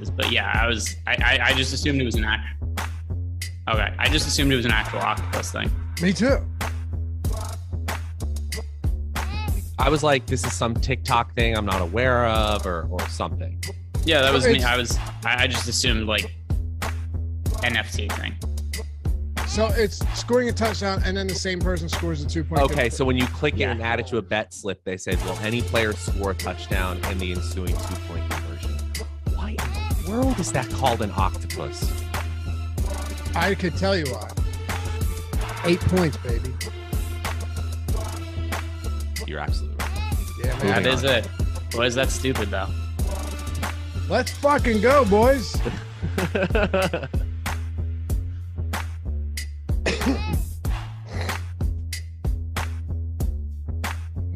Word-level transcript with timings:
is. 0.00 0.10
But 0.10 0.30
yeah, 0.32 0.50
I 0.54 0.66
was 0.66 0.96
I, 1.06 1.12
I, 1.12 1.46
I 1.48 1.52
just 1.54 1.72
assumed 1.72 2.00
it 2.00 2.04
was 2.04 2.14
an 2.16 2.24
act. 2.24 2.62
Okay, 3.68 3.94
I 3.98 4.08
just 4.08 4.26
assumed 4.26 4.52
it 4.52 4.56
was 4.56 4.64
an 4.66 4.72
actual 4.72 5.00
octopus 5.00 5.52
thing. 5.52 5.70
Me 6.02 6.12
too. 6.12 6.38
I 9.78 9.88
was 9.88 10.02
like, 10.02 10.26
this 10.26 10.44
is 10.44 10.52
some 10.52 10.74
TikTok 10.74 11.34
thing 11.34 11.56
I'm 11.56 11.64
not 11.64 11.80
aware 11.80 12.26
of, 12.26 12.66
or 12.66 12.86
or 12.90 13.00
something. 13.08 13.62
Yeah, 14.04 14.22
that 14.22 14.32
was 14.32 14.46
me. 14.46 14.62
I 14.62 14.76
was 14.76 14.96
I 15.24 15.44
I 15.44 15.46
just 15.46 15.68
assumed 15.68 16.06
like 16.06 16.30
NFT 17.62 18.10
thing. 18.12 18.34
So 19.46 19.66
it's 19.66 19.98
scoring 20.16 20.48
a 20.48 20.52
touchdown 20.52 21.02
and 21.04 21.16
then 21.16 21.26
the 21.26 21.34
same 21.34 21.58
person 21.58 21.88
scores 21.88 22.22
a 22.22 22.28
two 22.28 22.44
point. 22.44 22.62
Okay, 22.62 22.88
so 22.88 23.04
when 23.04 23.16
you 23.16 23.26
click 23.26 23.54
Yeah. 23.56 23.70
it 23.70 23.72
and 23.72 23.82
add 23.82 23.98
it 23.98 24.06
to 24.06 24.18
a 24.18 24.22
bet 24.22 24.54
slip, 24.54 24.84
they 24.84 24.96
said, 24.96 25.20
will 25.24 25.36
any 25.40 25.60
player 25.60 25.92
score 25.92 26.30
a 26.30 26.34
touchdown 26.34 27.00
in 27.10 27.18
the 27.18 27.32
ensuing 27.32 27.74
two 27.76 27.96
point 28.06 28.22
world 30.10 30.38
is 30.40 30.50
that 30.52 30.68
called 30.70 31.02
an 31.02 31.12
octopus? 31.16 31.92
I 33.34 33.54
could 33.54 33.76
tell 33.76 33.96
you 33.96 34.04
why. 34.06 34.28
Eight 35.64 35.80
points, 35.80 36.16
baby. 36.16 36.52
You're 39.26 39.38
absolutely 39.38 39.76
right. 39.78 40.12
Yeah, 40.44 40.64
man. 40.64 40.82
That 40.82 40.86
is 40.86 41.04
it. 41.04 41.26
What 41.74 41.86
is 41.86 41.94
that 41.94 42.10
stupid 42.10 42.50
though? 42.50 42.66
Let's 44.08 44.32
fucking 44.32 44.80
go, 44.80 45.04
boys. 45.04 45.56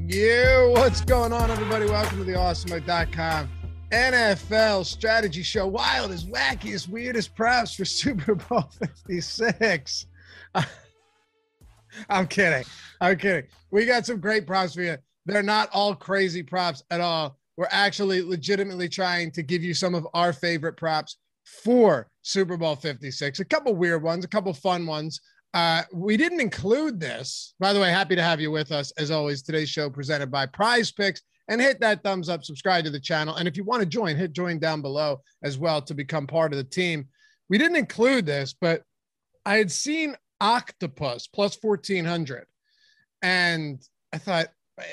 Yeah, 0.07 0.69
what's 0.69 1.01
going 1.01 1.33
on, 1.33 1.51
everybody? 1.51 1.87
Welcome 1.87 2.19
to 2.19 2.25
the 2.25 2.35
Awesemo.com 2.35 3.49
NFL 3.95 4.85
strategy 4.85 5.45
show. 5.45 5.69
Wildest, 5.69 6.29
wackiest, 6.29 6.89
weirdest 6.89 7.35
props 7.37 7.75
for 7.77 7.85
Super 7.85 8.35
Bowl 8.35 8.69
56. 9.07 10.07
I'm 12.11 12.27
kidding. 12.27 12.65
I'm 13.01 13.17
kidding. 13.17 13.49
We 13.71 13.87
got 13.87 14.05
some 14.05 14.19
great 14.19 14.49
props 14.49 14.75
for 14.75 14.83
you. 14.83 14.97
They're 15.27 15.45
not 15.45 15.71
all 15.73 15.95
crazy 15.95 16.43
props 16.43 16.83
at 16.91 17.01
all. 17.01 17.39
We're 17.57 17.69
actually 17.71 18.21
legitimately 18.23 18.89
trying 18.89 19.31
to 19.31 19.43
give 19.43 19.63
you 19.63 19.75
some 19.75 19.95
of 19.95 20.09
our 20.13 20.33
favorite 20.33 20.77
props 20.77 21.19
for 21.45 22.11
Super 22.23 22.57
Bowl 22.57 22.75
56. 22.75 23.39
A 23.39 23.45
couple 23.45 23.77
weird 23.77 24.03
ones, 24.03 24.25
a 24.25 24.29
couple 24.29 24.53
fun 24.53 24.87
ones. 24.87 25.21
Uh, 25.55 25.83
we 25.93 26.17
didn't 26.17 26.41
include 26.41 26.99
this. 26.99 27.55
By 27.61 27.73
the 27.73 27.79
way, 27.79 27.91
happy 27.91 28.17
to 28.17 28.23
have 28.23 28.41
you 28.41 28.51
with 28.51 28.73
us 28.73 28.91
as 28.99 29.13
always. 29.13 29.41
Today's 29.41 29.69
show 29.69 29.89
presented 29.89 30.33
by 30.33 30.47
PrizePicks. 30.47 31.21
And 31.49 31.61
hit 31.61 31.81
that 31.81 32.03
thumbs 32.03 32.29
up, 32.29 32.45
subscribe 32.45 32.85
to 32.85 32.91
the 32.91 33.01
channel. 33.01 33.37
And 33.37 33.47
if 33.47 33.57
you 33.57 33.65
want 33.65 33.81
to 33.81 33.87
join, 33.87 34.17
hit 34.17 34.33
join 34.33 34.59
down 34.59 34.81
below 34.81 35.21
as 35.43 35.59
well 35.59 35.83
to 35.83 35.95
become 35.95 36.27
part 36.27 36.53
of 36.53 36.57
the 36.57 36.65
team. 36.65 37.09
We 37.49 37.59
didn't 37.59 37.77
include 37.77 38.25
this, 38.25 38.55
but 38.59 38.83
I 39.45 39.57
had 39.57 39.71
seen 39.71 40.17
Octopus 40.41 41.27
plus 41.27 41.59
1400. 41.61 42.47
And 43.23 43.81
I 44.13 44.19
thought, 44.19 44.49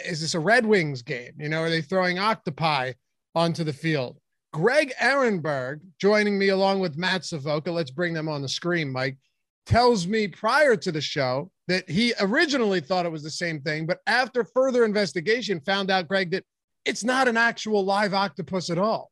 is 0.05 0.21
this 0.21 0.35
a 0.35 0.39
Red 0.39 0.65
Wings 0.65 1.01
game? 1.01 1.33
You 1.37 1.49
know, 1.49 1.61
are 1.61 1.69
they 1.69 1.81
throwing 1.81 2.19
octopi 2.19 2.93
onto 3.33 3.63
the 3.63 3.73
field? 3.73 4.17
Greg 4.53 4.93
Ehrenberg 5.01 5.79
joining 5.99 6.37
me 6.37 6.49
along 6.49 6.81
with 6.81 6.97
Matt 6.97 7.23
Savoca. 7.23 7.71
Let's 7.71 7.91
bring 7.91 8.13
them 8.13 8.27
on 8.27 8.41
the 8.41 8.49
screen, 8.49 8.91
Mike 8.91 9.17
tells 9.65 10.07
me 10.07 10.27
prior 10.27 10.75
to 10.75 10.91
the 10.91 11.01
show 11.01 11.51
that 11.67 11.89
he 11.89 12.13
originally 12.19 12.81
thought 12.81 13.05
it 13.05 13.11
was 13.11 13.23
the 13.23 13.29
same 13.29 13.61
thing, 13.61 13.85
but 13.85 13.99
after 14.07 14.43
further 14.43 14.83
investigation, 14.83 15.59
found 15.61 15.89
out, 15.89 16.07
Greg, 16.07 16.31
that 16.31 16.43
it's 16.85 17.03
not 17.03 17.27
an 17.27 17.37
actual 17.37 17.85
live 17.85 18.13
octopus 18.13 18.69
at 18.69 18.77
all. 18.77 19.11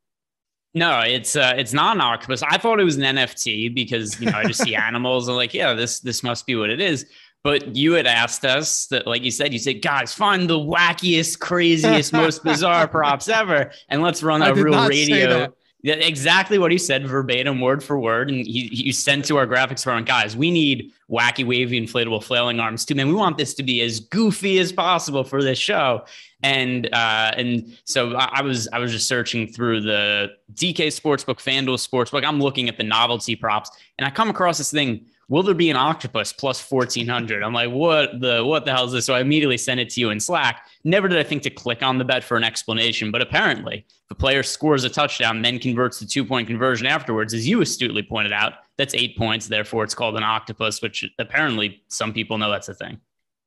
No, 0.74 1.00
it's 1.00 1.34
uh, 1.34 1.54
it's 1.56 1.72
not 1.72 1.96
an 1.96 2.00
octopus. 2.00 2.42
I 2.42 2.56
thought 2.58 2.78
it 2.78 2.84
was 2.84 2.96
an 2.96 3.02
NFT 3.02 3.74
because 3.74 4.20
you 4.20 4.30
know 4.30 4.38
I 4.38 4.44
just 4.44 4.62
see 4.62 4.74
animals 4.88 5.26
and 5.26 5.36
like, 5.36 5.52
yeah, 5.52 5.74
this 5.74 6.00
this 6.00 6.22
must 6.22 6.46
be 6.46 6.54
what 6.54 6.70
it 6.70 6.80
is. 6.80 7.06
But 7.42 7.74
you 7.74 7.92
had 7.92 8.06
asked 8.06 8.44
us 8.44 8.86
that, 8.88 9.06
like 9.06 9.22
you 9.22 9.30
said, 9.30 9.52
you 9.52 9.58
said, 9.58 9.80
guys, 9.80 10.12
find 10.12 10.48
the 10.48 10.58
wackiest, 10.58 11.38
craziest, 11.38 12.12
most 12.12 12.44
bizarre 12.44 12.86
props 12.88 13.28
ever, 13.28 13.72
and 13.88 14.02
let's 14.02 14.22
run 14.22 14.42
a 14.42 14.54
real 14.54 14.86
radio. 14.86 15.52
Yeah, 15.82 15.94
exactly 15.94 16.58
what 16.58 16.70
he 16.70 16.78
said, 16.78 17.06
verbatim, 17.06 17.60
word 17.60 17.82
for 17.82 17.98
word. 17.98 18.28
And 18.28 18.46
he, 18.46 18.66
he 18.66 18.92
sent 18.92 19.24
to 19.26 19.38
our 19.38 19.46
graphics 19.46 19.78
department, 19.78 20.06
guys, 20.06 20.36
we 20.36 20.50
need 20.50 20.92
wacky, 21.10 21.44
wavy, 21.46 21.80
inflatable, 21.80 22.22
flailing 22.22 22.60
arms 22.60 22.84
too, 22.84 22.94
man. 22.94 23.08
We 23.08 23.14
want 23.14 23.38
this 23.38 23.54
to 23.54 23.62
be 23.62 23.80
as 23.80 23.98
goofy 23.98 24.58
as 24.58 24.72
possible 24.72 25.24
for 25.24 25.42
this 25.42 25.58
show. 25.58 26.04
And 26.42 26.86
uh, 26.92 27.32
and 27.36 27.76
so 27.84 28.14
I, 28.14 28.30
I 28.36 28.42
was 28.42 28.68
I 28.72 28.78
was 28.78 28.92
just 28.92 29.08
searching 29.08 29.46
through 29.46 29.82
the 29.82 30.32
DK 30.54 30.88
Sportsbook, 30.88 31.36
FanDuel 31.36 31.76
Sportsbook. 31.76 32.24
I'm 32.24 32.40
looking 32.40 32.68
at 32.68 32.76
the 32.76 32.84
novelty 32.84 33.36
props, 33.36 33.70
and 33.98 34.06
I 34.06 34.10
come 34.10 34.30
across 34.30 34.58
this 34.58 34.70
thing. 34.70 35.06
Will 35.30 35.44
there 35.44 35.54
be 35.54 35.70
an 35.70 35.76
octopus 35.76 36.32
plus 36.32 36.60
1400? 36.60 37.44
I'm 37.44 37.52
like, 37.52 37.70
what 37.70 38.20
the 38.20 38.44
what 38.44 38.64
the 38.64 38.72
hell 38.72 38.84
is 38.84 38.92
this? 38.92 39.06
So 39.06 39.14
I 39.14 39.20
immediately 39.20 39.56
sent 39.56 39.78
it 39.78 39.88
to 39.90 40.00
you 40.00 40.10
in 40.10 40.18
Slack. 40.18 40.66
Never 40.82 41.06
did 41.06 41.18
I 41.18 41.22
think 41.22 41.44
to 41.44 41.50
click 41.50 41.84
on 41.84 41.98
the 41.98 42.04
bet 42.04 42.24
for 42.24 42.36
an 42.36 42.42
explanation, 42.42 43.12
but 43.12 43.22
apparently, 43.22 43.86
a 44.10 44.14
player 44.14 44.42
scores 44.42 44.82
a 44.82 44.90
touchdown, 44.90 45.40
then 45.40 45.60
converts 45.60 46.00
the 46.00 46.06
two 46.06 46.24
point 46.24 46.48
conversion 46.48 46.84
afterwards, 46.88 47.32
as 47.32 47.46
you 47.46 47.60
astutely 47.60 48.02
pointed 48.02 48.32
out, 48.32 48.54
that's 48.76 48.92
eight 48.92 49.16
points. 49.16 49.46
Therefore, 49.46 49.84
it's 49.84 49.94
called 49.94 50.16
an 50.16 50.24
octopus, 50.24 50.82
which 50.82 51.08
apparently 51.20 51.84
some 51.86 52.12
people 52.12 52.36
know 52.36 52.50
that's 52.50 52.68
a 52.68 52.74
thing. 52.74 52.98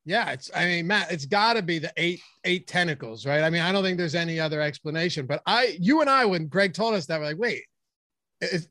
Yeah, 0.06 0.32
it's 0.32 0.50
I 0.56 0.66
mean, 0.66 0.88
Matt, 0.88 1.12
it's 1.12 1.26
gotta 1.26 1.62
be 1.62 1.80
the 1.80 1.92
eight 1.98 2.22
eight 2.46 2.66
tentacles, 2.66 3.26
right? 3.26 3.44
I 3.44 3.50
mean, 3.50 3.62
I 3.62 3.74
don't 3.74 3.84
think 3.84 3.98
there's 3.98 4.16
any 4.16 4.40
other 4.40 4.62
explanation. 4.62 5.26
But 5.26 5.42
I 5.46 5.78
you 5.82 6.00
and 6.00 6.10
I, 6.10 6.24
when 6.24 6.48
Greg 6.48 6.74
told 6.74 6.94
us 6.94 7.08
that, 7.08 7.20
we're 7.20 7.26
like, 7.26 7.38
wait, 7.38 7.64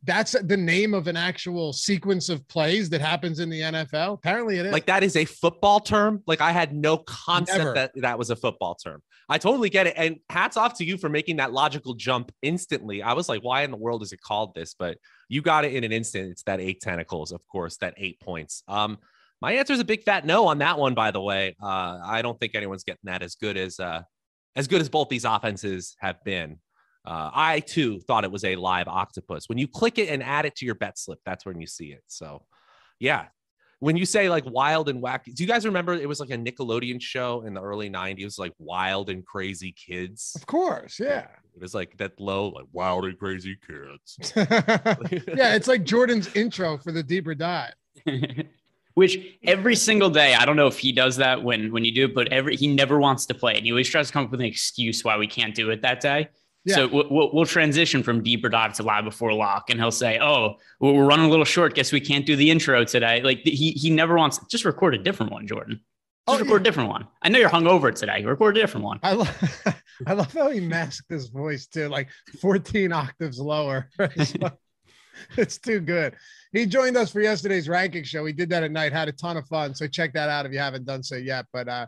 that's 0.05 0.33
the 0.33 0.57
name 0.57 0.95
of 0.95 1.07
an 1.07 1.17
actual 1.17 1.73
sequence 1.73 2.29
of 2.29 2.47
plays 2.49 2.91
that 2.91 3.01
happens 3.01 3.41
in 3.41 3.49
the 3.49 3.61
NFL? 3.61 4.15
Apparently 4.15 4.59
it 4.59 4.67
is. 4.67 4.73
Like 4.73 4.87
that 4.87 5.03
is 5.03 5.17
a 5.17 5.25
football 5.25 5.81
term. 5.81 6.23
Like 6.27 6.41
I 6.41 6.53
had 6.53 6.75
no 6.75 6.99
concept 6.99 7.59
Never. 7.59 7.75
that 7.75 7.93
that 7.97 8.19
was 8.19 8.31
a 8.31 8.37
football 8.37 8.75
term. 8.75 9.03
I 9.29 9.39
totally 9.39 9.71
get 9.71 9.87
it. 9.87 9.95
And 9.97 10.19
hats 10.29 10.57
off 10.57 10.77
to 10.79 10.85
you 10.85 10.99
for 10.99 11.09
making 11.09 11.37
that 11.37 11.53
logical 11.53 11.95
jump 11.95 12.33
instantly. 12.43 13.03
I 13.03 13.13
was 13.15 13.29
like, 13.29 13.43
why 13.43 13.63
in 13.63 13.71
the 13.71 13.77
world 13.77 14.03
is 14.03 14.13
it 14.13 14.21
called 14.21 14.55
this? 14.55 14.75
But 14.79 14.99
you 15.29 15.43
got 15.43 15.65
it 15.65 15.75
in 15.75 15.85
an 15.85 15.93
instant. 15.93 16.31
It's 16.31 16.43
that 16.45 16.61
eight 16.61 16.81
tentacles, 16.81 17.33
of 17.33 17.41
course, 17.49 17.77
that 17.79 17.95
eight 17.97 18.21
points. 18.21 18.63
Um, 18.69 18.99
my 19.41 19.55
answer 19.55 19.73
is 19.73 19.81
a 19.81 19.85
big 19.85 20.05
fat 20.05 20.25
no 20.25 20.47
on 20.47 20.59
that 20.59 20.79
one, 20.79 20.95
by 20.95 21.11
the 21.11 21.21
way. 21.21 21.57
Uh, 21.61 21.99
I 22.05 22.23
don't 22.23 22.39
think 22.39 22.55
anyone's 22.55 22.85
getting 22.85 23.01
that 23.05 23.23
as 23.23 23.35
good 23.35 23.57
as 23.57 23.81
uh, 23.81 24.03
as 24.55 24.69
good 24.69 24.81
as 24.81 24.89
both 24.89 25.09
these 25.09 25.25
offenses 25.25 25.97
have 26.01 26.23
been. 26.25 26.59
Uh, 27.05 27.31
I 27.33 27.61
too 27.61 28.01
thought 28.01 28.25
it 28.25 28.31
was 28.31 28.45
a 28.45 28.57
live 28.57 28.89
octopus. 28.89 29.49
When 29.49 29.59
you 29.59 29.67
click 29.67 29.99
it 29.99 30.09
and 30.09 30.23
add 30.23 30.47
it 30.47 30.55
to 30.57 30.67
your 30.67 30.77
bet 30.77 30.99
slip, 30.99 31.19
that's 31.25 31.45
when 31.45 31.61
you 31.61 31.67
see 31.67 31.93
it. 31.93 32.03
So, 32.07 32.45
yeah. 33.01 33.27
When 33.81 33.97
you 33.97 34.07
say 34.07 34.29
like 34.29 34.45
wild 34.47 34.89
and 34.89 35.03
wacky, 35.03 35.35
do 35.35 35.43
you 35.43 35.49
guys 35.49 35.67
remember 35.67 35.95
it 35.95 36.09
was 36.09 36.21
like 36.21 36.31
a 36.31 36.37
Nickelodeon 36.37 37.03
show 37.03 37.43
in 37.45 37.53
the 37.53 37.61
early 37.61 37.91
90s, 37.91 38.39
like 38.39 38.53
wild 38.61 39.11
and 39.11 39.27
crazy 39.27 39.73
kids? 39.73 40.35
of 40.37 40.47
course, 40.47 41.01
yeah. 41.01 41.27
It 41.55 41.61
was 41.61 41.75
like 41.75 41.97
that 41.99 42.21
low, 42.21 42.51
like 42.51 42.67
wild 42.73 43.05
and 43.07 43.19
crazy 43.19 43.59
kids. 43.67 44.17
yeah, 44.37 45.57
it's 45.57 45.67
like 45.67 45.83
Jordan's 45.83 46.33
intro 46.37 46.79
for 46.79 46.93
the 46.93 47.03
deeper 47.03 47.35
dive. 47.35 47.75
Which 48.95 49.39
every 49.43 49.75
single 49.75 50.11
day, 50.11 50.35
I 50.35 50.45
don't 50.45 50.57
know 50.57 50.67
if 50.67 50.79
he 50.79 50.93
does 50.93 51.17
that 51.17 51.43
when 51.43 51.73
when 51.73 51.85
you 51.85 51.93
do 51.93 52.05
it, 52.05 52.15
but 52.15 52.31
every 52.31 52.57
he 52.57 52.73
never 52.73 53.01
wants 53.01 53.27
to 53.27 53.35
play 53.35 53.55
it. 53.55 53.65
He 53.65 53.73
always 53.73 53.89
tries 53.89 54.09
to 54.09 54.13
come 54.13 54.27
up 54.27 54.31
with 54.31 54.41
an 54.41 54.47
excuse 54.47 55.03
why 55.03 55.17
we 55.17 55.27
can't 55.27 55.55
do 55.55 55.71
it 55.71 55.83
that 55.83 56.01
day. 56.01 56.29
Yeah. 56.65 56.75
So 56.77 56.89
we'll, 56.89 57.31
we'll, 57.33 57.45
transition 57.47 58.03
from 58.05 58.23
deeper 58.23 58.49
dive 58.49 58.75
to 58.75 58.85
live 58.85 59.05
before 59.05 59.33
lock, 59.33 59.71
and 59.71 59.81
he'll 59.81 59.91
say, 59.91 60.19
"Oh, 60.21 60.57
we're 60.79 61.05
running 61.05 61.27
a 61.27 61.29
little 61.29 61.45
short. 61.45 61.75
Guess 61.75 61.91
we 61.91 62.01
can't 62.01 62.25
do 62.25 62.37
the 62.37 62.51
intro 62.51 62.85
today." 62.85 63.21
Like 63.21 63.41
he 63.45 63.73
he 63.73 63.91
never 63.91 64.17
wants. 64.17 64.39
Just 64.49 64.65
record 64.65 64.95
a 64.95 64.99
different 64.99 65.33
one, 65.33 65.47
Jordan. 65.47 65.81
Just 66.29 66.41
Oh, 66.41 66.45
record 66.45 66.51
yeah. 66.53 66.61
a 66.61 66.65
different 66.65 66.89
one. 66.91 67.09
I 67.21 67.31
know 67.31 67.41
you're 67.41 67.51
hungover 67.51 67.93
today. 67.93 68.25
Record 68.25 68.57
a 68.57 68.61
different 68.61 68.85
one. 68.85 69.01
I 69.03 69.13
love 69.15 69.65
I 70.07 70.13
love 70.13 70.33
how 70.33 70.51
he 70.51 70.61
masked 70.61 71.11
his 71.11 71.29
voice 71.29 71.67
too, 71.67 71.89
like 71.89 72.09
14 72.41 72.93
octaves 72.93 73.41
lower. 73.41 73.89
It's 73.99 74.35
it's 75.37 75.59
too 75.59 75.81
good. 75.81 76.15
He 76.53 76.67
joined 76.67 76.97
us 76.97 77.13
for 77.13 77.21
yesterday's 77.21 77.69
ranking 77.69 78.03
show. 78.05 78.23
We 78.23 78.33
did 78.33 78.51
that 78.51 78.63
at 78.63 78.71
night, 78.73 78.93
had 78.93 79.09
a 79.09 79.13
ton 79.13 79.37
of 79.37 79.47
fun. 79.47 79.75
So 79.75 79.87
check 79.87 80.13
that 80.15 80.29
out 80.29 80.47
if 80.47 80.53
you 80.53 80.59
haven't 80.59 80.85
done 80.85 81.03
so 81.03 81.17
yet. 81.17 81.47
But 81.53 81.69
uh 81.69 81.87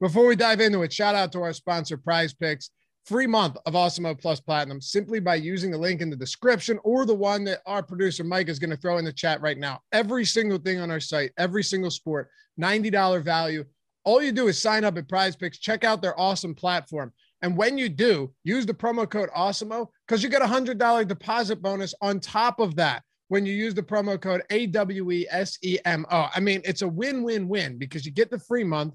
before 0.00 0.26
we 0.26 0.36
dive 0.36 0.60
into 0.60 0.82
it, 0.82 0.92
shout 0.92 1.14
out 1.14 1.32
to 1.32 1.42
our 1.42 1.52
sponsor, 1.52 1.98
PrizePicks. 1.98 2.70
Free 3.06 3.26
month 3.26 3.56
of 3.66 3.74
Awesemo 3.74 4.20
Plus 4.20 4.40
Platinum 4.40 4.80
simply 4.80 5.20
by 5.20 5.34
using 5.34 5.70
the 5.70 5.78
link 5.78 6.00
in 6.00 6.10
the 6.10 6.16
description 6.16 6.78
or 6.84 7.06
the 7.06 7.14
one 7.14 7.44
that 7.44 7.60
our 7.66 7.82
producer 7.82 8.22
Mike 8.22 8.48
is 8.48 8.58
going 8.58 8.70
to 8.70 8.76
throw 8.76 8.98
in 8.98 9.04
the 9.04 9.12
chat 9.12 9.40
right 9.40 9.58
now. 9.58 9.80
Every 9.92 10.24
single 10.24 10.58
thing 10.58 10.78
on 10.80 10.90
our 10.90 11.00
site, 11.00 11.32
every 11.38 11.64
single 11.64 11.90
sport, 11.90 12.28
$90 12.60 13.22
value. 13.22 13.64
All 14.04 14.22
you 14.22 14.32
do 14.32 14.48
is 14.48 14.60
sign 14.60 14.84
up 14.84 14.96
at 14.96 15.08
PrizePicks, 15.08 15.60
check 15.60 15.82
out 15.82 16.02
their 16.02 16.18
awesome 16.18 16.54
platform. 16.54 17.12
And 17.42 17.56
when 17.56 17.78
you 17.78 17.88
do, 17.88 18.32
use 18.44 18.66
the 18.66 18.74
promo 18.74 19.08
code 19.08 19.30
AWESEMO 19.30 19.88
because 20.06 20.22
you 20.22 20.28
get 20.28 20.42
a 20.42 20.46
$100 20.46 21.08
deposit 21.08 21.62
bonus 21.62 21.94
on 22.02 22.20
top 22.20 22.60
of 22.60 22.76
that 22.76 23.02
when 23.28 23.46
you 23.46 23.54
use 23.54 23.74
the 23.74 23.82
promo 23.82 24.20
code 24.20 24.42
AWESEMO. 24.50 26.30
I 26.34 26.40
mean, 26.40 26.60
it's 26.64 26.82
a 26.82 26.88
win 26.88 27.22
win 27.22 27.48
win 27.48 27.78
because 27.78 28.04
you 28.04 28.12
get 28.12 28.30
the 28.30 28.38
free 28.38 28.64
month, 28.64 28.94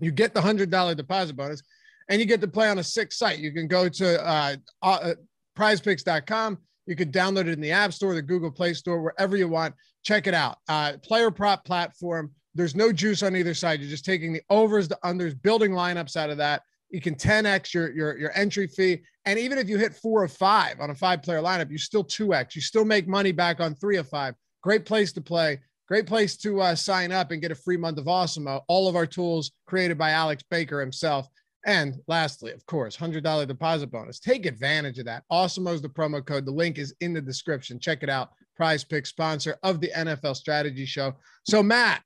you 0.00 0.12
get 0.12 0.34
the 0.34 0.40
$100 0.40 0.96
deposit 0.96 1.36
bonus, 1.36 1.62
and 2.08 2.20
you 2.20 2.26
get 2.26 2.40
to 2.40 2.48
play 2.48 2.68
on 2.68 2.78
a 2.78 2.84
sick 2.84 3.12
site. 3.12 3.38
You 3.38 3.52
can 3.52 3.66
go 3.66 3.88
to 3.88 4.26
uh, 4.26 4.56
uh, 4.82 5.14
prizepicks.com, 5.56 6.58
You 6.86 6.96
can 6.96 7.10
download 7.10 7.46
it 7.46 7.48
in 7.48 7.60
the 7.60 7.72
App 7.72 7.92
Store, 7.92 8.14
the 8.14 8.22
Google 8.22 8.50
Play 8.50 8.74
Store, 8.74 9.02
wherever 9.02 9.36
you 9.36 9.48
want. 9.48 9.74
Check 10.02 10.26
it 10.26 10.34
out. 10.34 10.58
Uh, 10.68 10.94
player 11.02 11.30
prop 11.30 11.64
platform. 11.64 12.30
There's 12.54 12.76
no 12.76 12.92
juice 12.92 13.22
on 13.22 13.34
either 13.34 13.54
side. 13.54 13.80
You're 13.80 13.90
just 13.90 14.04
taking 14.04 14.32
the 14.32 14.42
overs, 14.50 14.86
the 14.86 14.98
unders, 15.04 15.40
building 15.40 15.72
lineups 15.72 16.16
out 16.16 16.30
of 16.30 16.36
that. 16.38 16.62
You 16.90 17.00
can 17.00 17.14
10x 17.14 17.74
your, 17.74 17.92
your, 17.92 18.16
your 18.18 18.36
entry 18.36 18.68
fee. 18.68 19.02
And 19.24 19.38
even 19.38 19.58
if 19.58 19.68
you 19.68 19.78
hit 19.78 19.96
four 19.96 20.22
or 20.22 20.28
five 20.28 20.80
on 20.80 20.90
a 20.90 20.94
five 20.94 21.22
player 21.22 21.40
lineup, 21.40 21.70
you 21.70 21.78
still 21.78 22.04
2x. 22.04 22.54
You 22.54 22.60
still 22.60 22.84
make 22.84 23.08
money 23.08 23.32
back 23.32 23.60
on 23.60 23.74
three 23.74 23.96
of 23.96 24.08
five. 24.08 24.34
Great 24.62 24.84
place 24.84 25.12
to 25.14 25.20
play. 25.20 25.58
Great 25.88 26.06
place 26.06 26.36
to 26.38 26.60
uh, 26.60 26.74
sign 26.74 27.12
up 27.12 27.30
and 27.30 27.42
get 27.42 27.50
a 27.50 27.54
free 27.54 27.76
month 27.76 27.98
of 27.98 28.06
Awesemo. 28.06 28.62
All 28.68 28.88
of 28.88 28.96
our 28.96 29.06
tools 29.06 29.52
created 29.66 29.98
by 29.98 30.10
Alex 30.10 30.42
Baker 30.50 30.80
himself. 30.80 31.26
And 31.66 32.00
lastly, 32.08 32.52
of 32.52 32.64
course, 32.66 32.96
$100 32.96 33.46
deposit 33.46 33.90
bonus. 33.90 34.20
Take 34.20 34.44
advantage 34.44 34.98
of 34.98 35.06
that. 35.06 35.24
Awesemo 35.32 35.72
is 35.72 35.80
the 35.80 35.88
promo 35.88 36.24
code. 36.24 36.44
The 36.44 36.50
link 36.50 36.78
is 36.78 36.94
in 37.00 37.14
the 37.14 37.22
description. 37.22 37.80
Check 37.80 38.02
it 38.02 38.10
out. 38.10 38.30
Prize 38.56 38.84
Pick 38.84 39.06
sponsor 39.06 39.56
of 39.62 39.80
the 39.80 39.90
NFL 39.96 40.36
Strategy 40.36 40.84
Show. 40.84 41.14
So, 41.44 41.62
Matt, 41.62 42.02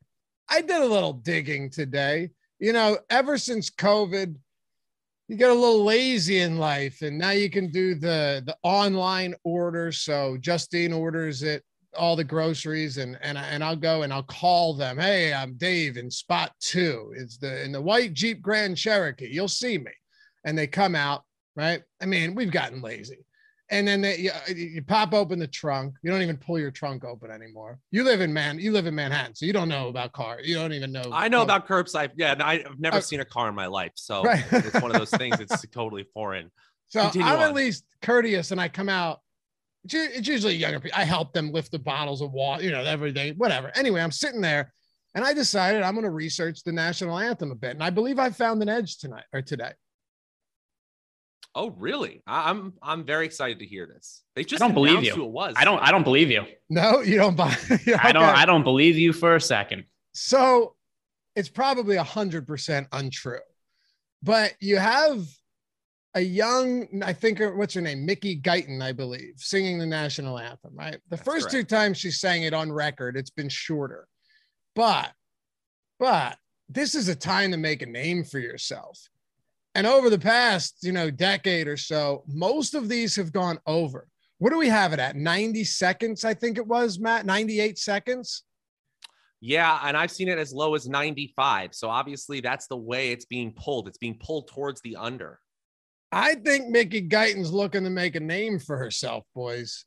I 0.49 0.61
did 0.61 0.81
a 0.81 0.87
little 0.87 1.13
digging 1.13 1.71
today. 1.71 2.31
You 2.59 2.73
know, 2.73 2.99
ever 3.11 3.37
since 3.37 3.71
COVID, 3.71 4.37
you 5.29 5.37
get 5.37 5.51
a 5.51 5.55
little 5.55 5.85
lazy 5.85 6.39
in 6.39 6.59
life, 6.59 7.03
and 7.03 7.19
now 7.19 7.31
you 7.31 7.51
can 7.51 7.71
do 7.71 7.95
the 7.95 8.43
the 8.47 8.57
online 8.63 9.35
order. 9.45 9.93
So 9.93 10.39
Justine 10.39 10.93
orders 10.93 11.43
it 11.43 11.63
all 11.99 12.17
the 12.17 12.25
groceries 12.25 12.99
and 12.99 13.19
and 13.23 13.37
and 13.37 13.63
I'll 13.63 13.77
go 13.77 14.03
and 14.03 14.13
I'll 14.13 14.23
call 14.23 14.75
them. 14.75 14.99
Hey, 14.99 15.33
I'm 15.33 15.55
Dave 15.55 15.97
in 15.97 16.11
spot 16.11 16.53
two. 16.61 17.13
It's 17.17 17.39
the 17.39 17.63
in 17.65 17.73
the 17.73 17.81
white 17.81 18.15
Jeep 18.15 18.41
Grand 18.41 18.77
Cherokee. 18.77 19.29
You'll 19.31 19.49
see 19.49 19.79
me, 19.79 19.93
and 20.45 20.57
they 20.57 20.67
come 20.67 20.95
out. 20.95 21.25
Right. 21.57 21.83
I 22.01 22.07
mean, 22.07 22.35
we've 22.35 22.53
gotten 22.53 22.81
lazy 22.81 23.27
and 23.71 23.87
then 23.87 24.01
they, 24.01 24.17
you, 24.17 24.31
you, 24.55 24.83
pop 24.83 25.13
open 25.13 25.39
the 25.39 25.47
trunk. 25.47 25.95
You 26.03 26.11
don't 26.11 26.23
even 26.23 26.39
pull 26.39 26.59
your 26.59 26.71
trunk 26.71 27.05
open 27.05 27.31
anymore. 27.31 27.79
You 27.91 28.03
live 28.03 28.21
in 28.21 28.33
man, 28.33 28.59
you 28.59 28.73
live 28.73 28.87
in 28.87 28.95
Manhattan, 28.95 29.35
so 29.35 29.45
you 29.45 29.53
don't 29.53 29.69
know 29.69 29.89
about 29.89 30.13
car. 30.13 30.41
You 30.43 30.55
don't 30.55 30.73
even 30.73 30.91
know. 30.91 31.11
I 31.13 31.29
know 31.29 31.43
about 31.43 31.69
curbside. 31.69 32.11
Yeah, 32.17 32.35
I've 32.41 32.79
never 32.79 32.99
uh, 32.99 33.01
seen 33.01 33.21
a 33.21 33.25
car 33.25 33.49
in 33.49 33.55
my 33.55 33.67
life, 33.67 33.93
so 33.95 34.23
right. 34.23 34.45
it's 34.51 34.81
one 34.81 34.91
of 34.91 34.99
those 34.99 35.11
things. 35.11 35.39
It's 35.41 35.67
totally 35.73 36.07
foreign. 36.15 36.51
So 36.89 37.03
Continue 37.03 37.29
I'm 37.29 37.41
on. 37.41 37.49
at 37.49 37.55
least 37.55 37.85
courteous, 38.01 38.53
and 38.53 38.61
I 38.61 38.69
come 38.69 38.89
out. 38.89 39.21
It's 39.91 40.29
usually 40.29 40.55
younger 40.55 40.81
people. 40.81 40.99
I 40.99 41.05
help 41.05 41.33
them 41.33 41.53
lift 41.53 41.73
the 41.73 41.79
bottles 41.79 42.21
of 42.21 42.33
water, 42.33 42.63
you 42.63 42.71
know, 42.71 42.83
everything, 42.83 43.35
whatever. 43.35 43.71
Anyway, 43.75 44.01
I'm 44.01 44.11
sitting 44.11 44.41
there, 44.41 44.73
and 45.15 45.25
I 45.25 45.33
decided 45.33 45.83
I'm 45.83 45.95
going 45.95 46.05
to 46.05 46.11
research 46.11 46.63
the 46.63 46.73
national 46.73 47.19
anthem 47.19 47.51
a 47.51 47.55
bit, 47.55 47.73
and 47.73 47.83
I 47.83 47.91
believe 47.91 48.19
I 48.19 48.31
found 48.31 48.63
an 48.63 48.69
edge 48.69 48.99
tonight 48.99 49.25
or 49.33 49.43
today. 49.43 49.73
Oh, 51.55 51.71
really? 51.71 52.23
I, 52.27 52.51
am 52.51 52.75
I'm 52.83 53.05
very 53.05 53.27
excited 53.27 53.59
to 53.61 53.67
hear 53.67 53.87
this. 53.87 54.23
They 54.37 54.45
just 54.45 54.63
I 54.63 54.67
don't 54.67 54.75
believe 54.75 55.03
you. 55.03 55.13
Who 55.15 55.25
it 55.25 55.31
was. 55.31 55.55
I 55.57 55.65
don't. 55.65 55.81
I 55.81 55.91
don't 55.91 56.05
believe 56.05 56.31
you. 56.31 56.45
No, 56.71 57.01
you 57.01 57.17
don't 57.17 57.37
buy. 57.37 57.57
okay. 57.71 57.95
I 57.95 58.13
don't. 58.13 58.23
I 58.23 58.47
don't 58.47 58.63
believe 58.63 58.97
you 58.97 59.13
for 59.13 59.35
a 59.35 59.41
second. 59.41 59.85
So, 60.13 60.77
it's 61.35 61.49
probably 61.49 61.97
a 61.97 62.05
hundred 62.05 62.47
percent 62.47 62.87
untrue, 62.93 63.41
but 64.23 64.55
you 64.61 64.77
have 64.77 65.27
a 66.15 66.21
young, 66.21 67.03
I 67.05 67.13
think, 67.13 67.41
what's 67.41 67.75
her 67.75 67.81
name, 67.81 68.07
Mickey 68.07 68.41
Guyton, 68.41 68.83
I 68.83 68.93
believe, 68.93 69.35
singing 69.37 69.79
the 69.79 69.87
national 69.87 70.39
anthem. 70.39 70.75
Right. 70.75 70.99
The 71.11 71.17
That's 71.17 71.23
first 71.23 71.51
correct. 71.51 71.69
two 71.69 71.77
times 71.77 71.99
she 71.99 72.11
sang 72.11 72.43
it 72.43 72.55
on 72.55 72.73
record, 72.73 73.17
it's 73.17 73.31
been 73.31 73.49
shorter, 73.49 74.09
but, 74.75 75.13
but 75.99 76.37
this 76.69 76.95
is 76.95 77.09
a 77.09 77.15
time 77.15 77.51
to 77.53 77.57
make 77.57 77.83
a 77.83 77.87
name 77.87 78.25
for 78.25 78.39
yourself 78.39 78.99
and 79.79 79.87
over 79.87 80.11
the 80.11 80.19
past, 80.19 80.79
you 80.83 80.91
know, 80.91 81.09
decade 81.09 81.69
or 81.69 81.77
so, 81.77 82.25
most 82.27 82.75
of 82.75 82.89
these 82.89 83.15
have 83.15 83.33
gone 83.33 83.61
over. 83.65 84.09
What 84.39 84.51
do 84.51 84.59
we 84.59 84.69
have 84.69 84.93
it 84.93 84.99
at? 84.99 85.15
90 85.15 85.63
seconds, 85.63 86.25
I 86.25 86.35
think 86.35 86.59
it 86.59 86.67
was, 86.67 86.99
Matt, 86.99 87.27
98 87.27 87.79
seconds. 87.79 88.43
Yeah, 89.41 89.79
and 89.85 89.97
I've 89.97 90.11
seen 90.11 90.29
it 90.29 90.37
as 90.37 90.53
low 90.53 90.75
as 90.75 90.89
95. 90.89 91.77
So 91.77 91.89
obviously 91.89 92.41
that's 92.41 92.67
the 92.67 92.77
way 92.77 93.13
it's 93.13 93.27
being 93.27 93.53
pulled. 93.53 93.87
It's 93.87 93.99
being 93.99 94.19
pulled 94.21 94.49
towards 94.49 94.81
the 94.81 94.97
under. 94.97 95.39
I 96.11 96.37
think 96.37 96.69
Mickey 96.69 97.07
Guyton's 97.07 97.53
looking 97.53 97.85
to 97.85 97.91
make 97.91 98.17
a 98.17 98.21
name 98.21 98.59
for 98.59 98.79
herself, 98.79 99.25
boys. 99.35 99.85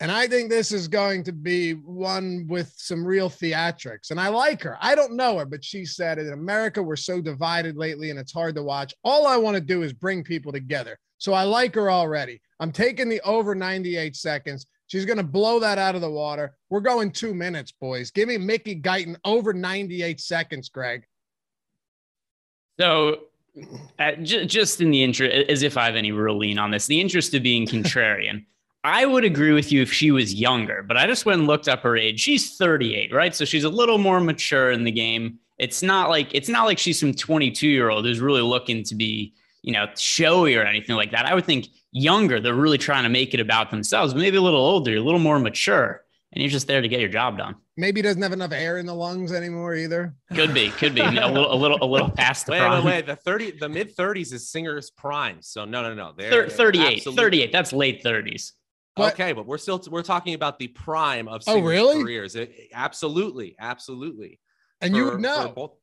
And 0.00 0.12
I 0.12 0.28
think 0.28 0.48
this 0.48 0.70
is 0.70 0.86
going 0.86 1.24
to 1.24 1.32
be 1.32 1.72
one 1.72 2.46
with 2.48 2.72
some 2.76 3.04
real 3.04 3.28
theatrics. 3.28 4.10
And 4.10 4.20
I 4.20 4.28
like 4.28 4.62
her. 4.62 4.78
I 4.80 4.94
don't 4.94 5.16
know 5.16 5.38
her, 5.38 5.44
but 5.44 5.64
she 5.64 5.84
said 5.84 6.18
in 6.18 6.32
America, 6.32 6.80
we're 6.80 6.94
so 6.94 7.20
divided 7.20 7.76
lately 7.76 8.10
and 8.10 8.18
it's 8.18 8.32
hard 8.32 8.54
to 8.54 8.62
watch. 8.62 8.94
All 9.02 9.26
I 9.26 9.36
want 9.36 9.56
to 9.56 9.60
do 9.60 9.82
is 9.82 9.92
bring 9.92 10.22
people 10.22 10.52
together. 10.52 10.98
So 11.18 11.32
I 11.32 11.42
like 11.42 11.74
her 11.74 11.90
already. 11.90 12.40
I'm 12.60 12.70
taking 12.70 13.08
the 13.08 13.20
over 13.22 13.56
98 13.56 14.14
seconds. 14.14 14.66
She's 14.86 15.04
going 15.04 15.18
to 15.18 15.24
blow 15.24 15.58
that 15.60 15.78
out 15.78 15.96
of 15.96 16.00
the 16.00 16.10
water. 16.10 16.56
We're 16.70 16.80
going 16.80 17.10
two 17.10 17.34
minutes, 17.34 17.72
boys. 17.72 18.12
Give 18.12 18.28
me 18.28 18.38
Mickey 18.38 18.80
Guyton 18.80 19.16
over 19.24 19.52
98 19.52 20.20
seconds, 20.20 20.68
Greg. 20.68 21.04
So, 22.80 23.18
uh, 23.98 24.12
j- 24.22 24.46
just 24.46 24.80
in 24.80 24.90
the 24.90 25.02
interest, 25.02 25.50
as 25.50 25.62
if 25.62 25.76
I 25.76 25.86
have 25.86 25.96
any 25.96 26.12
real 26.12 26.36
lean 26.36 26.58
on 26.58 26.70
this, 26.70 26.86
the 26.86 27.00
interest 27.00 27.34
of 27.34 27.42
being 27.42 27.66
contrarian. 27.66 28.44
I 28.84 29.04
would 29.06 29.24
agree 29.24 29.52
with 29.52 29.72
you 29.72 29.82
if 29.82 29.92
she 29.92 30.12
was 30.12 30.34
younger, 30.34 30.82
but 30.82 30.96
I 30.96 31.06
just 31.06 31.26
went 31.26 31.40
and 31.40 31.48
looked 31.48 31.68
up 31.68 31.82
her 31.82 31.96
age. 31.96 32.20
She's 32.20 32.56
38, 32.56 33.12
right? 33.12 33.34
So 33.34 33.44
she's 33.44 33.64
a 33.64 33.68
little 33.68 33.98
more 33.98 34.20
mature 34.20 34.70
in 34.70 34.84
the 34.84 34.92
game. 34.92 35.40
It's 35.58 35.82
not 35.82 36.08
like 36.08 36.32
it's 36.32 36.48
not 36.48 36.64
like 36.64 36.78
she's 36.78 37.00
some 37.00 37.12
22 37.12 37.68
year 37.68 37.90
old 37.90 38.04
who's 38.04 38.20
really 38.20 38.40
looking 38.40 38.84
to 38.84 38.94
be, 38.94 39.34
you 39.62 39.72
know, 39.72 39.86
showy 39.96 40.54
or 40.54 40.62
anything 40.62 40.94
like 40.94 41.10
that. 41.10 41.26
I 41.26 41.34
would 41.34 41.44
think 41.44 41.66
younger, 41.90 42.40
they're 42.40 42.54
really 42.54 42.78
trying 42.78 43.02
to 43.02 43.08
make 43.08 43.34
it 43.34 43.40
about 43.40 43.70
themselves. 43.70 44.14
Maybe 44.14 44.36
a 44.36 44.42
little 44.42 44.60
older, 44.60 44.94
a 44.94 45.00
little 45.00 45.18
more 45.18 45.40
mature, 45.40 46.04
and 46.32 46.42
you're 46.42 46.50
just 46.50 46.68
there 46.68 46.80
to 46.80 46.88
get 46.88 47.00
your 47.00 47.08
job 47.08 47.36
done. 47.36 47.56
Maybe 47.78 48.02
doesn't 48.02 48.20
have 48.20 48.32
enough 48.32 48.50
air 48.50 48.78
in 48.78 48.86
the 48.86 48.94
lungs 48.94 49.30
anymore 49.32 49.76
either. 49.76 50.12
Could 50.34 50.52
be, 50.52 50.70
could 50.70 50.96
be 50.96 51.00
a 51.00 51.10
little, 51.28 51.52
a 51.52 51.54
little, 51.54 51.78
a 51.80 51.86
little 51.86 52.10
past 52.10 52.46
the 52.46 52.52
wait, 52.52 52.58
prime. 52.58 52.84
Wait, 52.84 52.90
wait, 52.90 53.06
the 53.06 53.14
30, 53.14 53.52
the 53.52 53.68
mid 53.68 53.96
30s 53.96 54.32
is 54.32 54.50
singer's 54.50 54.90
prime. 54.90 55.38
So 55.42 55.64
no, 55.64 55.82
no, 55.82 55.94
no. 55.94 56.12
They're, 56.16 56.50
38, 56.50 57.04
38. 57.04 57.52
That's 57.52 57.72
late 57.72 58.02
30s. 58.02 58.50
But, 58.96 59.14
okay, 59.14 59.32
but 59.32 59.46
we're 59.46 59.58
still 59.58 59.80
we're 59.88 60.02
talking 60.02 60.34
about 60.34 60.58
the 60.58 60.66
prime 60.66 61.28
of 61.28 61.42
oh 61.46 61.60
really 61.60 62.02
careers. 62.02 62.34
It, 62.34 62.52
absolutely, 62.74 63.54
absolutely. 63.60 64.40
And 64.80 64.92
for, 64.92 64.98
you 64.98 65.04
would 65.04 65.20
know 65.20 65.52
both, 65.54 65.76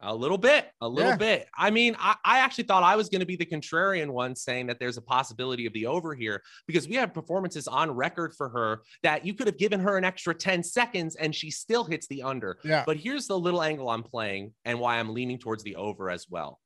a 0.00 0.14
little 0.14 0.38
bit, 0.38 0.70
a 0.80 0.88
little 0.88 1.12
yeah. 1.12 1.16
bit. 1.16 1.48
I 1.56 1.70
mean, 1.70 1.96
I, 1.98 2.14
I 2.24 2.38
actually 2.38 2.64
thought 2.64 2.82
I 2.82 2.96
was 2.96 3.08
going 3.08 3.20
to 3.20 3.26
be 3.26 3.36
the 3.36 3.46
contrarian 3.46 4.10
one, 4.10 4.34
saying 4.36 4.66
that 4.68 4.78
there's 4.78 4.96
a 4.96 5.02
possibility 5.02 5.66
of 5.66 5.72
the 5.72 5.86
over 5.86 6.14
here 6.14 6.42
because 6.66 6.88
we 6.88 6.94
have 6.96 7.12
performances 7.12 7.66
on 7.66 7.90
record 7.90 8.34
for 8.34 8.48
her 8.48 8.82
that 9.02 9.26
you 9.26 9.34
could 9.34 9.46
have 9.46 9.58
given 9.58 9.80
her 9.80 9.96
an 9.96 10.04
extra 10.04 10.34
10 10.34 10.62
seconds 10.62 11.16
and 11.16 11.34
she 11.34 11.50
still 11.50 11.84
hits 11.84 12.06
the 12.06 12.22
under. 12.22 12.58
Yeah. 12.64 12.84
But 12.86 12.96
here's 12.96 13.26
the 13.26 13.38
little 13.38 13.62
angle 13.62 13.88
I'm 13.88 14.02
playing 14.02 14.52
and 14.64 14.78
why 14.78 14.98
I'm 14.98 15.14
leaning 15.14 15.38
towards 15.38 15.62
the 15.62 15.76
over 15.76 16.10
as 16.10 16.26
well. 16.28 16.60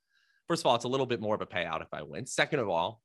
First 0.49 0.63
of 0.63 0.67
all, 0.67 0.75
it's 0.75 0.85
a 0.85 0.89
little 0.89 1.07
bit 1.07 1.21
more 1.21 1.35
of 1.35 1.41
a 1.41 1.47
payout 1.47 1.83
if 1.83 1.89
I 1.93 2.03
win. 2.03 2.27
Second 2.27 2.61
of 2.61 2.69
all, 2.69 3.01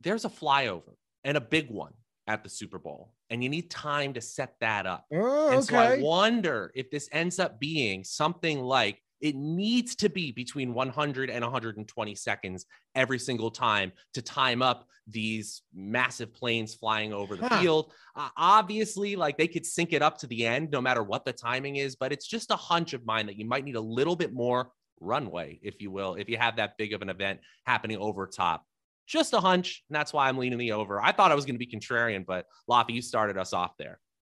there's 0.00 0.24
a 0.24 0.30
flyover 0.30 0.94
and 1.22 1.36
a 1.36 1.40
big 1.40 1.70
one 1.70 1.92
at 2.26 2.42
the 2.42 2.48
Super 2.48 2.78
Bowl. 2.78 3.12
And 3.30 3.42
you 3.42 3.48
need 3.48 3.70
time 3.70 4.14
to 4.14 4.20
set 4.20 4.54
that 4.60 4.86
up. 4.86 5.06
Oh, 5.12 5.48
and 5.48 5.58
okay. 5.58 5.66
so 5.66 5.76
I 5.76 5.98
wonder 6.00 6.72
if 6.74 6.90
this 6.90 7.08
ends 7.12 7.38
up 7.38 7.58
being 7.58 8.04
something 8.04 8.60
like 8.60 9.00
it 9.22 9.36
needs 9.36 9.94
to 9.96 10.10
be 10.10 10.32
between 10.32 10.74
100 10.74 11.30
and 11.30 11.42
120 11.42 12.14
seconds 12.16 12.66
every 12.94 13.18
single 13.18 13.50
time 13.50 13.92
to 14.14 14.20
time 14.20 14.60
up 14.60 14.86
these 15.06 15.62
massive 15.72 16.34
planes 16.34 16.74
flying 16.74 17.12
over 17.12 17.36
the 17.36 17.48
huh. 17.48 17.60
field. 17.60 17.92
Uh, 18.16 18.28
obviously, 18.36 19.16
like 19.16 19.38
they 19.38 19.48
could 19.48 19.64
sync 19.64 19.92
it 19.92 20.02
up 20.02 20.18
to 20.18 20.26
the 20.26 20.44
end 20.46 20.70
no 20.70 20.80
matter 20.80 21.02
what 21.02 21.24
the 21.24 21.32
timing 21.32 21.76
is, 21.76 21.96
but 21.96 22.12
it's 22.12 22.26
just 22.26 22.50
a 22.50 22.56
hunch 22.56 22.92
of 22.92 23.06
mine 23.06 23.26
that 23.26 23.36
you 23.36 23.46
might 23.46 23.64
need 23.64 23.76
a 23.76 23.80
little 23.80 24.16
bit 24.16 24.32
more 24.32 24.70
runway, 25.00 25.58
if 25.62 25.80
you 25.80 25.90
will, 25.90 26.14
if 26.16 26.28
you 26.28 26.36
have 26.36 26.56
that 26.56 26.76
big 26.76 26.92
of 26.92 27.00
an 27.00 27.08
event 27.08 27.40
happening 27.64 27.96
over 27.98 28.26
top 28.26 28.64
just 29.04 29.34
a 29.34 29.40
hunch. 29.40 29.82
And 29.88 29.96
that's 29.96 30.12
why 30.12 30.28
I'm 30.28 30.38
leaning 30.38 30.58
the 30.58 30.72
over. 30.72 31.00
I 31.00 31.12
thought 31.12 31.32
I 31.32 31.34
was 31.34 31.44
going 31.44 31.56
to 31.56 31.58
be 31.58 31.66
contrarian, 31.66 32.24
but 32.24 32.46
Laffy, 32.70 32.90
you 32.90 33.02
started 33.02 33.36
us 33.36 33.52
off 33.52 33.76
there. 33.76 33.98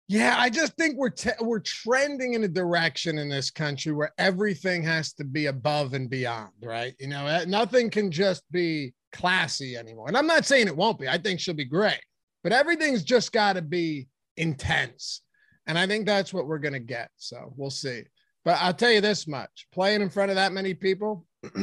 Yeah, 0.10 0.36
I 0.38 0.50
just 0.50 0.76
think 0.76 0.98
we're 0.98 1.10
te- 1.10 1.32
we're 1.40 1.60
trending 1.60 2.34
in 2.34 2.44
a 2.44 2.48
direction 2.48 3.18
in 3.18 3.30
this 3.30 3.50
country 3.50 3.94
where 3.94 4.14
everything 4.18 4.84
has 4.84 5.14
to 5.14 5.24
be 5.24 5.46
above 5.46 5.94
and 5.94 6.10
beyond, 6.10 6.52
right? 6.62 6.94
You 7.00 7.08
know, 7.08 7.26
eh, 7.26 7.46
nothing 7.48 7.90
can 7.90 8.12
just 8.12 8.44
be 8.52 8.94
classy 9.14 9.78
anymore. 9.78 10.08
And 10.10 10.18
I'm 10.18 10.28
not 10.28 10.46
saying 10.46 10.68
it 10.68 10.76
won't 10.76 11.00
be. 11.00 11.08
I 11.08 11.18
think 11.18 11.40
she'll 11.40 11.54
be 11.54 11.66
great, 11.66 12.02
but 12.44 12.52
everything's 12.52 13.04
just 13.04 13.32
got 13.32 13.54
to 13.54 13.62
be 13.62 14.08
intense. 14.36 15.22
And 15.68 15.80
I 15.80 15.88
think 15.88 16.06
that's 16.06 16.34
what 16.34 16.48
we're 16.48 16.60
going 16.60 16.74
to 16.74 16.80
get. 16.80 17.10
So 17.16 17.54
we'll 17.56 17.70
see. 17.70 18.04
But 18.44 18.58
I'll 18.60 18.74
tell 18.74 18.92
you 18.92 19.00
this 19.00 19.26
much: 19.26 19.68
playing 19.72 20.02
in 20.02 20.10
front 20.10 20.32
of 20.32 20.36
that 20.36 20.52
many 20.52 20.74
people, 20.74 21.26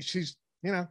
she's 0.00 0.36
you 0.62 0.70
know 0.70 0.86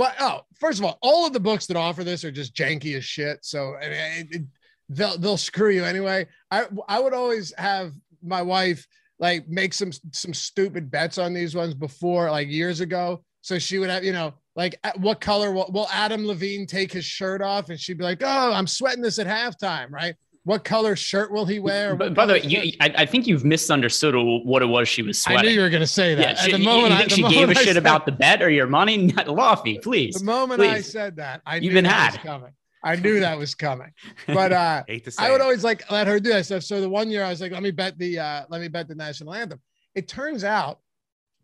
but 0.00 0.14
oh, 0.18 0.40
first 0.58 0.78
of 0.78 0.86
all, 0.86 0.98
all 1.02 1.26
of 1.26 1.34
the 1.34 1.40
books 1.40 1.66
that 1.66 1.76
offer 1.76 2.04
this 2.04 2.24
are 2.24 2.30
just 2.30 2.54
janky 2.54 2.96
as 2.96 3.04
shit. 3.04 3.44
So 3.44 3.74
I 3.76 3.88
mean, 3.88 3.92
it, 3.92 4.26
it, 4.30 4.42
they'll 4.90 5.16
they'll 5.16 5.36
screw 5.36 5.70
you 5.70 5.84
anyway. 5.84 6.26
I 6.50 6.66
I 6.88 7.00
would 7.00 7.14
always 7.14 7.54
have 7.56 7.92
my 8.22 8.42
wife 8.42 8.86
like 9.18 9.48
make 9.48 9.72
some 9.72 9.92
some 10.12 10.34
stupid 10.34 10.90
bets 10.90 11.16
on 11.16 11.32
these 11.32 11.54
ones 11.54 11.74
before 11.74 12.30
like 12.30 12.48
years 12.48 12.80
ago. 12.80 13.22
So 13.40 13.58
she 13.58 13.78
would 13.78 13.88
have 13.88 14.04
you 14.04 14.12
know 14.12 14.34
Like, 14.56 14.78
what 14.96 15.20
color 15.20 15.52
will, 15.52 15.70
will 15.72 15.88
Adam 15.90 16.26
Levine 16.26 16.66
take 16.66 16.92
his 16.92 17.04
shirt 17.04 17.40
off? 17.40 17.70
And 17.70 17.80
she'd 17.80 17.96
be 17.98 18.04
like, 18.04 18.22
"Oh, 18.22 18.52
I'm 18.52 18.66
sweating 18.66 19.02
this 19.02 19.18
at 19.18 19.26
halftime, 19.26 19.90
right?" 19.90 20.14
What 20.44 20.64
color 20.64 20.96
shirt 20.96 21.30
will 21.30 21.44
he 21.44 21.60
wear? 21.60 21.94
But 21.94 22.14
by 22.14 22.24
the 22.24 22.32
way, 22.32 22.42
you, 22.42 22.72
I, 22.80 22.92
I, 22.96 23.06
think 23.06 23.26
you've 23.26 23.44
misunderstood 23.44 24.14
what 24.16 24.62
it 24.62 24.66
was 24.66 24.88
she 24.88 25.02
was 25.02 25.20
sweating. 25.20 25.38
I 25.38 25.42
knew 25.42 25.54
you 25.54 25.60
were 25.60 25.68
going 25.68 25.82
to 25.82 25.86
say 25.86 26.14
that. 26.14 26.22
Yeah, 26.22 26.34
she, 26.34 26.52
the 26.52 26.58
moment 26.58 26.92
you 26.92 26.96
think 26.96 27.12
I, 27.12 27.14
she 27.14 27.34
gave 27.34 27.50
a 27.50 27.54
shit 27.54 27.66
said, 27.66 27.76
about 27.76 28.06
the 28.06 28.12
bet 28.12 28.42
or 28.42 28.48
your 28.48 28.66
money? 28.66 29.12
Lofty, 29.26 29.78
please. 29.78 30.14
The 30.14 30.24
moment 30.24 30.60
please. 30.60 30.70
I 30.70 30.80
said 30.80 31.16
that, 31.16 31.42
I 31.44 31.56
you've 31.56 31.74
been 31.74 31.84
had. 31.84 32.18
coming. 32.20 32.52
I 32.82 32.96
knew 32.96 33.20
that 33.20 33.38
was 33.38 33.54
coming. 33.54 33.92
But 34.26 34.52
uh, 34.52 34.84
I 35.18 35.30
would 35.30 35.40
always 35.40 35.64
like 35.64 35.90
let 35.90 36.06
her 36.06 36.18
do 36.20 36.30
that 36.30 36.46
stuff. 36.46 36.62
So 36.62 36.80
the 36.80 36.88
one 36.88 37.10
year 37.10 37.24
I 37.24 37.30
was 37.30 37.40
like, 37.40 37.52
let 37.52 37.62
me 37.62 37.70
bet 37.70 37.98
the 37.98 38.18
uh, 38.18 38.44
let 38.48 38.60
me 38.60 38.68
bet 38.68 38.88
the 38.88 38.94
national 38.94 39.34
anthem. 39.34 39.60
It 39.94 40.08
turns 40.08 40.44
out 40.44 40.78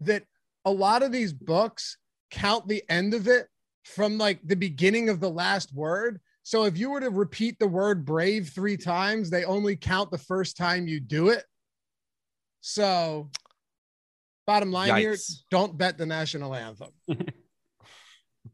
that 0.01 0.25
a 0.65 0.71
lot 0.71 1.03
of 1.03 1.13
these 1.13 1.33
books 1.33 1.99
count 2.31 2.69
the 2.69 2.83
end 2.89 3.15
of 3.15 3.29
it 3.29 3.49
from 3.85 4.19
like 4.19 4.41
the 4.45 4.57
beginning 4.57 5.09
of 5.09 5.21
the 5.21 5.31
last 5.31 5.73
word. 5.75 6.21
So 6.43 6.65
if 6.65 6.79
you 6.79 6.91
were 6.91 7.01
to 7.01 7.11
repeat 7.11 7.59
the 7.59 7.67
word 7.67 8.05
brave 8.05 8.51
three 8.51 8.77
times, 8.77 9.31
they 9.31 9.45
only 9.45 9.77
count 9.77 10.11
the 10.11 10.19
first 10.19 10.57
time 10.57 10.87
you 10.87 11.01
do 11.01 11.29
it. 11.29 11.45
So, 12.61 13.31
bottom 14.47 14.73
line 14.73 14.91
Yikes. 14.91 14.99
here, 14.99 15.17
don't 15.51 15.77
bet 15.77 15.99
the 15.99 16.07
national 16.07 16.55
anthem. 16.55 16.91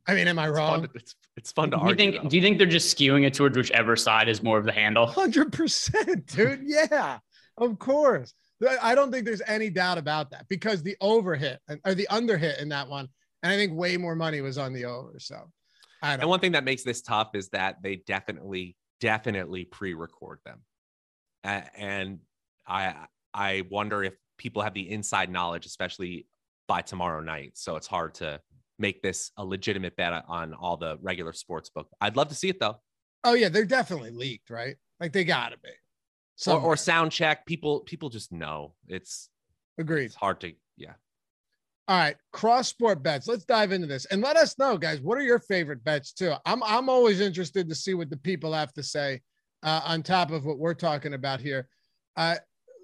I 0.06 0.14
mean, 0.14 0.28
am 0.28 0.38
I 0.38 0.48
wrong? 0.48 0.84
It's 0.84 0.92
fun 0.92 1.02
it's, 1.02 1.14
it's 1.36 1.52
fun 1.52 1.70
to 1.70 1.76
do 1.76 1.82
argue. 1.82 2.06
You 2.06 2.12
think, 2.12 2.30
do 2.30 2.36
you 2.36 2.42
think 2.42 2.58
they're 2.58 2.66
just 2.66 2.96
skewing 2.96 3.26
it 3.26 3.34
towards 3.34 3.56
whichever 3.56 3.96
side 3.96 4.28
is 4.28 4.42
more 4.42 4.58
of 4.58 4.64
the 4.64 4.72
handle? 4.72 5.06
100%, 5.06 6.26
dude. 6.34 6.60
Yeah, 6.66 7.18
of 7.56 7.78
course. 7.78 8.34
I 8.80 8.94
don't 8.94 9.10
think 9.10 9.24
there's 9.24 9.42
any 9.46 9.70
doubt 9.70 9.98
about 9.98 10.30
that 10.30 10.46
because 10.48 10.82
the 10.82 10.96
over 11.00 11.34
hit 11.34 11.58
or 11.84 11.94
the 11.94 12.06
under 12.08 12.36
hit 12.36 12.60
in 12.60 12.68
that 12.68 12.88
one, 12.88 13.08
and 13.42 13.52
I 13.52 13.56
think 13.56 13.72
way 13.74 13.96
more 13.96 14.14
money 14.14 14.40
was 14.40 14.56
on 14.56 14.72
the 14.72 14.84
over. 14.84 15.18
So 15.18 15.50
and 16.02 16.24
one 16.24 16.40
thing 16.40 16.52
that 16.52 16.64
makes 16.64 16.82
this 16.82 17.02
tough 17.02 17.34
is 17.34 17.48
that 17.50 17.82
they 17.82 17.96
definitely, 17.96 18.76
definitely 19.00 19.64
pre-record 19.64 20.38
them, 20.44 20.60
uh, 21.44 21.62
and 21.76 22.20
I 22.66 22.94
I 23.34 23.64
wonder 23.70 24.04
if 24.04 24.14
people 24.38 24.62
have 24.62 24.74
the 24.74 24.90
inside 24.90 25.30
knowledge, 25.30 25.66
especially 25.66 26.26
by 26.68 26.82
tomorrow 26.82 27.20
night. 27.20 27.52
So 27.54 27.76
it's 27.76 27.86
hard 27.86 28.14
to 28.16 28.40
make 28.82 29.00
this 29.00 29.30
a 29.38 29.44
legitimate 29.44 29.96
bet 29.96 30.12
on 30.28 30.52
all 30.52 30.76
the 30.76 30.98
regular 31.00 31.32
sports 31.32 31.70
book. 31.70 31.88
I'd 32.00 32.16
love 32.16 32.28
to 32.28 32.34
see 32.34 32.50
it 32.50 32.60
though. 32.60 32.76
Oh 33.24 33.32
yeah, 33.32 33.48
they're 33.48 33.64
definitely 33.64 34.10
leaked, 34.10 34.50
right? 34.50 34.76
Like 35.00 35.12
they 35.12 35.24
gotta 35.24 35.56
be. 35.62 35.70
Or, 36.50 36.60
or 36.60 36.76
sound 36.76 37.12
check. 37.12 37.46
People 37.46 37.80
people 37.80 38.10
just 38.10 38.32
know. 38.32 38.74
It's 38.88 39.30
agreed. 39.78 40.06
It's 40.06 40.14
hard 40.16 40.40
to 40.40 40.52
yeah. 40.76 40.94
All 41.88 41.98
right, 41.98 42.16
cross 42.32 42.68
sport 42.68 43.02
bets. 43.02 43.28
Let's 43.28 43.44
dive 43.44 43.72
into 43.72 43.86
this 43.86 44.04
and 44.06 44.20
let 44.22 44.36
us 44.36 44.58
know, 44.58 44.76
guys. 44.76 45.00
What 45.00 45.18
are 45.18 45.22
your 45.22 45.38
favorite 45.38 45.84
bets 45.84 46.12
too? 46.12 46.34
I'm 46.44 46.62
I'm 46.64 46.88
always 46.88 47.20
interested 47.20 47.68
to 47.68 47.74
see 47.74 47.94
what 47.94 48.10
the 48.10 48.16
people 48.16 48.52
have 48.52 48.72
to 48.74 48.82
say 48.82 49.20
uh, 49.62 49.80
on 49.84 50.02
top 50.02 50.32
of 50.32 50.44
what 50.44 50.58
we're 50.58 50.74
talking 50.74 51.14
about 51.14 51.40
here. 51.40 51.68
Uh, 52.16 52.36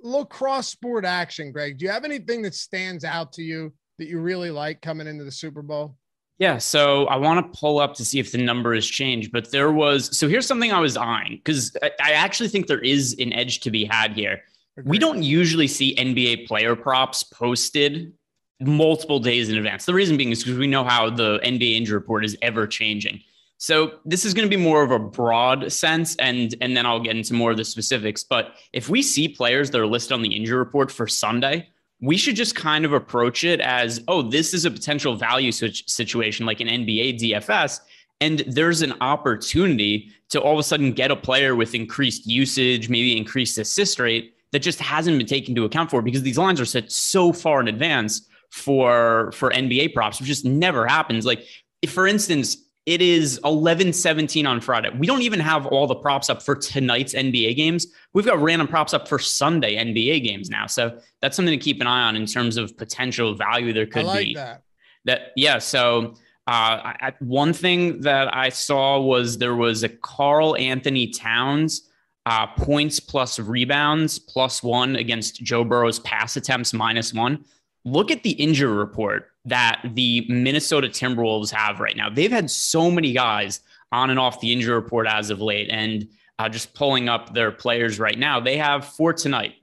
little 0.03 0.25
cross 0.25 0.69
sport 0.69 1.05
action, 1.05 1.51
Greg. 1.51 1.79
Do 1.79 1.85
you 1.85 1.91
have 1.91 2.05
anything 2.05 2.43
that 2.43 2.55
stands 2.55 3.05
out 3.05 3.33
to 3.33 3.43
you 3.43 3.73
that 3.99 4.09
you 4.09 4.21
really 4.21 4.51
like 4.51 4.81
coming 4.81 5.07
into 5.07 5.25
the 5.25 5.33
Super 5.33 5.63
Bowl? 5.63 5.97
Yeah, 6.39 6.59
so 6.59 7.07
I 7.07 7.17
want 7.17 7.53
to 7.53 7.59
pull 7.59 7.81
up 7.81 7.95
to 7.95 8.05
see 8.05 8.21
if 8.21 8.31
the 8.31 8.39
number 8.39 8.73
has 8.75 8.87
changed, 8.87 9.33
but 9.33 9.51
there 9.51 9.73
was. 9.73 10.17
So 10.17 10.29
here's 10.29 10.47
something 10.47 10.73
I 10.73 10.79
was 10.79 10.97
eyeing 10.97 11.37
because 11.37 11.77
I, 11.83 11.91
I 12.01 12.13
actually 12.13 12.49
think 12.49 12.69
there 12.69 12.79
is 12.79 13.17
an 13.19 13.33
edge 13.33 13.61
to 13.61 13.71
be 13.71 13.85
had 13.85 14.13
here. 14.13 14.43
We 14.85 14.99
don't 14.99 15.25
usually 15.25 15.67
see 15.67 15.97
NBA 15.97 16.47
player 16.47 16.77
props 16.77 17.25
posted 17.25 18.13
multiple 18.61 19.19
days 19.19 19.49
in 19.49 19.57
advance. 19.57 19.85
The 19.85 19.95
reason 19.95 20.17
being 20.17 20.31
is 20.31 20.45
because 20.45 20.59
we 20.59 20.69
know 20.69 20.85
how 20.85 21.11
the 21.11 21.41
NBA 21.41 21.77
injury 21.77 21.99
report 21.99 22.25
is 22.25 22.37
ever 22.43 22.69
changing. 22.69 23.21
So 23.59 23.99
this 24.05 24.25
is 24.25 24.35
going 24.35 24.49
to 24.49 24.57
be 24.57 24.63
more 24.63 24.85
of 24.85 24.93
a 24.93 24.99
broad 25.01 25.73
sense, 25.73 26.15
and 26.17 26.55
and 26.61 26.77
then 26.77 26.87
I'll 26.87 27.01
get 27.01 27.17
into 27.17 27.35
more 27.35 27.51
of 27.51 27.57
the 27.57 27.65
specifics. 27.65 28.23
But 28.23 28.53
if 28.73 28.89
we 28.89 29.03
see 29.03 29.29
players 29.29 29.71
that 29.73 29.81
are 29.81 29.87
listed 29.87 30.13
on 30.13 30.23
the 30.23 30.35
injury 30.35 30.59
report 30.59 30.93
for 30.93 31.09
Sunday, 31.09 31.69
we 32.01 32.17
should 32.17 32.37
just 32.37 32.55
kind 32.55 32.85
of 32.85 32.93
approach 32.93 33.45
it 33.45 33.61
as, 33.61 34.03
oh, 34.09 34.23
this 34.23 34.55
is 34.55 34.65
a 34.65 34.71
potential 34.71 35.17
value 35.17 35.51
situation 35.51 36.47
like 36.47 36.61
an 36.61 36.69
NBA 36.69 37.21
DFS. 37.21 37.81
And 38.21 38.41
there's 38.47 38.83
an 38.83 38.95
opportunity 39.01 40.11
to 40.31 40.41
all 40.41 40.53
of 40.55 40.59
a 40.59 40.63
sudden 40.63 40.93
get 40.93 41.11
a 41.11 41.17
player 41.17 41.57
with 41.57 41.75
increased 41.75 42.27
usage, 42.27 42.89
maybe 42.89 43.17
increased 43.17 43.59
assist 43.59 43.99
rate 43.99 44.35
that 44.53 44.61
just 44.61 44.79
hasn't 44.81 45.19
been 45.19 45.27
taken 45.27 45.53
into 45.53 45.65
account 45.65 45.91
for 45.91 46.03
because 46.03 46.23
these 46.23 46.39
lines 46.39 46.61
are 46.61 46.65
set 46.65 46.91
so 46.91 47.33
far 47.33 47.61
in 47.61 47.69
advance 47.69 48.29
for 48.51 49.31
for 49.33 49.51
NBA 49.51 49.95
props, 49.95 50.21
which 50.21 50.29
just 50.29 50.45
never 50.45 50.87
happens. 50.87 51.27
Like, 51.27 51.45
for 51.89 52.07
instance, 52.07 52.57
it 52.89 53.03
is 53.03 53.39
11 53.45 53.93
17 53.93 54.47
on 54.47 54.63
Friday. 54.63 54.89
We 54.97 55.07
don't 55.07 55.21
even 55.21 55.41
have 55.41 55.67
all 55.67 55.87
the 55.87 55.95
props 55.95 56.31
up 56.31 56.43
for 56.43 56.57
tonight's 56.57 57.13
NBA 57.13 57.55
games. 57.55 57.89
We've 58.15 58.25
got 58.25 58.41
random 58.41 58.67
props 58.67 58.95
up 58.95 59.07
for 59.07 59.19
Sunday 59.19 59.77
NBA 59.77 60.25
games 60.25 60.49
now. 60.49 60.67
So 60.67 60.99
that's 61.21 61.37
something 61.37 61.57
to 61.57 61.63
keep 61.63 61.83
an 61.83 61.87
eye 61.87 62.09
on 62.09 62.17
in 62.17 62.25
terms 62.25 62.57
of 62.57 62.75
potential 62.79 63.35
value 63.35 63.75
there 63.75 63.85
could 63.85 64.07
like 64.07 64.25
be. 64.29 64.35
That. 64.37 64.63
that 65.05 65.21
yeah. 65.37 65.59
So 65.59 66.15
uh, 66.47 66.97
I, 66.97 67.13
one 67.19 67.53
thing 67.53 68.01
that 68.01 68.35
I 68.35 68.49
saw 68.49 68.99
was 68.99 69.37
there 69.37 69.55
was 69.55 69.83
a 69.83 69.91
Karl-Anthony 69.91 71.09
Towns 71.09 71.91
uh, 72.25 72.47
points 72.47 73.01
plus 73.01 73.39
rebounds 73.39 74.19
plus 74.19 74.63
one 74.63 74.97
against 74.97 75.43
Joe 75.43 75.63
Burrow's 75.63 75.99
pass 75.99 76.39
attempts 76.39 76.73
minus 76.73 77.13
one 77.13 77.45
look 77.85 78.11
at 78.11 78.23
the 78.23 78.33
injury 78.33 78.73
report 78.73 79.31
that 79.45 79.81
the 79.95 80.27
Minnesota 80.29 80.89
Timberwolves 80.89 81.51
have 81.51 81.81
right 81.81 81.97
now. 81.97 82.11
They've 82.11 82.31
had 82.31 82.51
so 82.51 82.91
many 82.91 83.13
guys 83.13 83.61
on 83.93 84.11
and 84.11 84.19
off 84.19 84.41
the 84.41 84.53
injury 84.53 84.75
report 84.75 85.07
as 85.07 85.31
of 85.31 85.41
late. 85.41 85.69
And 85.71 86.09
uh, 86.39 86.49
just 86.49 86.75
pulling 86.75 87.09
up 87.09 87.35
their 87.35 87.51
players 87.51 87.99
right 87.99 88.19
now, 88.19 88.41
they 88.41 88.57
have 88.59 88.85
for 88.85 89.13
tonight. 89.13 89.55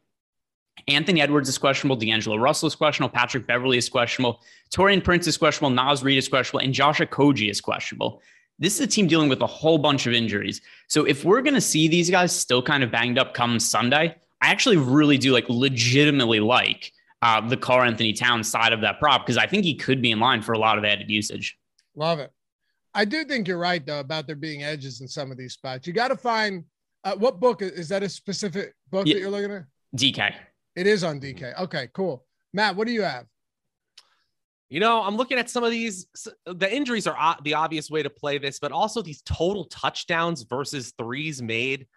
Anthony 0.88 1.22
Edwards 1.22 1.50
is 1.50 1.57
questionable. 1.57 1.95
D'Angelo 1.95 2.36
Russell 2.36 2.67
is 2.67 2.75
questionable. 2.75 3.13
Patrick 3.13 3.48
Beverley 3.48 3.77
is 3.77 3.89
questionable. 3.89 4.41
Taurean 4.72 5.03
Prince 5.03 5.25
is 5.25 5.38
questionable. 5.38 5.74
Naz 5.74 6.03
Reid 6.03 6.17
is 6.17 6.27
questionable. 6.27 6.63
And 6.63 6.74
Josh 6.74 7.00
Okogie 7.00 7.50
is 7.50 7.62
questionable. 7.62 8.22
This 8.60 8.75
is 8.75 8.81
a 8.81 8.88
team 8.88 9.07
dealing 9.07 9.29
with 9.29 9.41
a 9.41 9.48
whole 9.48 9.77
bunch 9.77 10.05
of 10.05 10.13
injuries. 10.13 10.62
So 10.88 11.05
if 11.05 11.25
we're 11.25 11.41
going 11.41 11.55
to 11.55 11.62
see 11.62 11.88
these 11.88 12.10
guys 12.10 12.36
still 12.36 12.62
kind 12.62 12.84
of 12.84 12.91
banged 12.91 13.17
up 13.17 13.34
come 13.34 13.60
Sunday, 13.60 14.15
I 14.41 14.48
actually 14.51 14.77
really 14.77 15.17
do 15.17 15.34
like 15.34 15.50
legitimately 15.50 16.39
like 16.39 16.93
uh, 17.25 17.41
the 17.41 17.58
Karl-Anthony 17.58 18.13
Towns 18.13 18.48
side 18.48 18.72
of 18.72 18.82
that 18.82 19.00
prop 19.00 19.25
because 19.25 19.38
I 19.38 19.48
think 19.48 19.65
he 19.65 19.74
could 19.74 20.00
be 20.00 20.12
in 20.12 20.20
line 20.20 20.44
for 20.44 20.53
a 20.53 20.60
lot 20.60 20.77
of 20.77 20.86
added 20.86 21.10
usage. 21.10 21.58
Love 21.96 22.20
it. 22.20 22.32
I 22.94 23.03
do 23.03 23.25
think 23.25 23.48
you're 23.48 23.58
right 23.58 23.84
though 23.84 24.00
about 24.00 24.27
there 24.27 24.36
being 24.36 24.63
edges 24.63 25.01
in 25.01 25.08
some 25.08 25.32
of 25.32 25.38
these 25.38 25.53
spots. 25.53 25.88
You 25.88 25.94
got 25.94 26.10
to 26.10 26.15
find 26.15 26.63
uh, 27.03 27.15
what 27.15 27.39
book 27.39 27.63
is 27.63 27.89
that 27.89 28.03
a 28.03 28.10
specific 28.10 28.75
book 28.91 29.08
yeah. 29.08 29.15
that 29.15 29.20
you're 29.22 29.32
looking 29.32 29.51
at? 29.51 29.65
DK. 29.98 30.36
It 30.75 30.86
is 30.86 31.03
on 31.03 31.20
DK. 31.20 31.60
Okay, 31.62 31.89
cool. 31.94 32.25
Matt, 32.53 32.75
what 32.75 32.86
do 32.86 32.94
you 32.94 33.01
have? 33.01 33.25
You 34.70 34.79
know, 34.79 35.01
I'm 35.01 35.17
looking 35.17 35.39
at 35.39 35.50
some 35.50 35.63
of 35.63 35.72
these. 35.72 36.05
The 36.46 36.74
injuries 36.74 37.08
are 37.08 37.38
the 37.44 37.55
obvious 37.55 37.89
way 37.89 38.03
to 38.03 38.10
play 38.10 38.38
this, 38.38 38.60
but 38.60 38.72
also 38.72 39.01
these 39.01 39.24
total 39.24 39.65
touchdowns 39.65 40.44
versus 40.44 40.94
threes 40.98 41.41
made. 41.41 41.88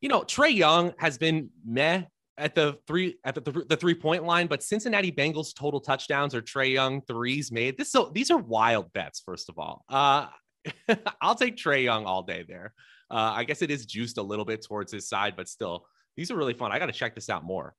You 0.00 0.08
know, 0.08 0.22
Trae 0.22 0.54
Young 0.54 0.92
has 0.98 1.18
been 1.18 1.50
meh 1.64 2.02
at 2.38 2.54
the 2.54 2.78
three 2.86 3.18
at 3.24 3.34
the, 3.34 3.64
the 3.68 3.76
three 3.76 3.94
point 3.94 4.24
line, 4.24 4.46
but 4.46 4.62
Cincinnati 4.62 5.12
Bengals 5.12 5.54
total 5.54 5.80
touchdowns 5.80 6.34
or 6.34 6.42
Trae 6.42 6.72
Young 6.72 7.02
threes 7.02 7.52
made. 7.52 7.76
This 7.76 7.92
so 7.92 8.10
these 8.12 8.30
are 8.30 8.38
wild 8.38 8.92
bets. 8.92 9.22
First 9.24 9.48
of 9.48 9.58
all, 9.58 9.84
uh, 9.88 10.26
I'll 11.20 11.34
take 11.34 11.56
Trae 11.56 11.84
Young 11.84 12.06
all 12.06 12.22
day 12.22 12.44
there. 12.46 12.72
Uh, 13.10 13.32
I 13.34 13.44
guess 13.44 13.62
it 13.62 13.70
is 13.70 13.86
juiced 13.86 14.18
a 14.18 14.22
little 14.22 14.44
bit 14.44 14.64
towards 14.64 14.92
his 14.92 15.08
side, 15.08 15.34
but 15.36 15.48
still, 15.48 15.86
these 16.16 16.30
are 16.30 16.36
really 16.36 16.54
fun. 16.54 16.72
I 16.72 16.78
got 16.78 16.86
to 16.86 16.92
check 16.92 17.14
this 17.14 17.28
out 17.28 17.44
more. 17.44 17.74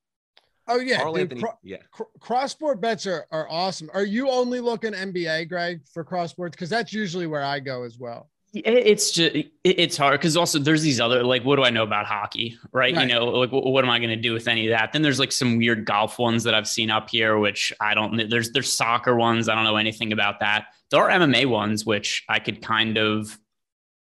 Oh 0.68 0.80
yeah, 0.80 1.04
dude, 1.06 1.18
Anthony, 1.18 1.42
cro- 1.42 1.58
yeah. 1.64 1.78
Cr- 1.92 2.04
cross 2.20 2.52
sport 2.52 2.80
bets 2.80 3.08
are, 3.08 3.26
are 3.32 3.50
awesome. 3.50 3.90
Are 3.94 4.06
you 4.06 4.30
only 4.30 4.60
looking 4.60 4.94
NBA, 4.94 5.50
Greg, 5.50 5.82
for 5.92 6.04
cross 6.04 6.32
sports? 6.32 6.56
Because 6.56 6.70
that's 6.70 6.94
usually 6.94 7.28
where 7.28 7.44
I 7.44 7.60
go 7.60 7.84
as 7.84 7.98
well 7.98 8.30
it's 8.54 9.12
just 9.12 9.36
it's 9.64 9.96
hard 9.96 10.20
because 10.20 10.36
also 10.36 10.60
there's 10.60 10.82
these 10.82 11.00
other 11.00 11.24
like 11.24 11.44
what 11.46 11.56
do 11.56 11.64
I 11.64 11.70
know 11.70 11.84
about 11.84 12.06
hockey, 12.06 12.58
right? 12.74 12.94
right. 12.94 13.08
You 13.08 13.14
know, 13.14 13.26
like 13.28 13.50
what 13.52 13.84
am 13.84 13.90
I 13.90 13.98
going 13.98 14.10
to 14.10 14.18
do 14.18 14.34
with 14.34 14.50
any 14.50 14.68
of 14.68 14.78
that? 14.78 14.92
Then 14.92 15.02
there's 15.02 15.20
like 15.20 15.32
some 15.32 15.58
weird 15.58 15.86
golf 15.86 16.20
ones 16.20 16.44
that 16.44 16.54
I've 16.54 16.68
seen 16.68 16.92
up 16.92 17.10
here, 17.10 17.38
which 17.38 17.72
I 17.80 17.94
don't. 17.94 18.30
There's 18.30 18.52
there's 18.52 18.72
soccer 18.72 19.16
ones. 19.16 19.48
I 19.48 19.56
don't 19.56 19.64
know 19.64 19.78
anything 19.78 20.12
about 20.12 20.42
that. 20.42 20.66
There 20.90 21.00
are 21.02 21.10
MMA 21.10 21.46
ones 21.46 21.86
which 21.86 22.26
I 22.28 22.40
could 22.40 22.62
kind 22.62 22.98
of 22.98 23.38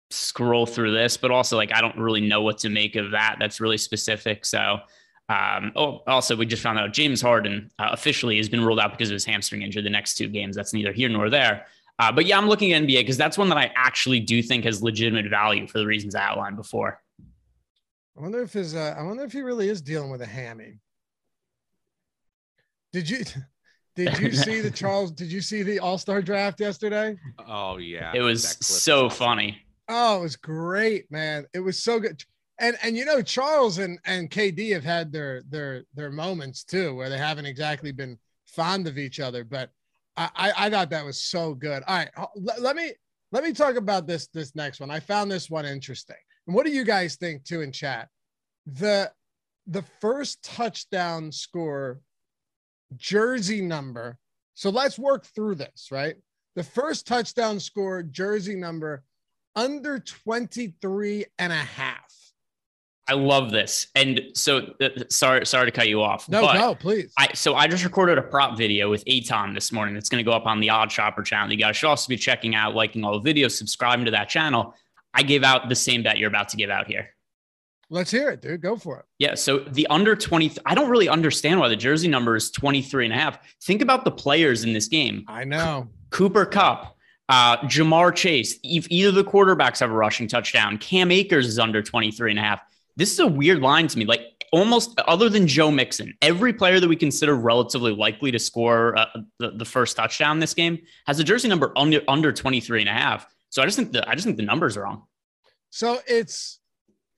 scroll 0.10 0.65
through 0.65 0.91
this, 0.91 1.15
but 1.15 1.31
also 1.31 1.55
like 1.55 1.74
I 1.74 1.79
don't 1.79 1.98
really 1.98 2.22
know 2.22 2.41
what 2.41 2.58
to 2.60 2.70
make 2.70 2.98
of 2.98 3.12
that. 3.12 3.38
That's 3.39 3.62
really 3.62 3.77
specific. 3.77 4.46
So. 4.46 4.79
Um, 5.29 5.72
oh, 5.77 6.01
also, 6.08 6.36
we 6.36 6.46
just 6.46 6.62
found 6.62 6.77
out 6.77 6.91
James 6.91 7.22
Harden 7.22 7.72
uh, 7.79 7.88
officially 7.93 8.36
has 8.36 8.50
been 8.50 8.65
ruled 8.65 8.81
out 8.81 8.91
because 8.91 9.10
of 9.10 9.13
his 9.13 9.24
hamstring 9.24 9.62
injury 9.62 9.81
the 9.81 9.89
next 9.89 10.15
two 10.15 10.27
games. 10.27 10.58
That's 10.58 10.74
neither 10.74 10.91
here 10.91 11.08
nor 11.08 11.29
there. 11.29 11.67
Uh, 12.01 12.12
but 12.12 12.25
yeah, 12.25 12.36
I'm 12.36 12.48
looking 12.48 12.74
at 12.74 12.81
NBA 12.81 13.01
because 13.01 13.15
that's 13.15 13.38
one 13.38 13.48
that 13.50 13.60
I 13.60 13.72
actually 13.75 14.20
do 14.20 14.41
think 14.41 14.65
has 14.65 14.81
legitimate 14.81 15.29
value 15.29 15.67
for 15.67 15.77
the 15.77 15.86
reasons 15.86 16.15
I 16.15 16.24
outlined 16.24 16.55
before. 16.58 17.00
I 18.17 18.22
wonder 18.22 18.41
if 18.41 18.53
his 18.53 18.75
uh, 18.75 18.96
I 18.98 19.03
wonder 19.03 19.24
if 19.24 19.31
he 19.31 19.41
really 19.41 19.70
is 19.70 19.84
dealing 19.84 20.10
with 20.10 20.22
a 20.24 20.25
hammy. 20.25 20.79
Did 22.91 23.08
you 23.08 23.24
Did 23.96 24.17
you 24.17 24.31
see 24.31 24.62
the 24.62 24.72
Charles? 24.75 25.12
Did 25.12 25.31
you 25.31 25.41
see 25.41 25.62
the 25.62 25.79
All 25.79 26.00
Star 26.00 26.24
draft 26.24 26.60
yesterday? 26.60 27.17
Oh 27.48 27.77
yeah, 27.77 28.13
It 28.15 28.22
was 28.22 28.58
so 28.65 29.05
awesome. 29.05 29.17
funny. 29.17 29.62
Oh, 29.88 30.20
it 30.20 30.22
was 30.24 30.36
great, 30.38 31.12
man. 31.12 31.46
It 31.53 31.60
was 31.60 31.84
so 31.84 32.00
good. 32.00 32.24
And 32.58 32.77
and 32.81 32.98
you 32.98 33.05
know, 33.05 33.22
Charles 33.22 33.77
and 33.77 34.00
and 34.05 34.29
KD 34.29 34.74
have 34.74 34.84
had 34.84 35.12
their 35.12 35.43
their 35.50 35.84
their 35.93 36.10
moments 36.12 36.63
too, 36.63 36.96
where 36.96 37.10
they 37.10 37.17
haven't 37.17 37.46
exactly 37.46 37.91
been 37.91 38.17
fond 38.48 38.88
of 38.88 38.98
each 38.98 39.20
other. 39.20 39.43
But 39.43 39.70
I 40.17 40.53
I, 40.57 40.69
thought 40.69 40.89
that 40.89 41.05
was 41.05 41.19
so 41.19 41.53
good. 41.53 41.83
All 41.87 41.97
right, 41.97 42.09
let, 42.35 42.61
let 42.61 42.75
me 42.75 42.91
let 43.31 43.43
me 43.43 43.53
talk 43.53 43.75
about 43.75 44.07
this 44.07 44.27
this 44.27 44.55
next 44.55 44.79
one. 44.79 44.91
I 44.91 44.99
found 44.99 45.31
this 45.31 45.49
one 45.49 45.65
interesting. 45.65 46.17
And 46.47 46.55
what 46.55 46.65
do 46.65 46.71
you 46.71 46.83
guys 46.83 47.15
think 47.15 47.43
too 47.43 47.61
in 47.61 47.71
chat? 47.71 48.09
The 48.65 49.11
the 49.67 49.83
first 50.01 50.43
touchdown 50.43 51.31
score 51.31 52.01
jersey 52.97 53.61
number. 53.61 54.17
So 54.53 54.69
let's 54.69 54.99
work 54.99 55.25
through 55.25 55.55
this, 55.55 55.87
right? 55.91 56.15
The 56.55 56.63
first 56.63 57.07
touchdown 57.07 57.59
score 57.59 58.03
jersey 58.03 58.55
number 58.55 59.03
under 59.55 59.99
23 59.99 61.25
and 61.39 61.53
a 61.53 61.55
half. 61.55 62.13
I 63.08 63.13
love 63.13 63.51
this. 63.51 63.88
And 63.96 64.22
so, 64.36 64.74
uh, 64.79 64.89
sorry, 65.10 65.46
sorry 65.46 65.65
to 65.65 65.72
cut 65.72 65.88
you 65.88 66.01
off. 66.01 66.29
No, 66.29 66.53
no, 66.53 66.75
please. 66.75 67.12
I 67.17 67.34
so 67.34 67.55
I 67.55 67.67
just 67.67 67.84
recorded 67.84 68.17
a 68.17 68.22
prop 68.22 68.58
video 68.58 68.89
with 68.89 69.03
Aton 69.08 69.53
this 69.53 69.72
morning. 69.72 69.93
That's 69.96 70.08
going 70.08 70.24
to 70.24 70.29
go 70.29 70.36
up 70.36 70.46
on 70.46 70.60
the 70.60 70.70
Odd 70.70 70.91
Shopper 70.91 71.24
channel. 71.24 71.51
You 71.51 71.58
guys 71.58 71.75
should 71.75 71.89
also 71.89 72.08
be 72.08 72.17
checking 72.17 72.55
out, 72.55 72.75
liking 72.75 73.03
all 73.03 73.20
the 73.20 73.34
videos, 73.34 73.51
subscribing 73.51 74.05
to 74.05 74.12
that 74.12 74.29
channel. 74.29 74.75
I 75.13 75.24
gave 75.24 75.43
out 75.43 75.67
the 75.67 75.75
same 75.75 76.03
bet 76.03 76.20
you're 76.20 76.29
about 76.29 76.50
to 76.50 76.58
give 76.58 76.70
out 76.70 76.88
here. 76.88 77.10
Let's 77.89 78.10
hear 78.10 78.29
it, 78.29 78.41
dude. 78.41 78.62
Go 78.62 78.77
for 78.77 79.00
it. 79.00 79.05
Yeah. 79.20 79.36
So 79.36 79.60
the 79.60 79.86
under 79.88 80.15
20, 80.15 80.53
I 80.65 80.74
don't 80.74 80.89
really 80.89 81.10
understand 81.10 81.60
why 81.60 81.67
the 81.67 81.75
jersey 81.75 82.08
number 82.08 82.38
is 82.38 82.50
23 82.50 83.05
and 83.05 83.13
a 83.13 83.17
half. 83.17 83.39
Think 83.63 83.81
about 83.81 84.05
the 84.05 84.12
players 84.12 84.63
in 84.63 84.72
this 84.72 84.88
game. 84.88 85.25
I 85.27 85.43
know. 85.43 85.89
Cooper 86.10 86.46
Kupp, 86.46 86.96
uh, 87.27 87.58
Ja'Marr 87.58 88.15
Chase, 88.15 88.58
if 88.63 88.88
either 88.89 89.12
the 89.12 89.25
quarterbacks 89.25 89.81
have 89.81 89.91
a 89.91 89.93
rushing 89.93 90.29
touchdown, 90.29 90.77
Cam 90.77 91.12
Akers 91.12 91.48
is 91.48 91.60
under 91.60 91.81
23 91.81 92.31
and 92.31 92.39
a 92.39 92.41
half. 92.41 92.62
This 92.95 93.12
is 93.12 93.19
a 93.19 93.27
weird 93.27 93.62
line 93.62 93.88
to 93.88 93.98
me. 93.98 94.05
Like 94.05 94.21
almost 94.51 95.00
other 95.07 95.29
than 95.29 95.48
Joe 95.48 95.71
Mixon, 95.71 96.13
every 96.21 96.53
player 96.53 96.79
that 96.79 96.88
we 96.88 96.95
consider 96.95 97.36
relatively 97.36 97.93
likely 97.93 98.31
to 98.31 98.39
score 98.39 98.98
uh, 98.98 99.05
the, 99.39 99.51
the 99.51 99.65
first 99.65 99.95
touchdown 99.95 100.39
this 100.39 100.53
game 100.53 100.79
has 101.07 101.19
a 101.19 101.24
jersey 101.24 101.48
number 101.48 101.71
under, 101.77 102.01
under 102.07 102.31
23 102.31 102.81
and 102.81 102.89
a 102.89 102.93
half. 102.93 103.25
So 103.50 103.62
I 103.62 103.65
just 103.65 103.77
think 103.77 103.91
the, 103.91 104.07
I 104.07 104.13
just 104.13 104.25
think 104.25 104.38
the 104.38 104.43
numbers 104.43 104.77
are 104.77 104.83
wrong. 104.83 105.03
So 105.69 106.00
it's 106.05 106.60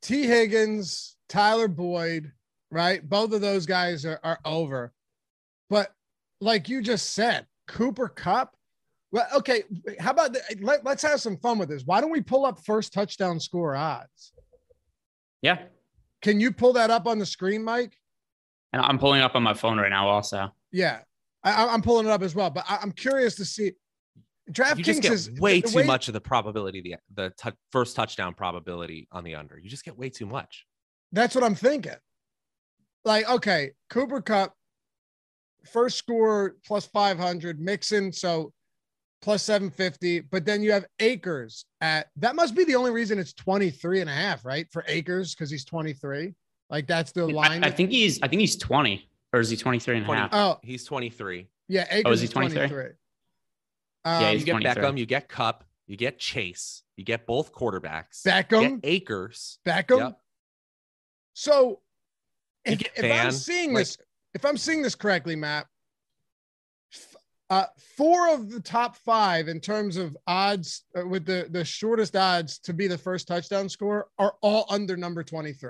T. 0.02 0.24
Higgins, 0.24 1.16
Tyler 1.28 1.68
Boyd, 1.68 2.32
right? 2.70 3.08
Both 3.08 3.34
of 3.34 3.42
those 3.42 3.66
guys 3.66 4.06
are, 4.06 4.20
are 4.24 4.40
over. 4.46 4.94
But 5.70 5.92
like 6.40 6.70
you 6.70 6.82
just 6.82 7.12
said, 7.12 7.48
Cooper 7.68 8.10
Kupp. 8.10 8.56
Well, 9.12 9.28
okay. 9.36 9.64
How 10.00 10.12
about 10.12 10.34
the, 10.34 10.42
let, 10.60 10.84
let's 10.84 11.04
have 11.04 11.22
some 11.22 11.38
fun 11.38 11.58
with 11.58 11.70
this? 11.70 11.84
Why 11.86 12.02
don't 12.02 12.12
we 12.12 12.22
pull 12.22 12.46
up 12.46 12.64
first 12.64 12.94
touchdown 12.94 13.40
score 13.40 13.76
odds? 13.76 14.33
Yeah. 15.44 15.60
Can 16.24 16.40
you 16.40 16.52
pull 16.52 16.74
that 16.74 16.90
up 16.90 17.06
on 17.06 17.20
the 17.20 17.26
screen, 17.26 17.64
Mike? 17.64 17.96
And 18.72 18.82
I'm 18.82 18.98
pulling 18.98 19.20
it 19.20 19.24
up 19.24 19.36
on 19.36 19.44
my 19.44 19.54
phone 19.54 19.78
right 19.78 19.90
now 19.90 20.08
also. 20.10 20.52
Yeah, 20.72 21.02
I, 21.44 21.68
I'm 21.68 21.84
pulling 21.84 22.08
it 22.08 22.10
up 22.10 22.24
as 22.24 22.34
well. 22.34 22.50
But 22.50 22.66
I, 22.68 22.80
I'm 22.82 22.92
curious 22.92 23.36
to 23.36 23.46
see. 23.46 23.74
You 24.48 24.54
just 24.84 25.02
DraftKings 25.04 25.12
is 25.12 25.32
way 25.40 25.62
too 25.62 25.78
way- 25.78 25.86
much 25.86 26.08
of 26.08 26.14
the 26.14 26.22
probability, 26.22 26.82
the 26.82 26.96
the 27.14 27.34
tou- 27.38 27.56
first 27.72 27.96
touchdown 27.96 28.34
probability 28.34 29.08
on 29.12 29.24
the 29.24 29.36
under. 29.36 29.60
You 29.60 29.70
just 29.70 29.86
get 29.86 29.98
way 29.98 30.10
too 30.10 30.26
much. 30.26 30.66
That's 31.12 31.36
what 31.36 31.44
I'm 31.44 31.56
thinking. 31.56 31.94
Like, 33.06 33.30
okay, 33.30 33.72
Cooper 33.90 34.22
Kupp, 34.22 34.54
first 35.72 35.98
score 35.98 36.56
plus 36.66 36.86
500, 36.88 37.60
Mixon, 37.60 38.12
so 38.12 38.52
plus 39.24 39.42
750. 39.44 40.20
But 40.22 40.46
then 40.46 40.62
you 40.62 40.72
have 40.74 40.86
Akers 41.00 41.66
at 41.82 42.08
that 42.18 42.36
must 42.36 42.56
be 42.56 42.64
the 42.66 42.76
only 42.76 42.92
reason 42.92 43.18
it's 43.18 43.34
23 43.34 44.02
and 44.02 44.10
a 44.10 44.14
half, 44.14 44.44
right? 44.46 44.68
For 44.72 44.84
Akers 44.88 45.34
because 45.34 45.50
he's 45.50 45.66
23. 45.66 46.34
Like, 46.70 46.88
that's 46.88 47.12
the 47.12 47.26
line. 47.28 47.64
I 47.64 47.72
think 47.72 47.90
he's 47.92 48.22
I 48.22 48.28
think 48.28 48.40
he's 48.42 48.56
20 48.58 49.08
or 49.32 49.40
is 49.40 49.50
he 49.50 49.58
23 49.58 49.96
and 49.98 50.04
a 50.04 50.06
20. 50.06 50.22
half? 50.22 50.30
oh, 50.34 50.60
He's 50.62 50.86
23. 50.86 51.48
yeah, 51.68 51.86
Akers 51.90 52.04
Oh, 52.06 52.12
is 52.12 52.22
he 52.22 52.28
23? 52.28 52.68
23. 52.68 52.84
Yeah, 54.06 54.18
Um, 54.18 54.32
he's 54.34 54.42
you 54.42 54.46
get 54.46 54.52
23. 54.52 54.84
Beckham, 54.84 54.98
you 55.00 55.06
get 55.06 55.30
Kupp, 55.30 55.64
you 55.88 55.96
get 55.98 56.20
Chase, 56.20 56.84
you 56.98 57.04
get 57.06 57.26
both 57.26 57.52
quarterbacks. 57.54 58.26
you 58.26 58.32
Beckham, 58.32 58.82
get 58.82 58.90
Akers. 58.90 59.60
Beckham. 59.66 59.98
Yep. 60.00 60.20
So 61.34 61.80
if, 62.66 62.82
if 62.96 63.12
I'm 63.12 63.32
seeing 63.32 63.74
like- 63.74 63.82
this, 63.86 63.98
if 64.34 64.46
I'm 64.46 64.58
seeing 64.58 64.82
this 64.82 64.96
correctly, 64.96 65.36
Matt, 65.36 65.64
f- 65.64 65.70
uh, 67.54 67.66
four 67.98 68.34
of 68.34 68.50
the 68.50 68.60
top 68.60 68.96
five 68.96 69.48
in 69.48 69.60
terms 69.60 69.98
of 69.98 70.18
odds 70.26 70.86
uh, 70.98 71.08
with 71.08 71.24
the, 71.26 71.48
the 71.52 71.64
shortest 71.64 72.16
odds 72.16 72.58
to 72.60 72.74
be 72.74 72.88
the 72.88 72.98
first 72.98 73.28
touchdown 73.28 73.70
score 73.70 74.08
are 74.18 74.34
all 74.42 74.66
under 74.70 74.98
number 74.98 75.24
23. 75.24 75.70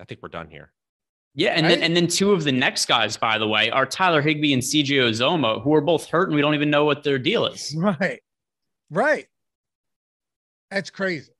I 0.00 0.04
think 0.04 0.20
we're 0.22 0.28
done 0.28 0.48
here. 0.48 0.72
Yeah, 1.34 1.50
and 1.50 1.66
Right? 1.66 1.74
then 1.74 1.82
and 1.82 1.96
then 1.96 2.06
two 2.06 2.32
of 2.32 2.44
the 2.44 2.52
next 2.52 2.86
guys, 2.86 3.16
by 3.16 3.38
the 3.38 3.48
way, 3.48 3.70
are 3.70 3.84
Tyler 3.86 4.22
Higbee 4.22 4.52
and 4.52 4.62
CJ 4.62 4.88
Uzomah, 5.10 5.62
who 5.62 5.74
are 5.74 5.80
both 5.80 6.06
hurt, 6.06 6.28
and 6.28 6.36
we 6.36 6.40
don't 6.40 6.54
even 6.54 6.70
know 6.70 6.84
what 6.84 7.02
their 7.02 7.18
deal 7.18 7.46
is. 7.46 7.74
Right. 7.76 8.20
Right. 8.90 9.26
That's 10.70 10.90
crazy. 10.90 11.32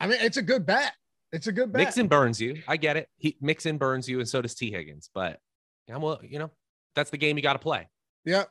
I 0.00 0.08
mean, 0.08 0.18
it's 0.20 0.36
a 0.36 0.42
good 0.42 0.66
bet. 0.66 0.92
It's 1.32 1.46
a 1.46 1.52
good 1.52 1.72
bet. 1.72 1.80
Mixon 1.84 2.08
burns 2.08 2.40
you. 2.40 2.62
I 2.66 2.76
get 2.76 2.96
it. 2.96 3.08
He 3.16 3.36
Mixon 3.40 3.78
burns 3.78 4.08
you, 4.08 4.18
and 4.18 4.28
so 4.28 4.42
does 4.42 4.54
T. 4.54 4.70
Higgins. 4.72 5.08
But 5.14 5.38
yeah, 5.88 5.96
well, 5.96 6.20
you 6.22 6.38
know, 6.38 6.50
that's 6.94 7.10
the 7.10 7.16
game 7.16 7.36
you 7.36 7.42
got 7.42 7.54
to 7.54 7.58
play. 7.58 7.88
Yeah. 8.24 8.44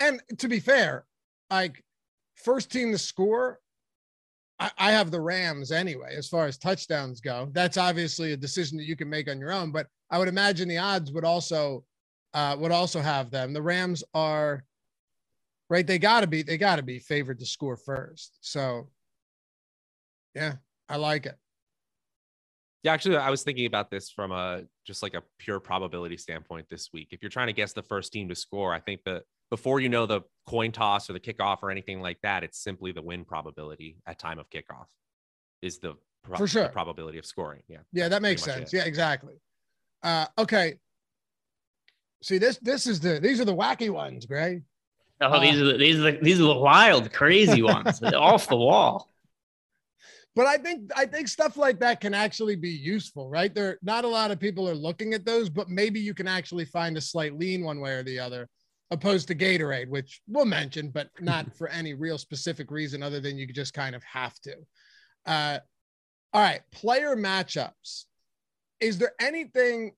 And 0.00 0.20
to 0.38 0.48
be 0.48 0.60
fair, 0.60 1.06
like 1.50 1.84
first 2.34 2.72
team 2.72 2.90
to 2.92 2.98
score, 2.98 3.60
I, 4.58 4.70
I 4.78 4.92
have 4.92 5.10
the 5.10 5.20
Rams 5.20 5.70
anyway, 5.70 6.14
as 6.16 6.28
far 6.28 6.46
as 6.46 6.58
touchdowns 6.58 7.20
go. 7.20 7.48
That's 7.52 7.76
obviously 7.76 8.32
a 8.32 8.36
decision 8.36 8.78
that 8.78 8.84
you 8.84 8.96
can 8.96 9.08
make 9.08 9.30
on 9.30 9.38
your 9.38 9.52
own, 9.52 9.70
but 9.70 9.86
I 10.10 10.18
would 10.18 10.28
imagine 10.28 10.68
the 10.68 10.78
odds 10.78 11.12
would 11.12 11.24
also 11.24 11.84
uh, 12.34 12.56
would 12.58 12.72
also 12.72 13.00
have 13.00 13.30
them. 13.30 13.52
The 13.52 13.62
Rams 13.62 14.02
are 14.12 14.64
right. 15.70 15.86
They 15.86 16.00
gotta 16.00 16.26
be, 16.26 16.42
they 16.42 16.58
gotta 16.58 16.82
be 16.82 16.98
favored 16.98 17.38
to 17.38 17.46
score 17.46 17.76
first. 17.76 18.38
So 18.40 18.90
yeah, 20.34 20.54
I 20.88 20.96
like 20.96 21.26
it. 21.26 21.36
Yeah, 22.82 22.92
actually, 22.92 23.16
I 23.16 23.30
was 23.30 23.44
thinking 23.44 23.66
about 23.66 23.90
this 23.90 24.10
from 24.10 24.32
a 24.32 24.62
just 24.84 25.02
like 25.02 25.14
a 25.14 25.22
pure 25.38 25.60
probability 25.60 26.16
standpoint 26.16 26.66
this 26.70 26.90
week. 26.92 27.08
If 27.10 27.22
you're 27.22 27.30
trying 27.30 27.48
to 27.48 27.52
guess 27.52 27.72
the 27.72 27.82
first 27.82 28.12
team 28.12 28.28
to 28.28 28.34
score, 28.34 28.72
I 28.74 28.80
think 28.80 29.02
that 29.04 29.22
before 29.50 29.80
you 29.80 29.88
know 29.88 30.06
the 30.06 30.22
coin 30.46 30.72
toss 30.72 31.08
or 31.08 31.12
the 31.12 31.20
kickoff 31.20 31.58
or 31.62 31.70
anything 31.70 32.00
like 32.00 32.18
that, 32.22 32.44
it's 32.44 32.58
simply 32.58 32.92
the 32.92 33.02
win 33.02 33.24
probability 33.24 33.96
at 34.06 34.18
time 34.18 34.38
of 34.38 34.48
kickoff 34.50 34.86
is 35.62 35.78
the, 35.78 35.94
pro- 36.22 36.36
For 36.36 36.46
sure. 36.46 36.64
the 36.64 36.68
probability 36.68 37.18
of 37.18 37.26
scoring. 37.26 37.62
Yeah. 37.68 37.78
Yeah, 37.92 38.08
that 38.08 38.22
makes 38.22 38.42
sense. 38.42 38.72
it. 38.72 38.76
Yeah, 38.76 38.84
exactly. 38.84 39.34
Uh, 40.02 40.26
okay. 40.38 40.78
See 42.22 42.38
this. 42.38 42.58
This 42.58 42.86
is 42.86 43.00
the. 43.00 43.20
These 43.20 43.40
are 43.40 43.44
the 43.44 43.54
wacky 43.54 43.90
ones, 43.90 44.26
Gray. 44.26 44.62
Oh, 45.20 45.40
these 45.40 45.60
are 45.60 45.64
the, 45.64 45.78
these 45.78 45.98
are 45.98 46.12
the, 46.12 46.18
these 46.20 46.40
are 46.40 46.44
the 46.44 46.54
wild, 46.54 47.12
crazy 47.12 47.62
ones, 47.62 48.02
off 48.14 48.48
the 48.48 48.56
wall. 48.56 49.08
But 50.36 50.46
I 50.46 50.56
think 50.56 50.90
I 50.96 51.06
think 51.06 51.28
stuff 51.28 51.56
like 51.56 51.78
that 51.80 52.00
can 52.00 52.12
actually 52.12 52.56
be 52.56 52.70
useful, 52.70 53.28
right? 53.28 53.54
There, 53.54 53.78
not 53.82 54.04
a 54.04 54.08
lot 54.08 54.32
of 54.32 54.40
people 54.40 54.68
are 54.68 54.74
looking 54.74 55.14
at 55.14 55.24
those, 55.24 55.48
but 55.48 55.68
maybe 55.68 56.00
you 56.00 56.12
can 56.12 56.26
actually 56.26 56.64
find 56.64 56.96
a 56.96 57.00
slight 57.00 57.38
lean 57.38 57.64
one 57.64 57.80
way 57.80 57.92
or 57.92 58.02
the 58.02 58.18
other, 58.18 58.48
opposed 58.90 59.28
to 59.28 59.34
Gatorade, 59.34 59.88
which 59.88 60.20
we'll 60.26 60.44
mention, 60.44 60.90
but 60.90 61.08
not 61.20 61.54
for 61.56 61.68
any 61.68 61.94
real 61.94 62.18
specific 62.18 62.70
reason 62.70 63.02
other 63.02 63.20
than 63.20 63.38
you 63.38 63.46
just 63.46 63.74
kind 63.74 63.94
of 63.94 64.02
have 64.02 64.34
to. 64.40 64.54
Uh, 65.24 65.58
all 66.32 66.42
right, 66.42 66.62
player 66.72 67.14
matchups. 67.14 68.04
Is 68.80 68.98
there 68.98 69.12
anything? 69.20 69.92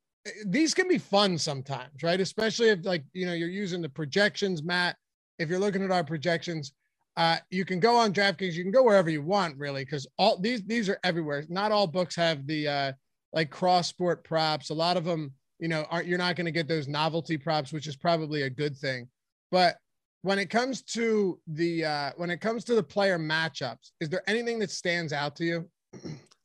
These 0.44 0.74
can 0.74 0.86
be 0.86 0.98
fun 0.98 1.38
sometimes, 1.38 2.02
right? 2.02 2.20
Especially 2.20 2.68
if 2.68 2.84
like 2.84 3.04
you 3.14 3.24
know 3.24 3.32
you're 3.32 3.48
using 3.48 3.80
the 3.80 3.88
projections, 3.88 4.62
Matt. 4.62 4.96
If 5.38 5.48
you're 5.48 5.58
looking 5.58 5.82
at 5.82 5.90
our 5.90 6.04
projections, 6.04 6.72
uh, 7.16 7.38
you 7.50 7.64
can 7.64 7.80
go 7.80 7.96
on 7.96 8.12
DraftKings. 8.12 8.52
You 8.52 8.62
can 8.62 8.72
go 8.72 8.82
wherever 8.82 9.08
you 9.08 9.22
want, 9.22 9.56
really, 9.56 9.84
because 9.84 10.06
all 10.18 10.38
these 10.38 10.62
these 10.64 10.88
are 10.88 10.98
everywhere. 11.02 11.44
Not 11.48 11.72
all 11.72 11.86
books 11.86 12.14
have 12.16 12.46
the 12.46 12.68
uh, 12.68 12.92
like 13.32 13.50
cross 13.50 13.88
sport 13.88 14.22
props. 14.24 14.70
A 14.70 14.74
lot 14.74 14.96
of 14.96 15.04
them, 15.04 15.32
you 15.58 15.68
know, 15.68 15.86
aren't. 15.90 16.06
You're 16.06 16.18
not 16.18 16.36
going 16.36 16.44
to 16.44 16.50
get 16.50 16.68
those 16.68 16.88
novelty 16.88 17.38
props, 17.38 17.72
which 17.72 17.86
is 17.86 17.96
probably 17.96 18.42
a 18.42 18.50
good 18.50 18.76
thing. 18.76 19.08
But 19.50 19.76
when 20.22 20.38
it 20.38 20.50
comes 20.50 20.82
to 20.82 21.40
the 21.46 21.84
uh, 21.84 22.10
when 22.16 22.30
it 22.30 22.40
comes 22.40 22.64
to 22.64 22.74
the 22.74 22.82
player 22.82 23.18
matchups, 23.18 23.92
is 24.00 24.10
there 24.10 24.22
anything 24.26 24.58
that 24.58 24.70
stands 24.70 25.12
out 25.12 25.36
to 25.36 25.44
you? 25.44 25.70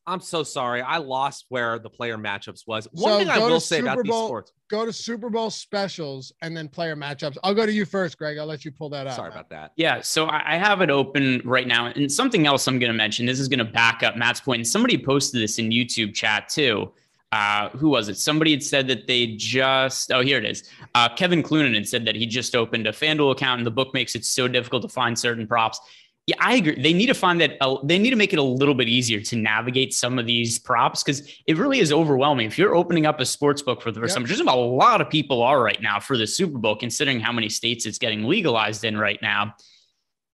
I'm 0.07 0.19
so 0.19 0.43
sorry. 0.43 0.81
I 0.81 0.97
lost 0.97 1.45
where 1.49 1.77
the 1.77 1.89
player 1.89 2.17
matchups 2.17 2.65
was. 2.65 2.87
One 2.91 3.13
So 3.13 3.19
thing 3.19 3.29
I 3.29 3.37
will 3.39 3.59
say 3.59 3.79
about 3.79 3.97
Super 3.97 4.03
these 4.03 4.13
sports. 4.13 4.51
Go 4.69 4.85
to 4.85 4.91
Super 4.93 5.29
Bowl 5.29 5.49
specials 5.49 6.31
and 6.41 6.55
then 6.57 6.67
player 6.67 6.95
matchups. 6.95 7.37
I'll 7.43 7.53
go 7.53 7.65
to 7.65 7.71
you 7.71 7.85
first, 7.85 8.17
Greg. 8.17 8.37
I'll 8.37 8.45
let 8.47 8.65
you 8.65 8.71
pull 8.71 8.89
that 8.89 9.05
up. 9.05 9.15
Sorry 9.15 9.29
about 9.29 9.49
that. 9.51 9.73
Yeah, 9.75 10.01
so 10.01 10.25
I 10.25 10.53
I 10.53 10.57
have 10.57 10.81
it 10.81 10.89
open 10.89 11.41
right 11.45 11.67
now, 11.67 11.87
and 11.87 12.11
something 12.11 12.47
else 12.47 12.67
I'm 12.67 12.79
going 12.79 12.91
to 12.91 12.97
mention. 12.97 13.25
This 13.25 13.39
is 13.39 13.47
going 13.47 13.59
to 13.59 13.65
back 13.65 14.01
up 14.01 14.15
Matt's 14.17 14.41
point. 14.41 14.59
And 14.59 14.67
somebody 14.67 14.97
posted 14.97 15.41
this 15.41 15.59
in 15.59 15.69
YouTube 15.69 16.13
chat 16.15 16.49
too. 16.49 16.91
uh, 17.31 17.69
who 17.69 17.89
was 17.89 18.09
it? 18.09 18.17
Somebody 18.17 18.51
had 18.51 18.61
said 18.63 18.87
that 18.89 19.07
they 19.07 19.27
just, 19.37 20.11
oh, 20.11 20.21
here 20.21 20.37
it 20.37 20.45
is. 20.45 20.69
Uh, 20.95 21.07
Kevin 21.15 21.41
Clunan 21.41 21.73
had 21.73 21.87
said 21.87 22.03
that 22.05 22.15
he 22.15 22.25
just 22.25 22.55
opened 22.57 22.87
a 22.87 22.91
FanDuel 22.91 23.31
account 23.31 23.59
and 23.59 23.65
the 23.65 23.71
book 23.71 23.93
makes 23.93 24.15
it 24.15 24.25
so 24.25 24.47
difficult 24.49 24.81
to 24.81 24.89
find 24.89 25.17
certain 25.17 25.47
props. 25.47 25.79
Yeah, 26.27 26.35
I 26.39 26.55
agree. 26.55 26.79
They 26.79 26.93
need 26.93 27.07
to 27.07 27.13
find 27.15 27.41
that, 27.41 27.57
uh, 27.61 27.77
they 27.83 27.97
need 27.97 28.11
to 28.11 28.15
make 28.15 28.31
it 28.31 28.37
a 28.37 28.43
little 28.43 28.75
bit 28.75 28.87
easier 28.87 29.19
to 29.21 29.35
navigate 29.35 29.93
some 29.93 30.19
of 30.19 30.27
these 30.27 30.59
props 30.59 31.03
because 31.03 31.27
it 31.47 31.57
really 31.57 31.79
is 31.79 31.91
overwhelming. 31.91 32.45
If 32.45 32.57
you're 32.57 32.75
opening 32.75 33.05
up 33.07 33.19
a 33.19 33.25
sports 33.25 33.61
book 33.61 33.81
for 33.81 33.91
the 33.91 33.99
first 33.99 34.11
yep. 34.11 34.19
time, 34.19 34.25
just 34.27 34.41
a 34.41 34.55
lot 34.55 35.01
of 35.01 35.09
people 35.09 35.41
are 35.41 35.61
right 35.61 35.81
now 35.81 35.99
for 35.99 36.17
the 36.17 36.27
Super 36.27 36.59
Bowl, 36.59 36.75
considering 36.75 37.19
how 37.19 37.31
many 37.31 37.49
states 37.49 37.85
it's 37.85 37.97
getting 37.97 38.23
legalized 38.23 38.83
in 38.85 38.97
right 38.97 39.19
now 39.21 39.55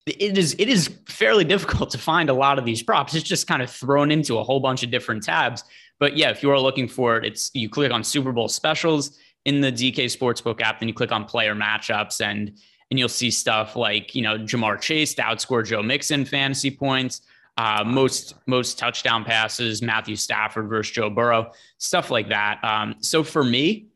it 0.06 0.38
is 0.38 0.56
it 0.60 0.70
is 0.70 0.90
fairly 1.08 1.44
difficult 1.44 1.90
to 1.92 1.98
find 1.98 2.30
a 2.30 2.34
lot 2.34 2.60
of 2.60 2.66
these 2.66 2.84
props. 2.84 3.16
It's 3.16 3.28
just 3.28 3.48
kind 3.48 3.62
of 3.62 3.70
thrown 3.70 4.12
into 4.12 4.38
a 4.38 4.44
whole 4.44 4.60
bunch 4.60 4.84
of 4.84 4.92
different 4.92 5.24
tabs. 5.24 5.64
But 6.00 6.16
yeah, 6.16 6.30
if 6.30 6.44
you 6.44 6.52
are 6.52 6.60
looking 6.60 6.88
for 6.88 7.18
it, 7.18 7.26
it's 7.26 7.52
you 7.54 7.70
click 7.70 7.92
on 7.92 8.04
Super 8.04 8.32
Bowl 8.32 8.48
specials 8.48 9.18
in 9.46 9.62
the 9.62 9.72
DK 9.72 10.06
Sportsbook 10.06 10.62
app, 10.62 10.80
then 10.80 10.88
you 10.88 10.94
click 10.94 11.12
on 11.12 11.26
player 11.26 11.56
matchups 11.56 12.22
and 12.22 12.58
and 12.92 13.00
you'll 13.00 13.10
see 13.10 13.32
stuff 13.32 13.76
like 13.76 14.16
you 14.16 14.22
know 14.22 14.38
Ja'Marr 14.38 14.80
Chase 14.80 15.14
to 15.16 15.22
outscore 15.22 15.66
Joe 15.66 15.82
Mixon 15.82 16.26
fantasy 16.26 16.72
points, 16.72 17.22
uh, 17.58 17.84
most 17.86 18.36
most 18.46 18.78
touchdown 18.78 19.24
passes, 19.24 19.82
Matthew 19.82 20.16
Stafford 20.16 20.70
versus 20.70 20.94
Joe 20.94 21.10
Burrow, 21.10 21.52
stuff 21.78 22.12
like 22.12 22.30
that. 22.30 22.64
Um, 22.64 22.96
so 23.00 23.24
for 23.24 23.44
me, 23.44 23.88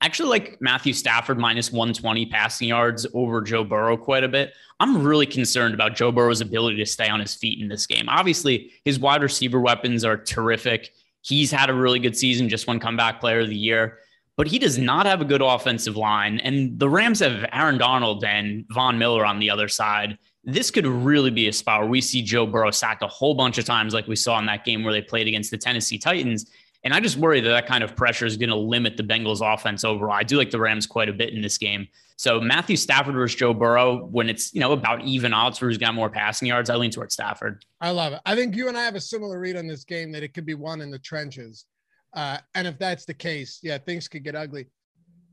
actually 0.00 0.28
like 0.28 0.60
Matthew 0.60 0.92
Stafford 0.92 1.38
minus 1.38 1.72
120 1.72 2.26
passing 2.26 2.68
yards 2.68 3.06
over 3.14 3.40
Joe 3.40 3.64
Burrow 3.64 3.96
quite 3.96 4.24
a 4.24 4.28
bit. 4.28 4.54
I'm 4.80 5.02
really 5.02 5.26
concerned 5.26 5.74
about 5.74 5.96
Joe 5.96 6.12
Burrow's 6.12 6.40
ability 6.40 6.76
to 6.76 6.86
stay 6.86 7.08
on 7.08 7.20
his 7.20 7.34
feet 7.34 7.60
in 7.60 7.68
this 7.68 7.86
game. 7.86 8.08
Obviously, 8.08 8.72
his 8.84 8.98
wide 8.98 9.22
receiver 9.22 9.60
weapons 9.60 10.04
are 10.04 10.16
terrific. 10.16 10.92
He's 11.22 11.50
had 11.50 11.68
a 11.68 11.74
really 11.74 11.98
good 11.98 12.16
season, 12.16 12.48
just 12.48 12.66
won 12.66 12.78
comeback 12.78 13.20
player 13.20 13.40
of 13.40 13.48
the 13.48 13.56
year, 13.56 13.98
but 14.38 14.46
he 14.46 14.60
does 14.60 14.78
not 14.78 15.04
have 15.04 15.20
a 15.20 15.24
good 15.24 15.42
offensive 15.42 15.96
line. 15.96 16.38
And 16.38 16.78
the 16.78 16.88
Rams 16.88 17.18
have 17.18 17.44
Aaron 17.52 17.76
Donald 17.76 18.22
and 18.22 18.64
Von 18.70 18.96
Miller 18.96 19.26
on 19.26 19.40
the 19.40 19.50
other 19.50 19.66
side. 19.66 20.16
This 20.44 20.70
could 20.70 20.86
really 20.86 21.32
be 21.32 21.48
a 21.48 21.52
spot 21.52 21.80
where 21.80 21.88
we 21.88 22.00
see 22.00 22.22
Joe 22.22 22.46
Burrow 22.46 22.70
sacked 22.70 23.02
a 23.02 23.08
whole 23.08 23.34
bunch 23.34 23.58
of 23.58 23.64
times, 23.64 23.92
like 23.92 24.06
we 24.06 24.14
saw 24.14 24.38
in 24.38 24.46
that 24.46 24.64
game 24.64 24.84
where 24.84 24.92
they 24.92 25.02
played 25.02 25.26
against 25.26 25.50
the 25.50 25.58
Tennessee 25.58 25.98
Titans. 25.98 26.48
And 26.84 26.94
I 26.94 27.00
just 27.00 27.16
worry 27.16 27.40
that 27.40 27.48
that 27.48 27.66
kind 27.66 27.82
of 27.82 27.96
pressure 27.96 28.26
is 28.26 28.36
going 28.36 28.50
to 28.50 28.56
limit 28.56 28.96
the 28.96 29.02
Bengals 29.02 29.40
offense 29.42 29.82
overall. 29.82 30.12
I 30.12 30.22
do 30.22 30.36
like 30.36 30.52
the 30.52 30.60
Rams 30.60 30.86
quite 30.86 31.08
a 31.08 31.12
bit 31.12 31.34
in 31.34 31.42
this 31.42 31.58
game. 31.58 31.88
So 32.14 32.40
Matthew 32.40 32.76
Stafford 32.76 33.16
versus 33.16 33.36
Joe 33.36 33.52
Burrow, 33.52 34.06
when 34.06 34.28
it's, 34.28 34.54
you 34.54 34.60
know, 34.60 34.70
about 34.70 35.02
even 35.02 35.34
odds 35.34 35.58
for 35.58 35.66
who's 35.66 35.78
got 35.78 35.94
more 35.94 36.10
passing 36.10 36.46
yards, 36.46 36.70
I 36.70 36.76
lean 36.76 36.92
towards 36.92 37.12
Stafford. 37.12 37.64
I 37.80 37.90
love 37.90 38.12
it. 38.12 38.20
I 38.24 38.36
think 38.36 38.54
you 38.54 38.68
and 38.68 38.78
I 38.78 38.84
have 38.84 38.94
a 38.94 39.00
similar 39.00 39.40
read 39.40 39.56
on 39.56 39.66
this 39.66 39.82
game 39.82 40.12
that 40.12 40.22
it 40.22 40.32
could 40.32 40.46
be 40.46 40.54
won 40.54 40.80
in 40.80 40.92
the 40.92 40.98
trenches. 41.00 41.64
Uh, 42.14 42.38
and 42.54 42.66
if 42.66 42.78
that's 42.78 43.04
the 43.04 43.14
case, 43.14 43.60
yeah, 43.62 43.78
things 43.78 44.08
could 44.08 44.24
get 44.24 44.34
ugly. 44.34 44.66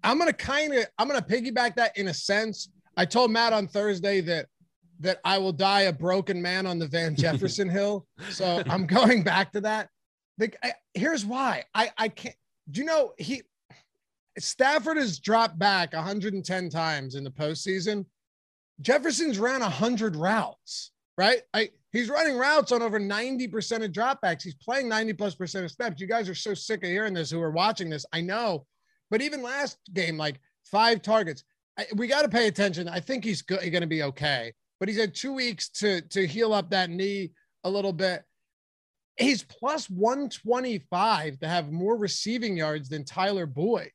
I'm 0.03 0.19
to 0.19 0.33
kind 0.33 0.73
of, 0.73 0.85
I'm 0.97 1.09
to 1.09 1.21
piggyback 1.21 1.75
that 1.75 1.97
in 1.97 2.09
a 2.09 2.13
sense. 2.13 2.69
I 2.97 3.05
told 3.05 3.31
Matt 3.31 3.53
on 3.53 3.67
Thursday 3.67 4.21
that 4.21 4.47
that 5.01 5.19
I 5.25 5.37
will 5.37 5.51
die 5.51 5.81
a 5.81 5.93
broken 5.93 6.41
man 6.41 6.65
on 6.65 6.79
the 6.79 6.87
Van 6.87 7.15
Jefferson 7.17 7.69
hill. 7.69 8.05
So 8.29 8.63
I'm 8.69 8.85
going 8.85 9.23
back 9.23 9.51
to 9.53 9.61
that. 9.61 9.89
The, 10.37 10.53
I, 10.63 10.73
here's 10.93 11.25
why 11.25 11.63
I 11.73 11.91
I 11.97 12.09
can't. 12.09 12.35
Do 12.71 12.81
you 12.81 12.85
know 12.85 13.13
he 13.17 13.41
Stafford 14.37 14.97
has 14.97 15.19
dropped 15.19 15.57
back 15.57 15.93
110 15.93 16.69
times 16.69 17.15
in 17.15 17.23
the 17.23 17.31
postseason. 17.31 18.05
Jefferson's 18.81 19.39
ran 19.39 19.61
100 19.61 20.15
routes, 20.15 20.91
right? 21.17 21.41
I 21.53 21.69
he's 21.95 22.09
running 22.09 22.37
routes 22.37 22.71
on 22.71 22.81
over 22.81 22.99
90% 22.99 23.83
of 23.83 23.91
dropbacks. 23.91 24.43
He's 24.43 24.55
playing 24.55 24.89
90 24.89 25.13
plus 25.13 25.35
percent 25.35 25.65
of 25.65 25.71
steps. 25.71 26.01
You 26.01 26.07
guys 26.07 26.29
are 26.29 26.35
so 26.35 26.53
sick 26.53 26.83
of 26.83 26.89
hearing 26.89 27.13
this 27.13 27.31
who 27.31 27.41
are 27.41 27.51
watching 27.51 27.89
this. 27.89 28.05
I 28.13 28.21
know, 28.21 28.65
but 29.09 29.21
even 29.21 29.41
last 29.41 29.77
game, 29.93 30.17
like 30.17 30.39
five 30.65 31.01
targets. 31.01 31.43
I, 31.77 31.85
we 31.95 32.07
got 32.07 32.21
to 32.21 32.29
pay 32.29 32.47
attention. 32.47 32.87
I 32.87 32.99
think 32.99 33.23
he's 33.23 33.41
going 33.41 33.71
to 33.71 33.87
be 33.87 34.03
okay, 34.03 34.53
but 34.79 34.89
he's 34.89 34.99
had 34.99 35.13
two 35.13 35.33
weeks 35.33 35.69
to 35.69 36.01
to 36.01 36.25
heal 36.25 36.53
up 36.53 36.69
that 36.71 36.89
knee 36.89 37.31
a 37.63 37.69
little 37.69 37.93
bit 37.93 38.23
he's 39.17 39.43
plus 39.43 39.89
125 39.89 41.39
to 41.39 41.47
have 41.47 41.71
more 41.71 41.97
receiving 41.97 42.57
yards 42.57 42.89
than 42.89 43.05
Tyler 43.05 43.45
Boyd. 43.45 43.91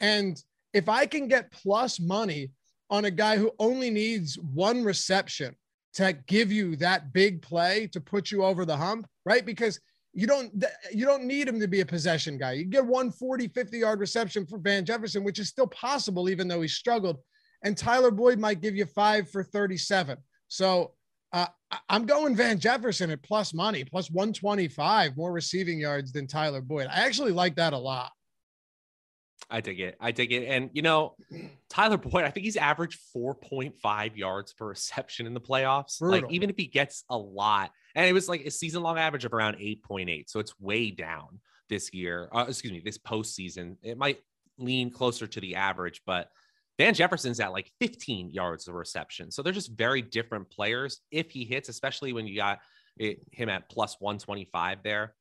And 0.00 0.40
if 0.72 0.88
I 0.88 1.06
can 1.06 1.28
get 1.28 1.52
plus 1.52 2.00
money 2.00 2.50
on 2.90 3.04
a 3.04 3.10
guy 3.10 3.36
who 3.36 3.52
only 3.58 3.90
needs 3.90 4.38
one 4.38 4.84
reception 4.84 5.54
to 5.96 6.12
give 6.26 6.52
you 6.52 6.76
that 6.76 7.12
big 7.14 7.40
play 7.40 7.86
to 7.88 8.00
put 8.00 8.30
you 8.30 8.44
over 8.44 8.66
the 8.66 8.76
hump, 8.76 9.06
right? 9.24 9.44
Because 9.46 9.80
you 10.12 10.26
don't 10.26 10.52
you 10.92 11.06
don't 11.06 11.24
need 11.24 11.48
him 11.48 11.58
to 11.58 11.66
be 11.66 11.80
a 11.80 11.86
possession 11.86 12.36
guy. 12.36 12.52
You 12.52 12.64
get 12.64 12.84
140, 12.84 13.48
50 13.48 13.78
yard 13.78 14.00
reception 14.00 14.46
for 14.46 14.58
Van 14.58 14.84
Jefferson, 14.84 15.24
which 15.24 15.38
is 15.38 15.48
still 15.48 15.66
possible, 15.66 16.28
even 16.28 16.48
though 16.48 16.60
he 16.60 16.68
struggled. 16.68 17.18
And 17.62 17.76
Tyler 17.76 18.10
Boyd 18.10 18.38
might 18.38 18.60
give 18.60 18.76
you 18.76 18.84
five 18.84 19.30
for 19.30 19.42
37. 19.42 20.18
So 20.48 20.92
uh, 21.32 21.46
I'm 21.88 22.04
going 22.04 22.36
Van 22.36 22.58
Jefferson 22.58 23.10
at 23.10 23.22
plus 23.22 23.54
money, 23.54 23.84
plus 23.84 24.10
125 24.10 25.16
more 25.16 25.32
receiving 25.32 25.80
yards 25.80 26.12
than 26.12 26.26
Tyler 26.26 26.60
Boyd. 26.60 26.88
I 26.90 27.06
actually 27.06 27.32
like 27.32 27.56
that 27.56 27.72
a 27.72 27.78
lot. 27.78 28.12
I 29.48 29.60
dig 29.60 29.80
it. 29.80 29.96
I 30.00 30.10
dig 30.10 30.32
it. 30.32 30.46
And, 30.46 30.70
you 30.72 30.82
know, 30.82 31.14
Tyler 31.68 31.96
Boyd, 31.96 32.24
I 32.24 32.30
think 32.30 32.44
he's 32.44 32.56
averaged 32.56 32.98
4.5 33.14 34.16
yards 34.16 34.52
per 34.52 34.66
reception 34.66 35.26
in 35.26 35.34
the 35.34 35.40
playoffs. 35.40 36.00
Brutal. 36.00 36.22
Like, 36.22 36.32
even 36.32 36.50
if 36.50 36.56
he 36.56 36.66
gets 36.66 37.04
a 37.08 37.16
lot, 37.16 37.70
and 37.94 38.06
it 38.06 38.12
was 38.12 38.28
like 38.28 38.44
a 38.44 38.50
season 38.50 38.82
long 38.82 38.98
average 38.98 39.24
of 39.24 39.32
around 39.32 39.56
8.8. 39.56 40.28
So 40.28 40.40
it's 40.40 40.58
way 40.60 40.90
down 40.90 41.40
this 41.68 41.92
year. 41.94 42.28
Uh, 42.32 42.46
excuse 42.48 42.72
me, 42.72 42.82
this 42.84 42.98
postseason. 42.98 43.76
It 43.82 43.96
might 43.96 44.18
lean 44.58 44.90
closer 44.90 45.26
to 45.26 45.40
the 45.40 45.54
average, 45.54 46.02
but 46.06 46.28
Van 46.78 46.94
Jefferson's 46.94 47.40
at 47.40 47.52
like 47.52 47.72
15 47.80 48.30
yards 48.30 48.68
of 48.68 48.74
reception. 48.74 49.30
So 49.30 49.42
they're 49.42 49.52
just 49.52 49.72
very 49.72 50.02
different 50.02 50.50
players 50.50 51.00
if 51.10 51.30
he 51.30 51.44
hits, 51.44 51.68
especially 51.68 52.12
when 52.12 52.26
you 52.26 52.36
got 52.36 52.58
it, 52.98 53.20
him 53.32 53.48
at 53.48 53.70
plus 53.70 53.96
125 53.98 54.78
there. 54.82 55.14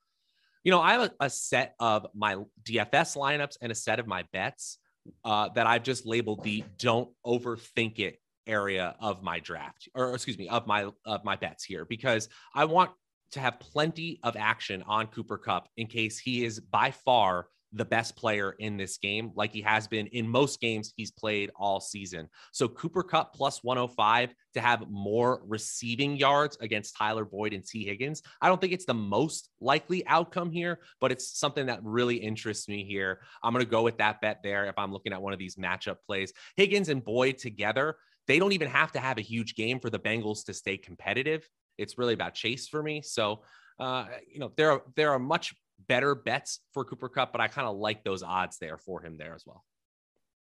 You 0.65 0.71
know, 0.71 0.82
I 0.82 0.93
have 0.93 1.01
a, 1.01 1.25
a, 1.25 1.30
set 1.30 1.75
of 1.80 2.08
my 2.15 2.38
DFS 2.63 3.15
lineups 3.15 3.58
and 3.62 3.71
a 3.71 3.75
set 3.75 3.99
of 3.99 4.08
my 4.08 4.23
bets 4.34 4.80
uh, 5.23 5.49
that 5.49 5.67
I've 5.67 5.84
just 5.84 6.08
labeled 6.08 6.43
the 6.43 6.63
don't 6.80 7.08
overthink 7.23 7.99
it 7.99 8.19
area 8.47 8.95
of 8.99 9.21
my 9.21 9.39
draft 9.39 9.89
or 9.95 10.13
excuse 10.13 10.38
me 10.38 10.47
of 10.49 10.65
my 10.67 10.89
of 11.06 11.23
my 11.23 11.36
bets 11.36 11.63
here 11.63 11.86
because 11.86 12.30
I 12.54 12.65
want 12.65 12.91
to 13.32 13.39
have 13.39 13.60
plenty 13.60 14.19
of 14.23 14.36
action 14.36 14.84
on 14.88 15.08
Cooper 15.08 15.38
Kupp 15.38 15.67
in 15.78 15.86
case 15.86 16.17
he 16.17 16.43
is 16.43 16.60
by 16.60 16.91
far 16.91 17.47
the 17.75 17.85
best 17.85 18.15
player 18.15 18.55
in 18.59 18.77
this 18.77 18.97
game, 18.97 19.31
like 19.35 19.51
he 19.51 19.61
has 19.61 19.88
been 19.88 20.07
in 20.07 20.27
most 20.27 20.61
games 20.61 20.93
he's 20.95 21.11
played 21.11 21.51
all 21.55 21.81
season. 21.81 22.29
So 22.53 22.67
Cooper 22.69 23.03
Kupp 23.03 23.33
plus 23.33 23.63
105 23.63 24.33
to 24.53 24.61
have 24.61 24.89
more 24.89 25.41
receiving 25.45 26.15
yards 26.15 26.57
against 26.61 26.95
Tyler 26.97 27.25
Boyd 27.25 27.53
and 27.53 27.65
T. 27.65 27.85
Higgins. 27.85 28.21
I 28.41 28.47
don't 28.47 28.61
think 28.61 28.71
it's 28.71 28.85
the 28.85 28.93
most 28.93 29.49
likely 29.59 30.07
outcome 30.07 30.51
here, 30.51 30.79
but 31.01 31.11
it's 31.11 31.38
something 31.38 31.65
that 31.65 31.83
really 31.83 32.15
interests 32.15 32.69
me 32.69 32.85
here. 32.85 33.19
I'm 33.43 33.53
going 33.53 33.65
to 33.65 33.69
go 33.69 33.83
with 33.83 33.97
that 33.97 34.21
bet 34.21 34.39
there 34.41 34.65
if 34.65 34.77
I'm 34.77 34.93
looking 34.93 35.11
at 35.11 35.21
one 35.21 35.33
of 35.33 35.39
these 35.39 35.57
matchup 35.57 35.97
plays. 36.05 36.31
Higgins 36.55 36.88
and 36.88 37.03
Boyd 37.03 37.38
together, 37.38 37.97
they 38.27 38.39
don't 38.39 38.53
even 38.53 38.69
have 38.69 38.93
to 38.93 38.99
have 38.99 39.17
a 39.17 39.21
huge 39.21 39.55
game 39.55 39.79
for 39.79 39.89
the 39.89 39.99
Bengals 39.99 40.45
to 40.45 40.53
stay 40.53 40.77
competitive. 40.77 41.47
It's 41.77 41.97
really 41.97 42.13
about 42.13 42.33
Chase 42.33 42.69
for 42.69 42.81
me. 42.81 43.01
So, 43.01 43.43
uh, 43.79 44.05
you 44.31 44.39
know, 44.39 44.51
there 44.55 44.71
are 44.71 44.81
there 44.95 45.11
are 45.11 45.19
much 45.19 45.53
better 45.88 46.15
bets 46.15 46.59
for 46.73 46.83
Cooper 46.85 47.09
Kupp, 47.09 47.31
but 47.31 47.41
I 47.41 47.47
kind 47.47 47.67
of 47.67 47.77
like 47.77 48.03
those 48.03 48.23
odds 48.23 48.57
there 48.59 48.77
for 48.77 49.01
him 49.01 49.17
there 49.17 49.33
as 49.33 49.43
well. 49.45 49.63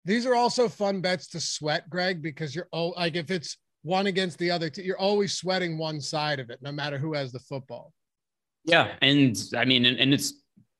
These 0.06 0.26
are 0.26 0.36
also 0.36 0.70
fun 0.70 1.02
bets 1.02 1.28
to 1.30 1.40
sweat, 1.40 1.90
Greg, 1.90 2.22
because 2.22 2.56
you're 2.56 2.70
oh 2.72 2.90
like 2.90 3.16
if 3.16 3.32
it's 3.32 3.58
one 3.84 4.08
against 4.08 4.38
the 4.38 4.52
other, 4.52 4.70
you're 4.76 4.98
always 4.98 5.34
sweating 5.34 5.78
one 5.78 6.02
side 6.02 6.40
of 6.40 6.50
it, 6.50 6.60
no 6.62 6.72
matter 6.72 6.98
who 6.98 7.14
has 7.14 7.32
the 7.32 7.40
football. 7.40 7.94
Yeah, 8.66 8.96
and 9.02 9.38
I 9.56 9.66
mean, 9.66 9.86
and, 9.86 10.00
and 10.00 10.14
it's 10.14 10.34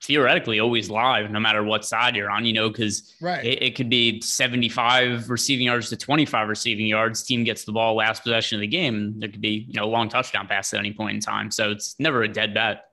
theoretically 0.04 0.60
always 0.60 0.90
live, 0.90 1.30
no 1.30 1.40
matter 1.40 1.64
what 1.64 1.84
side 1.84 2.16
you're 2.16 2.30
on, 2.30 2.46
you 2.46 2.54
know, 2.54 2.70
because 2.70 3.16
right. 3.22 3.44
it, 3.46 3.62
it, 3.62 3.76
could 3.76 3.90
be 3.90 4.22
75 4.22 5.30
receiving 5.30 5.66
yards 5.66 5.90
to 5.90 5.98
25 5.98 6.48
receiving 6.48 6.88
yards. 6.88 7.24
Team 7.24 7.44
gets 7.44 7.66
the 7.66 7.72
ball 7.72 7.96
last 7.96 8.24
possession 8.24 8.56
of 8.56 8.62
the 8.62 8.68
game. 8.68 9.20
There 9.20 9.30
could 9.30 9.42
be, 9.42 9.66
you 9.68 9.74
know, 9.74 9.84
a 9.84 9.92
long 9.92 10.08
touchdown 10.08 10.48
pass 10.48 10.74
at 10.74 10.80
any 10.80 10.94
point 10.94 11.16
in 11.16 11.22
time. 11.22 11.52
So 11.52 11.72
it's 11.72 12.00
never 12.00 12.24
a 12.24 12.28
dead 12.28 12.54
bet. 12.54 12.86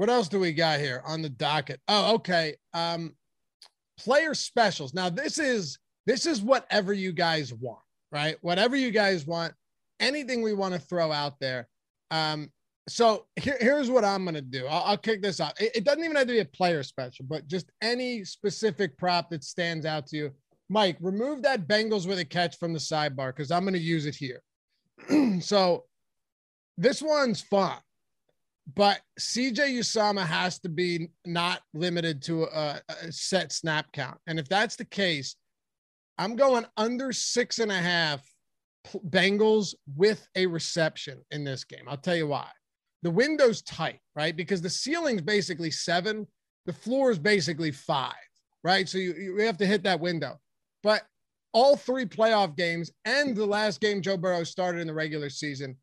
What 0.00 0.08
else 0.08 0.28
do 0.28 0.40
we 0.40 0.54
got 0.54 0.80
here 0.80 1.02
on 1.04 1.20
the 1.20 1.28
docket? 1.28 1.78
Oh, 1.86 2.14
okay. 2.14 2.54
Um, 2.72 3.14
player 3.98 4.32
specials. 4.32 4.94
Now 4.94 5.10
this 5.10 5.38
is 5.38 5.78
this 6.06 6.24
is 6.24 6.40
whatever 6.40 6.94
you 6.94 7.12
guys 7.12 7.52
want, 7.52 7.82
right? 8.10 8.38
Whatever 8.40 8.76
you 8.76 8.92
guys 8.92 9.26
want, 9.26 9.52
anything 10.00 10.40
we 10.40 10.54
want 10.54 10.72
to 10.72 10.80
throw 10.80 11.12
out 11.12 11.34
there. 11.38 11.68
Um, 12.10 12.48
so 12.88 13.26
here, 13.36 13.58
here's 13.60 13.90
what 13.90 14.02
I'm 14.02 14.24
gonna 14.24 14.40
do. 14.40 14.66
I'll, 14.66 14.84
I'll 14.84 14.96
kick 14.96 15.20
this 15.20 15.38
off. 15.38 15.52
It, 15.60 15.76
it, 15.76 15.84
doesn't 15.84 16.02
even 16.02 16.16
have 16.16 16.28
to 16.28 16.32
be 16.32 16.38
a 16.38 16.46
player 16.46 16.82
special, 16.82 17.26
but 17.28 17.46
just 17.46 17.70
any 17.82 18.24
specific 18.24 18.96
prop 18.96 19.28
that 19.28 19.44
stands 19.44 19.84
out 19.84 20.06
to 20.06 20.16
you. 20.16 20.30
Mike, 20.70 20.96
remove 21.02 21.42
that 21.42 21.68
Bengals 21.68 22.08
with 22.08 22.20
a 22.20 22.24
catch 22.24 22.56
from 22.56 22.72
the 22.72 22.78
sidebar 22.78 23.36
because 23.36 23.50
I'm 23.50 23.66
gonna 23.66 23.76
use 23.76 24.06
it 24.06 24.16
here. 24.16 24.40
so 25.42 25.84
this 26.78 27.02
one's 27.02 27.42
fun. 27.42 27.76
But 28.74 29.00
CJ 29.18 29.78
Uzomah 29.78 30.26
has 30.26 30.58
to 30.60 30.68
be 30.68 31.08
not 31.26 31.60
limited 31.74 32.22
to 32.22 32.44
a, 32.44 32.80
a, 32.88 33.12
set 33.12 33.52
snap 33.52 33.90
count. 33.92 34.18
And 34.26 34.38
if 34.38 34.48
that's 34.48 34.76
the 34.76 34.84
case, 34.84 35.34
I'm 36.18 36.36
going 36.36 36.66
under 36.76 37.12
six 37.12 37.58
and 37.58 37.72
a 37.72 37.78
half 37.78 38.22
Bengals 39.08 39.74
with 39.96 40.26
a 40.36 40.46
reception 40.46 41.20
in 41.30 41.44
this 41.44 41.64
game. 41.64 41.84
I'll 41.88 41.96
tell 41.96 42.16
you 42.16 42.28
why. 42.28 42.46
The 43.02 43.10
window's 43.10 43.62
tight, 43.62 44.00
right? 44.14 44.36
Because 44.36 44.60
the 44.60 44.70
ceiling's 44.70 45.22
basically 45.22 45.70
seven, 45.70 46.26
the 46.66 46.72
floor 46.72 47.10
is 47.10 47.18
basically 47.18 47.72
five, 47.72 48.12
right? 48.62 48.88
So 48.88 48.98
you, 48.98 49.14
you 49.14 49.36
have 49.38 49.56
to 49.58 49.66
hit 49.66 49.82
that 49.84 50.00
window. 50.00 50.38
But 50.82 51.02
all 51.52 51.76
three 51.76 52.04
playoff 52.04 52.56
games 52.56 52.90
and 53.04 53.34
the 53.34 53.46
last 53.46 53.80
game 53.80 54.02
Joe 54.02 54.16
Burrow 54.16 54.44
started 54.44 54.80
in 54.80 54.86
the 54.86 54.94
regular 54.94 55.30
season, 55.30 55.76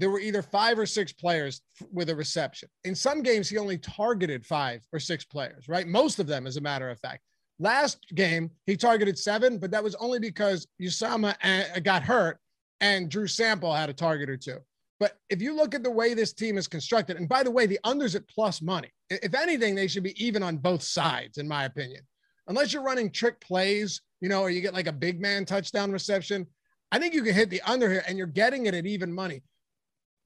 there 0.00 0.10
were 0.10 0.18
either 0.18 0.40
five 0.40 0.78
or 0.78 0.86
six 0.86 1.12
players 1.12 1.60
with 1.92 2.08
a 2.08 2.16
reception. 2.16 2.70
In 2.84 2.94
some 2.94 3.22
games, 3.22 3.50
he 3.50 3.58
only 3.58 3.76
targeted 3.76 4.46
five 4.46 4.82
or 4.94 4.98
six 4.98 5.26
players, 5.26 5.68
right? 5.68 5.86
Most 5.86 6.18
of 6.18 6.26
them, 6.26 6.46
as 6.46 6.56
a 6.56 6.60
matter 6.60 6.88
of 6.88 6.98
fact. 6.98 7.22
Last 7.58 8.06
game, 8.14 8.50
he 8.64 8.76
targeted 8.76 9.18
seven, 9.18 9.58
but 9.58 9.70
that 9.70 9.84
was 9.84 9.94
only 9.96 10.18
because 10.18 10.66
Uzomah 10.80 11.34
uh, 11.44 11.80
got 11.80 12.02
hurt 12.02 12.38
and 12.80 13.10
Drew 13.10 13.26
Sample 13.26 13.74
had 13.74 13.90
a 13.90 13.92
target 13.92 14.30
or 14.30 14.38
two. 14.38 14.56
But 14.98 15.18
if 15.28 15.42
you 15.42 15.54
look 15.54 15.74
at 15.74 15.82
the 15.82 15.90
way 15.90 16.14
this 16.14 16.32
team 16.32 16.56
is 16.56 16.66
constructed, 16.66 17.18
and 17.18 17.28
by 17.28 17.42
the 17.42 17.50
way, 17.50 17.66
the 17.66 17.80
unders 17.84 18.14
at 18.14 18.26
plus 18.26 18.62
money, 18.62 18.88
if 19.10 19.34
anything, 19.34 19.74
they 19.74 19.86
should 19.86 20.02
be 20.02 20.24
even 20.24 20.42
on 20.42 20.56
both 20.56 20.82
sides, 20.82 21.36
in 21.36 21.46
my 21.46 21.64
opinion. 21.64 22.02
Unless 22.48 22.72
you're 22.72 22.82
running 22.82 23.10
trick 23.10 23.38
plays, 23.40 24.00
you 24.22 24.30
know, 24.30 24.40
or 24.40 24.48
you 24.48 24.62
get 24.62 24.74
like 24.74 24.86
a 24.86 24.92
big 24.92 25.20
man 25.20 25.44
touchdown 25.44 25.92
reception, 25.92 26.46
I 26.90 26.98
think 26.98 27.12
you 27.12 27.22
can 27.22 27.34
hit 27.34 27.50
the 27.50 27.60
under 27.62 27.90
here 27.90 28.02
and 28.08 28.16
you're 28.16 28.26
getting 28.26 28.66
it 28.66 28.74
at 28.74 28.86
even 28.86 29.12
money. 29.12 29.42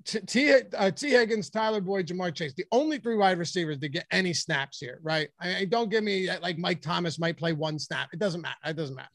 T, 0.04 0.20
T, 0.20 0.52
uh, 0.76 0.90
Tee 0.90 1.10
Higgins, 1.10 1.50
Tyler 1.50 1.80
Boyd, 1.80 2.06
Ja'Marr 2.06 2.34
Chase, 2.34 2.52
the 2.54 2.66
only 2.72 2.98
three 2.98 3.16
wide 3.16 3.38
receivers 3.38 3.78
to 3.78 3.88
get 3.88 4.06
any 4.10 4.34
snaps 4.34 4.78
here, 4.78 5.00
right? 5.02 5.28
I, 5.40 5.56
I, 5.56 5.64
don't 5.64 5.90
give 5.90 6.04
me 6.04 6.28
uh, 6.28 6.40
like 6.40 6.58
Mike 6.58 6.82
Thomas 6.82 7.18
might 7.18 7.38
play 7.38 7.52
one 7.52 7.78
snap. 7.78 8.10
It 8.12 8.18
doesn't 8.18 8.42
matter. 8.42 8.56
It 8.66 8.76
doesn't 8.76 8.94
matter. 8.94 9.08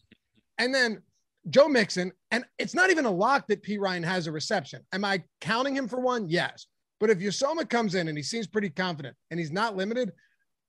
And 0.57 0.73
then 0.73 1.01
Joe 1.49 1.67
Mixon, 1.67 2.11
and 2.31 2.43
it's 2.57 2.73
not 2.73 2.89
even 2.89 3.05
a 3.05 3.11
lock 3.11 3.47
that 3.47 3.61
P. 3.61 3.77
Ryan 3.77 4.03
has 4.03 4.27
a 4.27 4.31
reception. 4.31 4.81
Am 4.91 5.05
I 5.05 5.23
counting 5.41 5.75
him 5.75 5.87
for 5.87 5.99
one? 5.99 6.27
Yes. 6.27 6.65
But 6.99 7.09
if 7.09 7.19
Uzomah 7.19 7.69
comes 7.69 7.95
in 7.95 8.07
and 8.07 8.17
he 8.17 8.23
seems 8.23 8.47
pretty 8.47 8.69
confident 8.69 9.15
and 9.31 9.39
he's 9.39 9.51
not 9.51 9.77
limited, 9.77 10.11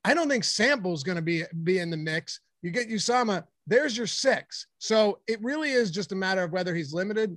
I 0.04 0.14
don't 0.14 0.28
think 0.28 0.44
Sample's 0.44 1.02
going 1.02 1.16
to 1.16 1.22
be 1.22 1.44
be 1.64 1.78
in 1.78 1.90
the 1.90 1.96
mix. 1.96 2.40
You 2.62 2.70
get 2.70 2.88
Uzomah, 2.88 3.44
there's 3.66 3.96
your 3.96 4.06
six. 4.06 4.66
So 4.78 5.18
it 5.26 5.42
really 5.42 5.70
is 5.72 5.90
just 5.90 6.12
a 6.12 6.16
matter 6.16 6.42
of 6.42 6.52
whether 6.52 6.74
he's 6.74 6.92
limited 6.92 7.36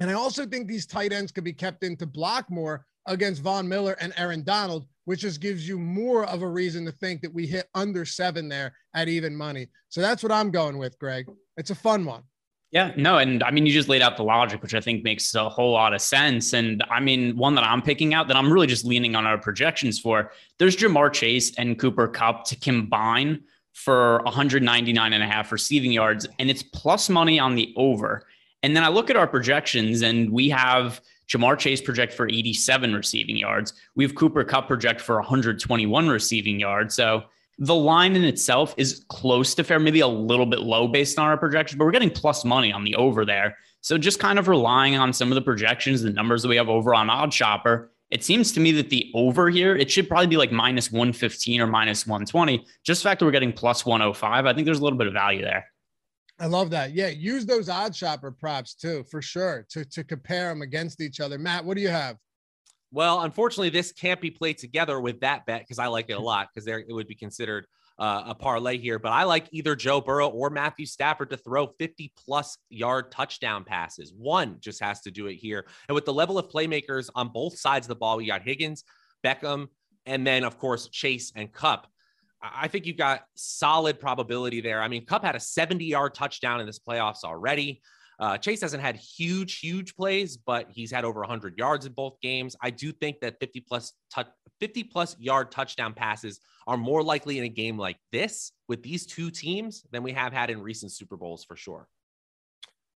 and 0.00 0.10
I 0.10 0.14
also 0.14 0.46
think 0.46 0.66
these 0.66 0.86
tight 0.86 1.12
ends 1.12 1.32
could 1.32 1.44
be 1.44 1.52
kept 1.52 1.84
in 1.84 1.96
to 1.96 2.06
block 2.06 2.50
more 2.50 2.84
against 3.06 3.42
Von 3.42 3.68
Miller 3.68 3.96
and 4.00 4.12
Aaron 4.16 4.44
Donald, 4.44 4.86
which 5.06 5.20
just 5.20 5.40
gives 5.40 5.66
you 5.66 5.78
more 5.78 6.26
of 6.26 6.42
a 6.42 6.48
reason 6.48 6.84
to 6.84 6.92
think 6.92 7.22
that 7.22 7.32
we 7.32 7.46
hit 7.46 7.66
under 7.74 8.04
seven 8.04 8.48
there 8.48 8.74
at 8.94 9.08
even 9.08 9.34
money. 9.34 9.68
So 9.88 10.00
that's 10.00 10.22
what 10.22 10.32
I'm 10.32 10.50
going 10.50 10.78
with, 10.78 10.98
Greg. 10.98 11.26
It's 11.56 11.70
a 11.70 11.74
fun 11.74 12.04
one. 12.04 12.22
Yeah, 12.70 12.92
no, 12.98 13.16
and 13.16 13.42
I 13.42 13.50
mean, 13.50 13.64
you 13.64 13.72
just 13.72 13.88
laid 13.88 14.02
out 14.02 14.18
the 14.18 14.24
logic, 14.24 14.60
which 14.60 14.74
I 14.74 14.80
think 14.80 15.02
makes 15.02 15.34
a 15.34 15.48
whole 15.48 15.72
lot 15.72 15.94
of 15.94 16.02
sense. 16.02 16.52
And 16.52 16.84
I 16.90 17.00
mean, 17.00 17.34
one 17.34 17.54
that 17.54 17.64
I'm 17.64 17.80
picking 17.80 18.12
out 18.12 18.28
that 18.28 18.36
I'm 18.36 18.52
really 18.52 18.66
just 18.66 18.84
leaning 18.84 19.16
on 19.16 19.24
our 19.24 19.38
projections 19.38 19.98
for 19.98 20.32
there's 20.58 20.76
Ja'Marr 20.76 21.10
Chase 21.10 21.56
and 21.56 21.78
Cooper 21.78 22.08
Kupp 22.08 22.44
to 22.44 22.56
combine 22.56 23.40
for 23.72 24.20
199 24.24 25.12
and 25.14 25.22
a 25.22 25.26
half 25.26 25.50
receiving 25.50 25.92
yards, 25.92 26.26
and 26.38 26.50
it's 26.50 26.62
plus 26.62 27.08
money 27.08 27.38
on 27.38 27.54
the 27.54 27.72
over. 27.76 28.26
And 28.62 28.74
then 28.74 28.84
I 28.84 28.88
look 28.88 29.10
at 29.10 29.16
our 29.16 29.26
projections, 29.26 30.02
and 30.02 30.30
we 30.30 30.48
have 30.48 31.00
Ja'Marr 31.28 31.58
Chase 31.58 31.80
project 31.80 32.12
for 32.12 32.28
87 32.28 32.94
receiving 32.94 33.36
yards. 33.36 33.72
We 33.94 34.04
have 34.04 34.14
Cooper 34.14 34.44
Kupp 34.44 34.66
project 34.66 35.00
for 35.00 35.16
121 35.16 36.08
receiving 36.08 36.58
yards. 36.58 36.94
So 36.94 37.24
the 37.58 37.74
line 37.74 38.16
in 38.16 38.24
itself 38.24 38.74
is 38.76 39.04
close 39.08 39.54
to 39.56 39.64
fair, 39.64 39.78
maybe 39.78 40.00
a 40.00 40.08
little 40.08 40.46
bit 40.46 40.60
low 40.60 40.88
based 40.88 41.18
on 41.18 41.26
our 41.26 41.36
projections, 41.36 41.78
but 41.78 41.84
we're 41.84 41.92
getting 41.92 42.10
plus 42.10 42.44
money 42.44 42.72
on 42.72 42.84
the 42.84 42.94
over 42.94 43.24
there. 43.24 43.56
So 43.80 43.98
just 43.98 44.18
kind 44.18 44.38
of 44.38 44.48
relying 44.48 44.96
on 44.96 45.12
some 45.12 45.30
of 45.30 45.34
the 45.34 45.42
projections, 45.42 46.02
the 46.02 46.10
numbers 46.10 46.42
that 46.42 46.48
we 46.48 46.56
have 46.56 46.68
over 46.68 46.94
on 46.94 47.10
Odd 47.10 47.32
Shopper. 47.32 47.92
It 48.10 48.24
seems 48.24 48.52
to 48.52 48.60
me 48.60 48.72
that 48.72 48.90
the 48.90 49.10
over 49.14 49.50
here, 49.50 49.76
it 49.76 49.90
should 49.90 50.08
probably 50.08 50.28
be 50.28 50.36
like 50.36 50.50
minus 50.50 50.90
115 50.90 51.60
or 51.60 51.66
minus 51.66 52.06
120. 52.06 52.64
Just 52.82 53.02
the 53.02 53.08
fact 53.08 53.20
that 53.20 53.26
we're 53.26 53.32
getting 53.32 53.52
plus 53.52 53.84
105, 53.84 54.46
I 54.46 54.54
think 54.54 54.64
there's 54.64 54.78
a 54.78 54.84
little 54.84 54.98
bit 54.98 55.08
of 55.08 55.12
value 55.12 55.42
there. 55.42 55.66
I 56.40 56.46
love 56.46 56.70
that. 56.70 56.94
Yeah, 56.94 57.08
use 57.08 57.46
those 57.46 57.68
odd 57.68 57.94
shopper 57.94 58.30
props 58.30 58.74
too, 58.74 59.04
for 59.10 59.20
sure, 59.20 59.66
to 59.70 59.84
to 59.84 60.04
compare 60.04 60.48
them 60.48 60.62
against 60.62 61.00
each 61.00 61.20
other. 61.20 61.38
Matt, 61.38 61.64
what 61.64 61.76
do 61.76 61.82
you 61.82 61.88
have? 61.88 62.16
Well, 62.90 63.20
unfortunately, 63.20 63.70
this 63.70 63.92
can't 63.92 64.20
be 64.20 64.30
played 64.30 64.56
together 64.58 65.00
with 65.00 65.20
that 65.20 65.44
bet 65.46 65.60
because 65.60 65.78
I 65.78 65.88
like 65.88 66.08
it 66.08 66.14
a 66.14 66.20
lot 66.32 66.48
because 66.52 66.64
there 66.64 66.78
it 66.78 66.92
would 66.92 67.08
be 67.08 67.14
considered 67.14 67.66
uh, 67.98 68.22
a 68.26 68.34
parlay 68.34 68.78
here. 68.78 68.98
But 68.98 69.12
I 69.12 69.24
like 69.24 69.48
either 69.50 69.74
Joe 69.74 70.00
Burrow 70.00 70.28
or 70.28 70.50
Matthew 70.50 70.86
Stafford 70.86 71.30
to 71.30 71.36
throw 71.36 71.66
50 71.78 72.12
plus 72.16 72.56
yard 72.70 73.10
touchdown 73.10 73.64
passes. 73.64 74.12
One 74.16 74.58
just 74.60 74.82
has 74.82 75.00
to 75.02 75.10
do 75.10 75.26
it 75.26 75.34
here. 75.34 75.66
And 75.88 75.94
with 75.94 76.04
the 76.04 76.14
level 76.14 76.38
of 76.38 76.48
playmakers 76.48 77.10
on 77.14 77.28
both 77.28 77.58
sides 77.58 77.86
of 77.86 77.88
the 77.88 77.96
ball, 77.96 78.16
we 78.16 78.26
got 78.26 78.42
Higgins, 78.42 78.84
Beckham, 79.24 79.68
and 80.06 80.26
then 80.26 80.44
of 80.44 80.58
course 80.58 80.88
Chase 80.88 81.32
and 81.34 81.52
Kupp. 81.52 81.88
I 82.40 82.68
think 82.68 82.86
you've 82.86 82.96
got 82.96 83.22
solid 83.34 83.98
probability 83.98 84.60
there. 84.60 84.80
I 84.80 84.88
mean, 84.88 85.04
Kupp 85.04 85.24
had 85.24 85.34
a 85.34 85.40
70 85.40 85.84
yard 85.84 86.14
touchdown 86.14 86.60
in 86.60 86.66
this 86.66 86.78
playoffs 86.78 87.24
already. 87.24 87.80
Uh, 88.20 88.36
Chase 88.36 88.60
hasn't 88.60 88.82
had 88.82 88.96
huge, 88.96 89.60
huge 89.60 89.94
plays, 89.94 90.36
but 90.36 90.66
he's 90.70 90.90
had 90.90 91.04
over 91.04 91.20
100 91.20 91.56
yards 91.56 91.86
in 91.86 91.92
both 91.92 92.20
games. 92.20 92.56
I 92.60 92.70
do 92.70 92.90
think 92.92 93.20
that 93.20 93.38
50 93.38 93.60
plus 93.60 93.92
t- 94.14 94.22
50 94.60 94.84
plus 94.84 95.16
yard 95.20 95.52
touchdown 95.52 95.94
passes 95.94 96.40
are 96.66 96.76
more 96.76 97.02
likely 97.02 97.38
in 97.38 97.44
a 97.44 97.48
game 97.48 97.78
like 97.78 97.96
this 98.10 98.52
with 98.66 98.82
these 98.82 99.06
two 99.06 99.30
teams 99.30 99.84
than 99.92 100.02
we 100.02 100.12
have 100.12 100.32
had 100.32 100.50
in 100.50 100.60
recent 100.60 100.92
Super 100.92 101.16
Bowls 101.16 101.44
for 101.44 101.54
sure. 101.54 101.88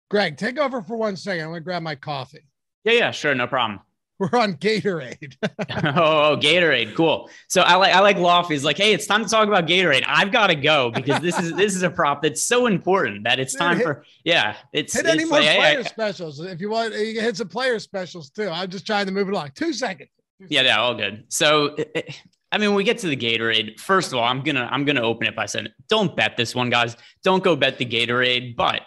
Greg, 0.09 0.37
take 0.37 0.57
over 0.57 0.81
for 0.81 0.95
one 0.95 1.15
second. 1.15 1.43
I'm 1.43 1.49
going 1.49 1.61
to 1.61 1.65
grab 1.65 1.83
my 1.83 1.95
coffee. 1.95 2.47
Yeah, 2.85 2.93
yeah, 2.93 3.11
sure, 3.11 3.35
no 3.35 3.45
problem. 3.45 3.81
We're 4.31 4.37
on 4.37 4.55
Gatorade. 4.55 5.37
oh, 5.41 5.47
oh, 5.69 6.37
Gatorade, 6.37 6.93
cool. 6.93 7.29
So 7.47 7.61
I 7.61 7.75
like 7.75 7.95
I 7.95 8.01
like 8.01 8.17
Lofty. 8.17 8.53
He's 8.53 8.65
like, 8.65 8.75
hey, 8.75 8.91
it's 8.91 9.07
time 9.07 9.23
to 9.23 9.29
talk 9.29 9.47
about 9.47 9.65
Gatorade. 9.65 10.03
I've 10.05 10.33
got 10.33 10.47
to 10.47 10.55
go 10.55 10.91
because 10.91 11.21
this 11.21 11.39
is 11.39 11.53
this 11.53 11.73
is 11.73 11.83
a 11.83 11.89
prop 11.89 12.21
that's 12.21 12.41
so 12.41 12.67
important 12.67 13.23
that 13.23 13.39
it's 13.39 13.55
time 13.55 13.77
hit, 13.77 13.85
for 13.85 14.03
yeah. 14.25 14.57
It's 14.73 14.93
hit 14.93 15.05
it's 15.05 15.13
any 15.13 15.23
more 15.23 15.39
like, 15.39 15.55
player 15.55 15.83
hey, 15.83 15.83
specials 15.83 16.41
if 16.41 16.59
you 16.59 16.69
want. 16.69 16.93
You 16.93 17.13
can 17.13 17.23
hit 17.23 17.37
some 17.37 17.47
player 17.47 17.79
specials 17.79 18.29
too. 18.29 18.49
I'm 18.49 18.69
just 18.69 18.85
trying 18.85 19.05
to 19.05 19.13
move 19.13 19.29
it 19.29 19.31
along. 19.31 19.51
Two 19.55 19.71
seconds. 19.71 20.09
Two 20.37 20.47
yeah, 20.49 20.63
yeah, 20.63 20.79
all 20.79 20.95
good. 20.95 21.23
So. 21.29 21.75
It, 21.77 22.15
I 22.51 22.57
mean, 22.57 22.73
we 22.73 22.83
get 22.83 22.97
to 22.99 23.07
the 23.07 23.15
Gatorade. 23.15 23.79
First 23.79 24.11
of 24.11 24.17
all, 24.17 24.23
I'm 24.23 24.41
gonna 24.41 24.67
I'm 24.71 24.83
gonna 24.83 25.03
open 25.03 25.27
it 25.27 25.35
by 25.35 25.45
saying, 25.45 25.67
don't 25.87 26.15
bet 26.15 26.35
this 26.35 26.55
one, 26.55 26.71
guys. 26.71 26.97
Don't 27.23 27.43
go 27.43 27.55
bet 27.55 27.77
the 27.77 27.85
Gatorade. 27.85 28.55
But 28.55 28.81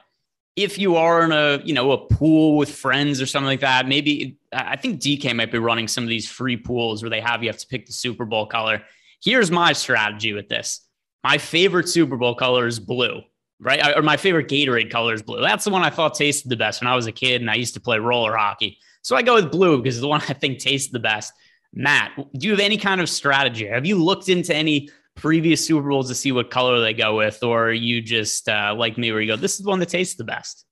if 0.57 0.79
you 0.79 0.97
are 0.97 1.25
in 1.25 1.33
a 1.33 1.61
you 1.65 1.73
know 1.73 1.93
a 1.93 1.99
pool 1.99 2.57
with 2.57 2.71
friends 2.71 3.21
or 3.21 3.27
something 3.27 3.47
like 3.47 3.61
that 3.61 3.89
maybe 3.89 4.37
i 4.53 4.77
think 4.77 5.01
dk 5.01 5.35
might 5.35 5.51
be 5.51 5.59
running 5.59 5.89
some 5.89 6.05
of 6.05 6.11
these 6.11 6.29
free 6.29 6.57
pools 6.57 7.03
where 7.03 7.11
they 7.11 7.21
have 7.21 7.43
you 7.43 7.49
have 7.49 7.59
to 7.59 7.67
pick 7.67 7.87
the 7.87 7.93
super 7.93 8.25
bowl 8.25 8.47
color. 8.47 8.83
Here's 9.23 9.53
my 9.53 9.73
strategy 9.73 10.33
with 10.33 10.49
this. 10.49 10.81
My 11.23 11.39
favorite 11.39 11.89
super 11.89 12.17
bowl 12.17 12.35
color 12.35 12.67
is 12.67 12.81
blue 12.81 13.23
right? 13.61 13.97
Or 13.97 14.03
my 14.03 14.17
favorite 14.17 14.49
gatorade 14.49 14.91
color 14.91 15.15
is 15.15 15.23
blue. 15.23 15.41
That's 15.41 15.65
the 15.65 15.71
one 15.71 15.83
i 15.83 15.91
thought 15.91 16.15
tasted 16.15 16.49
the 16.49 16.57
best 16.57 16.83
when 16.83 16.89
i 16.89 16.97
was 16.97 17.07
a 17.07 17.13
kid 17.13 17.41
and 17.41 17.51
i 17.51 17.55
used 17.55 17.75
to 17.75 17.81
play 17.81 17.99
roller 17.99 18.37
hockey. 18.37 18.79
So 19.03 19.17
i 19.17 19.23
go 19.23 19.35
with 19.35 19.51
blue 19.51 19.79
because 19.79 19.97
it's 19.97 20.03
the 20.03 20.09
one 20.09 20.21
i 20.29 20.33
think 20.33 20.59
tastes 20.59 20.93
the 20.93 20.99
best. 20.99 21.33
Matt 21.73 22.13
do 22.37 22.47
you 22.47 22.51
have 22.51 22.61
any 22.61 22.77
kind 22.77 23.01
of 23.01 23.09
strategy? 23.09 23.67
Have 23.67 23.87
you 23.87 24.03
looked 24.03 24.29
into 24.29 24.55
any 24.55 24.91
previous 25.17 25.65
Super 25.65 25.89
Bowls 25.89 26.09
to 26.09 26.15
see 26.15 26.33
what 26.33 26.51
color 26.51 26.81
they 26.81 26.95
go 26.95 27.17
with, 27.17 27.43
or 27.43 27.73
you 27.73 28.01
just 28.01 28.49
uh, 28.49 28.75
like 28.77 28.99
me 28.99 29.13
where 29.13 29.21
you 29.21 29.29
go, 29.29 29.37
this 29.37 29.53
is 29.53 29.65
the 29.65 29.69
one 29.69 29.79
that 29.81 29.89
tastes 29.89 30.17
the 30.17 30.25
best? 30.25 30.65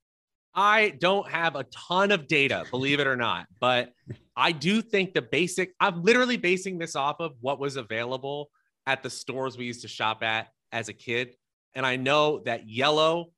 I 0.54 0.94
don't 1.00 1.28
have 1.30 1.54
a 1.54 1.64
ton 1.64 2.10
of 2.10 2.26
data, 2.26 2.64
believe 2.70 2.98
it 2.98 3.06
or 3.06 3.16
not, 3.16 3.46
but 3.60 3.92
I 4.36 4.52
do 4.52 4.82
think 4.82 5.14
the 5.14 5.22
basic, 5.22 5.72
I'm 5.78 6.02
literally 6.02 6.36
basing 6.36 6.78
this 6.78 6.96
off 6.96 7.20
of 7.20 7.32
what 7.40 7.60
was 7.60 7.76
available 7.76 8.50
at 8.86 9.02
the 9.02 9.10
stores 9.10 9.56
we 9.56 9.66
used 9.66 9.82
to 9.82 9.88
shop 9.88 10.22
at 10.22 10.48
as 10.72 10.88
a 10.88 10.92
kid. 10.92 11.34
And 11.74 11.86
I 11.86 11.96
know 11.96 12.40
that 12.46 12.68
yellow 12.68 13.30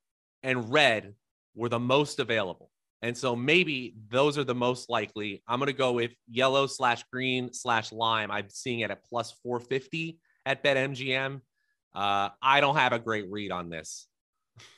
and 0.43 0.73
red 0.73 1.15
were 1.55 1.69
the 1.69 1.79
most 1.79 2.19
available. 2.19 2.71
And 3.03 3.19
so 3.19 3.35
maybe 3.35 3.97
those 4.09 4.39
are 4.39 4.45
the 4.45 4.55
most 4.55 4.89
likely. 4.89 5.43
I'm 5.49 5.59
going 5.59 5.67
to 5.67 5.73
go 5.73 5.93
with 5.93 6.13
yellow 6.31 6.67
slash 6.67 7.03
green 7.13 7.53
slash 7.53 7.93
lime. 7.93 8.31
I'm 8.31 8.49
seeing 8.49 8.81
it 8.81 8.91
at 8.91 9.05
plus 9.05 9.33
450 9.43 10.19
at 10.47 10.63
BetMGM. 10.63 11.41
Uh, 11.95 12.29
I 12.41 12.61
don't 12.61 12.77
have 12.77 12.93
a 12.93 12.99
great 12.99 13.31
read 13.31 13.53
on 13.53 13.69
this. 13.69 14.07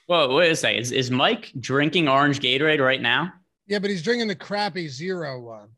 Whoa, 0.07 0.35
wait 0.35 0.51
a 0.51 0.57
second. 0.57 0.81
Is, 0.81 0.93
is 0.93 1.11
Mike 1.11 1.53
drinking 1.59 2.09
orange 2.09 2.41
Gatorade 2.41 2.85
right 2.85 3.01
now? 3.01 3.33
Yeah, 3.67 3.79
but 3.79 3.91
he's 3.91 4.03
drinking 4.03 4.29
the 4.29 4.35
crappy 4.35 4.89
zero 4.89 5.41
one. 5.41 5.69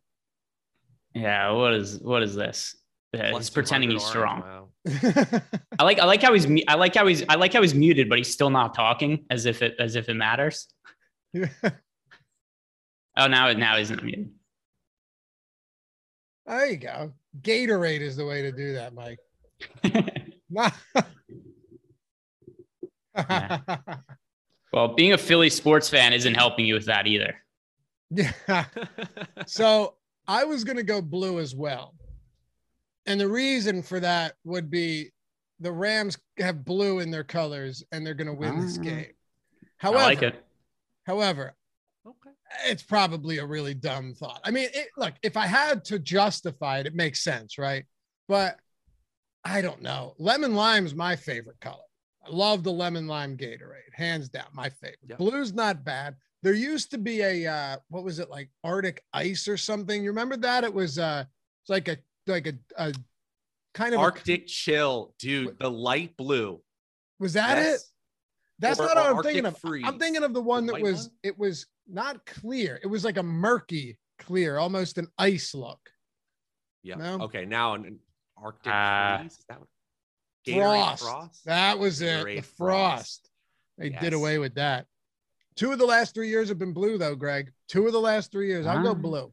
Yeah, 1.15 1.53
what 1.53 1.73
is 1.73 1.99
what 2.01 2.23
is 2.23 2.35
this? 2.35 2.77
he's 3.13 3.51
pretending 3.51 3.91
he's 3.91 4.05
strong. 4.05 4.41
Wow. 4.41 4.69
I 5.79 5.85
like 5.85 5.99
I 5.99 6.05
like 6.05 6.23
how 6.23 6.35
he's 6.35 6.47
I 6.69 6.75
like 6.75 6.95
how 6.95 7.07
he's 7.07 7.25
I 7.29 7.37
like 7.37 7.53
how 7.53 7.63
he's 7.63 7.75
muted, 7.75 8.09
but 8.09 8.19
he's 8.19 8.33
still 8.33 8.51
not 8.51 8.75
talking 8.75 9.25
as 9.31 9.47
if 9.47 9.63
it 9.63 9.77
as 9.79 9.97
if 9.97 10.09
it 10.09 10.15
matters. 10.15 10.67
oh, 11.37 11.47
now 13.17 13.53
now 13.53 13.77
he's 13.77 13.91
not 13.91 14.05
muted. 14.05 14.31
There 16.47 16.67
you 16.67 16.77
go. 16.77 17.13
Gatorade 17.41 18.01
is 18.01 18.17
the 18.17 18.27
way 18.27 18.43
to 18.43 18.53
do 18.53 18.75
that, 18.75 18.95
Mike. 18.95 19.19
well, 24.73 24.95
being 24.95 25.13
a 25.13 25.19
Philly 25.19 25.51
sports 25.51 25.89
fan 25.89 26.13
isn't 26.13 26.35
helping 26.35 26.67
you 26.67 26.75
with 26.75 26.87
that 26.87 27.07
either. 27.07 27.35
Yeah. 28.11 28.33
so 29.47 29.95
I 30.27 30.45
was 30.45 30.65
going 30.65 30.77
to 30.77 30.83
go 30.83 31.01
blue 31.01 31.41
as 31.41 31.55
well. 31.55 31.95
And 33.07 33.21
the 33.21 33.29
reason 33.29 33.83
for 33.83 34.01
that 34.01 34.35
would 34.45 34.71
be 34.71 35.11
the 35.61 35.73
Rams 35.73 36.19
have 36.39 36.65
blue 36.65 36.99
in 36.99 37.11
their 37.11 37.25
colors 37.25 37.85
and 37.93 38.05
they're 38.05 38.15
going 38.15 38.27
to 38.27 38.35
win 38.35 38.61
this 38.61 38.79
ah. 38.79 38.83
game. 38.83 39.13
However, 39.79 39.99
I 39.99 40.05
like 40.05 40.23
it. 40.23 40.45
However, 41.07 41.55
okay. 42.07 42.31
it's 42.67 42.83
probably 42.83 43.39
a 43.39 43.47
really 43.47 43.75
dumb 43.75 44.15
thought. 44.15 44.41
I 44.45 44.51
mean, 44.51 44.69
it, 44.75 44.89
look, 44.97 45.15
if 45.23 45.37
I 45.37 45.47
had 45.47 45.85
to 45.87 45.99
justify 45.99 46.79
it, 46.79 46.87
it 46.87 46.95
makes 46.95 47.23
sense, 47.23 47.59
right? 47.59 47.85
But 48.27 48.59
I 49.47 49.61
don't 49.61 49.81
know. 49.81 50.15
Lemon 50.19 50.55
lime 50.55 50.87
is 50.87 50.95
my 50.95 51.15
favorite 51.15 51.61
color. 51.61 51.77
I 52.27 52.31
love 52.31 52.65
the 52.65 52.73
lemon 52.73 53.07
lime 53.07 53.37
Gatorade, 53.37 53.95
hands 53.95 54.29
down, 54.29 54.47
my 54.53 54.69
favorite. 54.69 54.99
Yep. 55.09 55.19
Blue's 55.19 55.53
not 55.53 55.85
bad. 55.85 56.17
There 56.43 56.53
used 56.53 56.91
to 56.91 56.99
be 56.99 57.23
a 57.23 57.47
uh, 57.47 57.77
what 57.89 58.03
was 58.03 58.19
it 58.19 58.29
like 58.29 58.51
Arctic 58.65 59.03
Ice 59.13 59.47
or 59.47 59.57
something? 59.57 60.03
You 60.03 60.11
remember 60.11 60.37
that? 60.39 60.65
It 60.65 60.75
was 60.75 60.99
uh, 60.99 61.25
it's 61.63 61.71
like 61.71 61.87
a 61.87 61.97
like 62.27 62.49
a, 62.49 62.55
a 62.77 62.93
kind 63.73 63.95
of 63.95 64.01
Arctic 64.01 64.43
a, 64.43 64.47
Chill, 64.47 65.15
dude. 65.21 65.57
The 65.61 65.71
light 65.71 66.17
blue. 66.17 66.61
Was 67.21 67.35
that 67.35 67.57
yes. 67.57 67.75
it? 67.75 67.81
That's 68.59 68.81
or, 68.81 68.87
not 68.87 68.97
what 68.97 69.07
I'm 69.07 69.17
Arctic 69.17 69.33
thinking 69.33 69.47
of. 69.47 69.59
Freeze. 69.59 69.85
I'm 69.87 69.99
thinking 69.99 70.25
of 70.25 70.35
the 70.35 70.43
one 70.43 70.67
the 70.67 70.73
that 70.73 70.83
was 70.83 71.05
one? 71.05 71.11
it 71.23 71.39
was 71.39 71.67
not 71.89 72.27
clear. 72.27 72.81
It 72.83 72.89
was 72.89 73.05
like 73.05 73.17
a 73.17 73.23
murky 73.23 73.97
clear, 74.19 74.59
almost 74.59 74.99
an 74.99 75.07
ice 75.19 75.55
look. 75.55 75.81
Yeah. 76.83 76.97
No? 76.97 77.23
Okay. 77.23 77.45
Now 77.45 77.77
Arctic 78.43 78.73
uh, 78.73 79.19
freeze. 79.19 79.33
Is 79.33 79.45
that 79.49 79.59
what? 79.61 79.69
Frost. 80.47 81.03
frost. 81.03 81.45
That 81.47 81.79
was 81.79 82.01
Gatorade 82.01 82.33
it. 82.33 82.37
The 82.37 82.43
frost. 82.43 82.57
frost. 82.57 83.31
They 83.79 83.89
yes. 83.89 84.03
did 84.03 84.13
away 84.13 84.39
with 84.39 84.55
that. 84.55 84.87
Two 85.57 85.73
of 85.73 85.79
the 85.79 85.87
last 85.87 86.15
three 86.15 86.29
years 86.29 86.49
have 86.51 86.59
been 86.59 86.73
blue, 86.73 86.99
though, 86.99 87.15
Greg. 87.15 87.53
Two 87.69 87.87
of 87.87 87.93
the 87.93 88.01
last 88.01 88.31
three 88.31 88.49
years. 88.49 88.67
I'll 88.67 88.83
go 88.83 88.95
blue. 88.95 89.33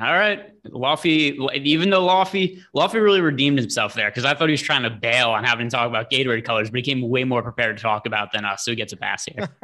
All 0.00 0.12
right. 0.12 0.52
Loughy, 0.66 1.52
even 1.54 1.90
though 1.90 2.06
Loughy, 2.06 2.60
Loughy 2.74 2.94
really 2.94 3.20
redeemed 3.20 3.58
himself 3.58 3.94
there 3.94 4.08
because 4.08 4.24
I 4.24 4.34
thought 4.34 4.48
he 4.48 4.52
was 4.52 4.62
trying 4.62 4.82
to 4.82 4.90
bail 4.90 5.30
on 5.30 5.44
having 5.44 5.68
to 5.68 5.76
talk 5.76 5.88
about 5.88 6.10
Gatorade 6.10 6.44
colors, 6.44 6.70
but 6.70 6.78
he 6.78 6.82
came 6.82 7.08
way 7.08 7.24
more 7.24 7.42
prepared 7.42 7.76
to 7.76 7.82
talk 7.82 8.06
about 8.06 8.32
than 8.32 8.44
us. 8.44 8.64
So 8.64 8.72
he 8.72 8.76
gets 8.76 8.92
a 8.92 8.96
pass 8.96 9.24
here. 9.24 9.48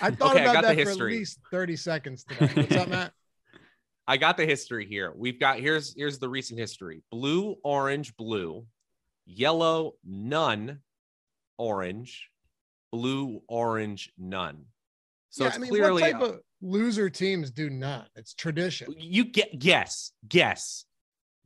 I 0.00 0.10
thought 0.10 0.36
okay, 0.36 0.44
about 0.44 0.64
I 0.64 0.74
that 0.74 0.84
for 0.84 0.90
at 0.90 0.98
least 0.98 1.38
30 1.50 1.76
seconds 1.76 2.24
today. 2.24 2.52
What's 2.54 2.76
up, 2.76 2.88
Matt? 2.88 3.12
I 4.06 4.16
got 4.16 4.36
the 4.36 4.46
history 4.46 4.86
here. 4.86 5.12
We've 5.14 5.38
got 5.38 5.58
here's 5.58 5.94
here's 5.96 6.18
the 6.18 6.28
recent 6.28 6.58
history. 6.58 7.02
Blue, 7.10 7.56
orange, 7.62 8.16
blue, 8.16 8.66
yellow, 9.26 9.94
none, 10.04 10.80
orange, 11.58 12.28
blue, 12.90 13.42
orange, 13.48 14.12
none. 14.18 14.64
So 15.30 15.44
yeah, 15.44 15.48
it's 15.48 15.56
I 15.56 15.60
mean, 15.60 15.70
clearly 15.70 16.02
what 16.02 16.12
type 16.12 16.20
of 16.20 16.40
loser 16.60 17.08
teams 17.08 17.50
do 17.50 17.70
not. 17.70 18.08
It's 18.16 18.34
tradition. 18.34 18.94
You 18.98 19.24
get 19.24 19.58
guess, 19.58 20.12
guess. 20.28 20.84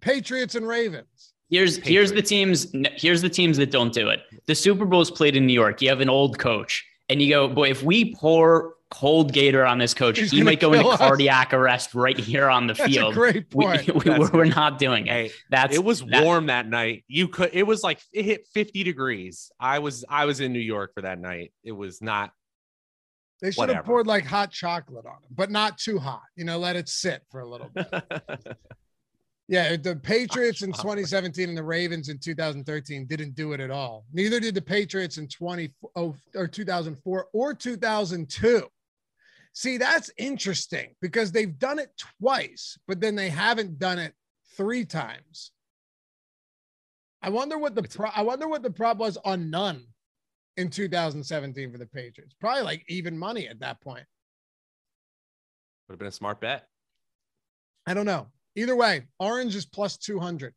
Patriots 0.01 0.55
and 0.55 0.67
Ravens. 0.67 1.35
Here's 1.49 1.79
Patriots. 1.79 1.89
here's 1.89 2.13
the 2.13 2.23
teams. 2.23 2.67
Here's 2.97 3.23
the 3.23 3.29
teams 3.29 3.57
that 3.59 3.71
don't 3.71 3.93
do 3.93 4.09
it. 4.09 4.21
The 4.47 4.55
Super 4.55 4.85
Bowl 4.85 5.03
is 5.03 5.11
played 5.11 5.37
in 5.37 5.47
New 5.47 5.53
York. 5.53 5.83
You 5.83 5.89
have 5.91 6.01
an 6.01 6.09
old 6.09 6.39
coach, 6.39 6.85
and 7.09 7.21
you 7.21 7.29
go, 7.29 7.49
boy, 7.49 7.71
if 7.71 7.83
we 7.83 8.15
pour 8.15 8.76
cold 8.97 9.31
gator 9.31 9.67
on 9.67 9.77
this 9.77 9.93
coach, 9.93 10.19
He's 10.19 10.31
he 10.31 10.43
might 10.43 10.59
go 10.59 10.73
into 10.73 10.89
us. 10.89 10.99
cardiac 10.99 11.53
arrest 11.53 11.95
right 11.95 12.19
here 12.19 12.49
on 12.49 12.67
the 12.67 12.73
That's 12.73 12.95
field. 12.95 13.15
great 13.15 13.51
point. 13.51 13.87
We, 13.95 14.11
we, 14.11 14.29
we're 14.31 14.45
not 14.47 14.79
doing 14.79 15.07
it. 15.07 15.11
Hey, 15.11 15.31
That's 15.51 15.75
it 15.75 15.85
was 15.85 16.01
that, 16.07 16.25
warm 16.25 16.47
that 16.47 16.67
night. 16.69 17.05
You 17.07 17.29
could. 17.29 17.51
It 17.53 17.65
was 17.65 17.83
like 17.83 18.01
it 18.13 18.25
hit 18.25 18.47
50 18.55 18.85
degrees. 18.85 19.51
I 19.61 19.81
was 19.81 20.05
I 20.09 20.25
was 20.25 20.41
in 20.41 20.53
New 20.53 20.61
York 20.61 20.95
for 20.95 21.03
that 21.03 21.21
night. 21.21 21.53
It 21.63 21.73
was 21.73 22.01
not 22.01 22.31
they 23.43 23.51
should 23.51 23.59
Whatever. 23.59 23.77
have 23.77 23.85
poured 23.85 24.07
like 24.07 24.25
hot 24.25 24.51
chocolate 24.51 25.05
on 25.05 25.13
him, 25.17 25.29
but 25.35 25.51
not 25.51 25.77
too 25.77 25.99
hot. 25.99 26.23
You 26.37 26.45
know, 26.45 26.59
let 26.59 26.75
it 26.77 26.89
sit 26.89 27.23
for 27.31 27.41
a 27.41 27.47
little 27.49 27.69
bit. 27.75 27.87
yeah, 29.49 29.77
the 29.77 29.97
Patriots 29.97 30.63
in 30.63 30.73
2017 30.73 31.51
and 31.51 31.57
the 31.59 31.63
Ravens 31.63 32.09
in 32.09 32.19
2013 32.19 33.07
didn't 33.07 33.35
do 33.35 33.53
it 33.53 33.61
at 33.61 33.71
all. 33.71 34.07
Neither 34.15 34.41
did 34.41 34.55
the 34.55 34.63
Patriots 34.63 35.19
in 35.19 35.29
20 35.29 35.71
or 35.95 36.49
2004 36.49 37.27
or 37.35 37.55
2002. 37.55 38.67
See, 39.57 39.79
that's 39.79 40.11
interesting 40.19 40.91
because 41.01 41.33
they've 41.33 41.59
done 41.59 41.79
it 41.79 41.89
twice, 42.21 42.77
but 42.87 43.01
then 43.01 43.17
they 43.17 43.31
haven't 43.31 43.79
done 43.79 43.99
it 43.99 44.13
three 44.55 44.85
times. 44.85 45.51
I 47.23 47.31
wonder 47.31 47.57
what 47.57 47.75
the 47.75 47.85
pro- 47.85 48.11
I 48.15 48.21
wonder 48.21 48.49
what 48.49 48.63
the 48.63 48.71
prop 48.71 48.99
was 48.99 49.17
on 49.25 49.49
none 49.49 49.87
in 50.59 50.69
2017 50.69 51.73
for 51.73 51.79
the 51.79 51.87
Patriots. 51.87 52.35
Probably 52.39 52.65
like 52.65 52.85
even 52.89 53.17
money 53.17 53.49
at 53.49 53.61
that 53.61 53.81
point. 53.81 54.05
Would 55.89 55.95
have 55.95 55.99
been 56.01 56.09
a 56.09 56.13
smart 56.13 56.39
bet. 56.39 56.69
I 57.87 57.95
don't 57.95 58.05
know. 58.05 58.27
Either 58.57 58.77
way, 58.77 59.07
orange 59.19 59.57
is 59.57 59.65
plus 59.65 59.97
200. 59.97 60.53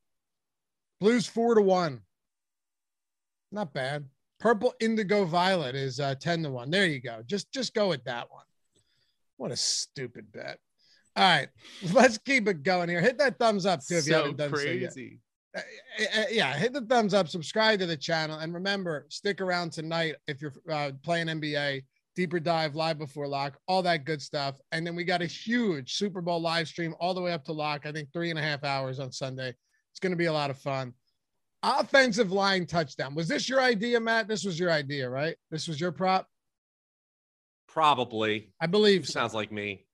Blue's 1.00 1.26
four 1.26 1.56
to 1.56 1.62
one. 1.62 2.02
Not 3.50 3.74
bad. 3.74 4.04
Purple 4.42 4.74
indigo 4.82 5.24
violet 5.24 5.76
is 5.76 6.02
uh, 6.02 6.16
10 6.16 6.44
to 6.44 6.50
one. 6.50 6.70
There 6.70 6.86
you 6.86 7.00
go. 7.00 7.24
Just 7.26 7.50
just 7.54 7.74
go 7.74 7.88
with 7.88 8.04
that 8.04 8.30
one. 8.30 8.44
What 9.40 9.52
a 9.52 9.56
stupid 9.56 10.34
bet. 10.34 10.60
All 11.16 11.24
right, 11.24 11.48
let's 11.94 12.18
keep 12.18 12.48
it 12.50 12.62
going 12.62 12.90
here. 12.90 13.00
Hit 13.00 13.18
that 13.20 13.40
thumbs 13.40 13.66
up 13.66 13.80
too 13.86 13.96
if 13.96 14.04
so 14.04 14.10
you 14.10 14.16
haven't 14.16 14.38
done 14.38 14.52
crazy. 14.52 14.90
so 14.90 15.00
yet. 15.00 15.14
Uh, 15.56 15.60
uh, 16.20 16.22
uh, 16.22 16.26
yeah, 16.30 16.54
hit 16.58 16.74
the 16.74 16.82
thumbs 16.82 17.14
up, 17.14 17.30
subscribe 17.30 17.80
to 17.80 17.86
the 17.86 17.96
channel, 17.96 18.40
and 18.40 18.54
remember, 18.54 19.06
stick 19.10 19.40
around 19.40 19.72
tonight 19.72 20.16
if 20.28 20.42
you're 20.42 20.54
uh, 20.70 20.92
playing 21.04 21.28
NBA. 21.28 21.84
Deeper 22.18 22.40
dive, 22.42 22.76
live 22.76 22.98
before 22.98 23.30
lock, 23.30 23.58
all 23.66 23.82
that 23.82 24.04
good 24.04 24.22
stuff. 24.22 24.60
And 24.74 24.86
then 24.86 24.94
we 24.94 25.06
got 25.06 25.22
a 25.22 25.26
huge 25.26 25.94
Super 25.94 26.20
Bowl 26.20 26.42
live 26.42 26.68
stream 26.68 26.94
all 27.00 27.14
the 27.14 27.22
way 27.22 27.32
up 27.32 27.46
to 27.46 27.54
lock. 27.54 27.86
I 27.86 27.94
think 27.94 28.12
three 28.12 28.30
and 28.30 28.38
a 28.38 28.42
half 28.42 28.66
hours 28.66 29.00
on 29.00 29.14
Sunday. 29.14 29.54
It's 29.92 30.02
going 30.02 30.12
to 30.12 30.18
be 30.18 30.26
a 30.26 30.34
lot 30.34 30.50
of 30.50 30.60
fun. 30.60 30.94
Offensive 31.64 32.34
line 32.34 32.66
touchdown. 32.66 33.16
Was 33.16 33.30
this 33.30 33.48
your 33.48 33.62
idea, 33.62 34.02
Matt? 34.02 34.28
This 34.28 34.44
was 34.44 34.60
your 34.60 34.70
idea, 34.70 35.10
right? 35.10 35.38
This 35.50 35.70
was 35.70 35.80
your 35.80 35.94
prop. 35.94 36.28
Probably. 37.74 38.52
I 38.60 38.68
believe. 38.68 39.06
So. 39.06 39.14
Sounds 39.14 39.34
like 39.34 39.52
me. 39.52 39.86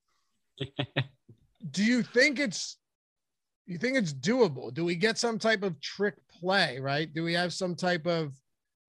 Do 1.72 1.84
you 1.84 2.04
think 2.04 2.40
it's 2.40 2.78
you 3.68 3.78
think 3.78 3.98
it's 3.98 4.14
doable? 4.14 4.74
Do 4.74 4.86
we 4.86 4.96
get 4.96 5.18
some 5.18 5.40
type 5.40 5.64
of 5.64 5.80
trick 5.82 6.16
play, 6.40 6.80
right? 6.80 7.12
Do 7.14 7.24
we 7.24 7.34
have 7.34 7.52
some 7.52 7.76
type 7.76 8.06
of, 8.06 8.34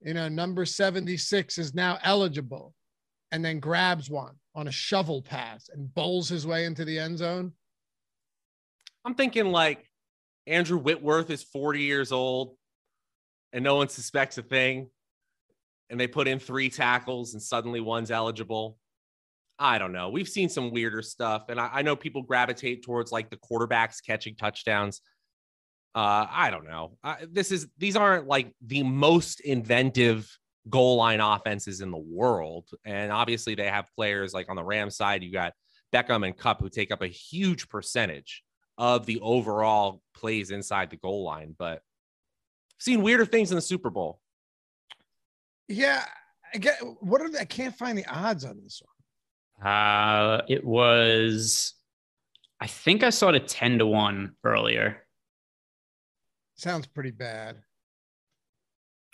you 0.03 0.15
know, 0.15 0.29
number 0.29 0.67
76 0.67 1.59
is 1.59 1.75
now 1.75 1.99
eligible 2.03 2.75
and 3.33 3.45
then 3.45 3.59
grabs 3.59 4.11
one 4.11 4.35
on 4.55 4.69
a 4.69 4.73
shovel 4.73 5.23
pass 5.23 5.71
and 5.73 5.93
bowls 5.95 6.29
his 6.29 6.47
way 6.47 6.67
into 6.67 6.85
the 6.85 6.99
end 6.99 7.19
zone? 7.19 7.53
I'm 9.05 9.15
thinking 9.15 9.47
like 9.47 9.89
Andrew 10.47 10.79
Whitworth 10.79 11.31
is 11.31 11.43
40 11.43 11.81
years 11.81 12.13
old 12.13 12.57
and 13.53 13.65
no 13.65 13.77
one 13.77 13.89
suspects 13.89 14.37
a 14.37 14.43
thing. 14.43 14.91
And 15.91 16.01
they 16.01 16.07
put 16.07 16.29
in 16.29 16.39
three 16.39 16.69
tackles 16.69 17.35
and 17.35 17.43
suddenly 17.43 17.81
one's 17.81 18.11
eligible. 18.11 18.79
I 19.59 19.79
don't 19.79 19.93
know. 19.93 20.11
We've 20.11 20.29
seen 20.29 20.49
some 20.49 20.71
weirder 20.71 21.03
stuff, 21.03 21.49
and 21.49 21.59
I, 21.59 21.71
I 21.75 21.83
know 21.83 21.97
people 21.97 22.23
gravitate 22.23 22.83
towards 22.83 23.11
like 23.11 23.31
the 23.31 23.39
quarterbacks 23.39 24.05
catching 24.05 24.37
touchdowns. 24.37 25.01
Uh, 25.95 26.27
I 26.31 26.51
don't 26.51 26.67
know. 26.67 26.99
this 27.31 27.51
is 27.51 27.69
these 27.79 27.97
aren't 27.97 28.27
like 28.27 28.53
the 28.67 28.83
most 28.83 29.41
inventive 29.41 30.31
goal 30.69 30.97
line 30.97 31.21
offenses 31.21 31.81
in 31.81 31.91
the 31.91 31.97
world, 31.97 32.69
and 32.85 33.11
obviously 33.11 33.55
they 33.55 33.69
have 33.69 33.89
players 33.97 34.35
like 34.35 34.51
on 34.51 34.57
the 34.57 34.65
Ram 34.65 34.91
side. 34.91 35.23
You 35.23 35.33
got 35.33 35.55
Beckham 35.91 36.27
and 36.27 36.37
Kupp 36.37 36.61
who 36.61 36.69
take 36.69 36.93
up 36.93 37.01
a 37.01 37.07
huge 37.07 37.71
percentage 37.71 38.43
of 38.77 39.07
the 39.07 39.21
overall 39.21 40.03
plays 40.15 40.51
inside 40.51 40.91
the 40.91 40.97
goal 40.97 41.25
line, 41.25 41.55
but 41.59 41.81
seen 42.79 43.03
weirder 43.03 43.25
things 43.25 43.51
in 43.51 43.57
the 43.57 43.63
Super 43.63 43.89
Bowl. 43.89 44.21
Yeah, 45.69 46.05
I 46.55 46.59
get 46.59 46.79
what 47.01 47.21
are 47.21 47.29
the, 47.29 47.41
I 47.41 47.45
can't 47.45 47.75
find 47.75 47.97
the 47.97 48.07
odds 48.07 48.45
on 48.45 48.61
this 48.63 48.83
one. 48.83 49.67
Uh, 49.67 50.43
it 50.49 50.65
was, 50.65 51.75
I 52.61 52.67
think 52.67 53.03
I 53.03 53.11
saw 53.11 53.31
it 53.31 53.37
at 53.37 53.49
10 53.49 53.79
to 53.79 53.87
1 53.87 54.35
earlier. 54.45 55.07
Sounds 56.57 56.87
pretty 56.87 57.11
bad. 57.11 57.57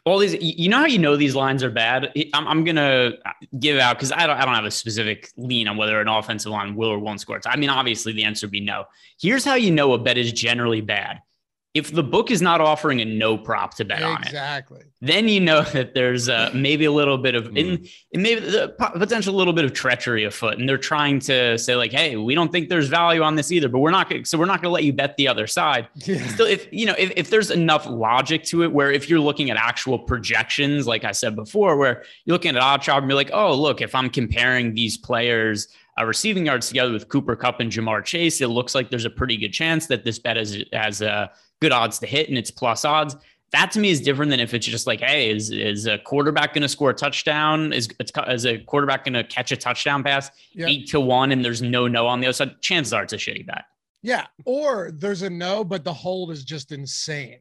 All 0.05 0.19
these, 0.19 0.35
you 0.41 0.69
know 0.69 0.79
how 0.79 0.87
you 0.87 0.99
know 0.99 1.17
these 1.17 1.37
lines 1.37 1.63
are 1.63 1.71
bad. 1.71 2.13
I'm, 2.35 2.49
I'm 2.49 2.65
gonna 2.65 3.13
give 3.61 3.79
out 3.79 3.97
because 3.97 4.11
I 4.11 4.27
don't, 4.27 4.37
I 4.37 4.45
don't 4.45 4.55
have 4.55 4.65
a 4.65 4.71
specific 4.71 5.31
lean 5.37 5.69
on 5.69 5.77
whether 5.77 6.01
an 6.01 6.09
offensive 6.09 6.51
line 6.51 6.75
will 6.75 6.89
or 6.89 6.99
won't 6.99 7.21
score. 7.21 7.41
I 7.47 7.57
mean, 7.57 7.71
obviously 7.71 8.13
the 8.13 8.25
answer 8.25 8.47
would 8.47 8.53
be 8.53 8.61
no. 8.61 8.87
Here's 9.21 9.45
how 9.45 9.55
you 9.55 9.71
know 9.71 9.93
a 9.93 9.99
bet 9.99 10.19
is 10.19 10.33
generally 10.33 10.81
bad. 10.81 11.21
If 11.75 11.91
the 11.91 12.03
book 12.03 12.31
is 12.31 12.43
not 12.43 12.61
offering 12.61 13.01
a 13.01 13.05
no 13.07 13.39
prop 13.39 13.75
to 13.77 13.85
bet 13.87 14.03
on 14.03 14.21
it, 14.21 14.27
Exactly. 14.27 14.83
then 15.01 15.27
you 15.27 15.41
know 15.41 15.63
that 15.73 15.95
there's 15.95 16.29
uh, 16.29 16.51
maybe 16.53 16.85
a 16.85 16.93
little 16.93 17.17
bit 17.17 17.35
of 17.35 17.47
Hmm. 17.47 17.57
in, 17.57 17.89
and 18.13 18.23
maybe 18.23 18.41
the 18.43 18.75
po- 18.79 18.91
potential 18.99 19.33
little 19.33 19.55
bit 19.55 19.65
of 19.65 19.73
treachery 19.73 20.25
afoot, 20.25 20.59
and 20.59 20.69
they're 20.69 20.77
trying 20.77 21.19
to 21.21 21.57
say 21.57 21.75
like, 21.75 21.91
"Hey, 21.91 22.17
we 22.17 22.35
don't 22.35 22.53
think 22.53 22.69
there's 22.69 22.89
value 22.89 23.23
on 23.23 23.37
this 23.37 23.51
either, 23.51 23.71
but 23.71 23.79
we're 23.79 23.91
not 23.91 24.11
gonna, 24.11 24.27
so 24.27 24.37
we're 24.39 24.45
not 24.45 24.61
going 24.61 24.69
to 24.71 24.75
let 24.75 24.85
you 24.85 24.93
bet 24.93 25.17
the 25.17 25.29
other 25.29 25.47
side." 25.47 25.89
Yeah. 26.07 26.27
Still, 26.29 26.47
if 26.47 26.69
you 26.71 26.85
know, 26.85 26.95
if, 26.99 27.11
if 27.17 27.31
there's 27.31 27.51
enough 27.51 27.87
logic 27.87 28.45
to 28.45 28.65
it, 28.65 28.73
where 28.73 28.93
if 28.93 29.09
you're 29.09 29.21
looking 29.21 29.49
at 29.49 29.57
actual 29.57 29.99
projections, 29.99 30.87
like 30.87 31.05
I 31.05 31.13
said 31.13 31.35
before, 31.37 31.77
where 31.79 32.05
you're 32.27 32.35
looking 32.35 32.55
at 32.55 32.63
odd 32.63 32.83
job 32.83 33.03
and 33.03 33.11
you're 33.11 33.17
like, 33.17 33.31
"Oh, 33.33 33.55
look, 33.55 33.81
if 33.81 33.95
I'm 33.95 34.11
comparing 34.11 34.75
these 34.75 34.99
players." 34.99 35.69
Uh, 36.01 36.07
receiving 36.07 36.47
yards 36.47 36.69
together 36.69 36.91
with 36.91 37.07
Cooper 37.11 37.37
Kupp 37.37 37.61
and 37.61 37.71
Ja'Marr 37.71 38.03
Chase, 38.03 38.41
it 38.41 38.49
looks 38.49 38.75
like 38.75 38.89
there's 38.89 39.05
a 39.05 39.11
pretty 39.11 39.37
good 39.37 39.53
chance 39.53 39.89
that 39.89 40.05
this 40.05 40.19
bet 40.19 40.39
has 40.39 40.57
has 40.73 41.03
uh, 41.03 41.27
good 41.63 41.73
odds 41.73 41.99
to 42.01 42.07
hit 42.07 42.29
and 42.29 42.37
it's 42.37 42.51
plus 42.51 42.85
odds 42.85 43.17
that 43.53 43.71
to 43.73 43.81
me 43.81 43.91
is 43.91 44.01
different 44.01 44.31
than 44.31 44.41
if 44.41 44.55
it's 44.55 44.67
just 44.67 44.87
like, 44.87 45.01
hey, 45.01 45.31
is 45.31 45.51
is 45.51 45.87
a 45.87 45.99
quarterback 45.99 46.55
going 46.55 46.63
to 46.63 46.69
score 46.69 46.91
a 46.91 46.95
touchdown? 46.95 47.73
Is 47.73 47.89
is 48.29 48.47
a 48.47 48.59
quarterback 48.59 49.05
going 49.05 49.13
to 49.15 49.25
catch 49.25 49.53
a 49.53 49.57
touchdown 49.57 50.03
pass 50.03 50.31
eight 50.59 50.89
to 50.89 51.01
one, 51.01 51.33
and 51.33 51.45
there's 51.45 51.61
no 51.61 51.87
no 51.87 52.07
on 52.07 52.21
the 52.21 52.27
other 52.27 52.33
side? 52.33 52.63
Chances 52.63 52.93
are 52.93 53.03
it's 53.03 53.13
a 53.13 53.17
shitty 53.17 53.47
bet. 53.47 53.65
Yeah. 54.03 54.27
Or 54.47 54.91
there's 54.93 55.23
a 55.23 55.31
no, 55.31 55.65
but 55.65 55.85
the 55.85 55.93
hold 55.93 56.31
is 56.33 56.45
just 56.45 56.73
insane. 56.73 57.41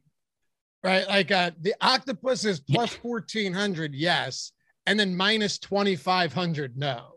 Right. 0.84 1.06
Like 1.08 1.30
uh, 1.30 1.52
the 1.60 1.74
octopus 1.80 2.44
is 2.44 2.60
plus 2.60 2.94
1400, 3.02 3.94
yes. 3.94 4.52
And 4.86 4.98
then 4.98 5.14
minus 5.14 5.58
2500, 5.58 6.76
no. 6.76 7.11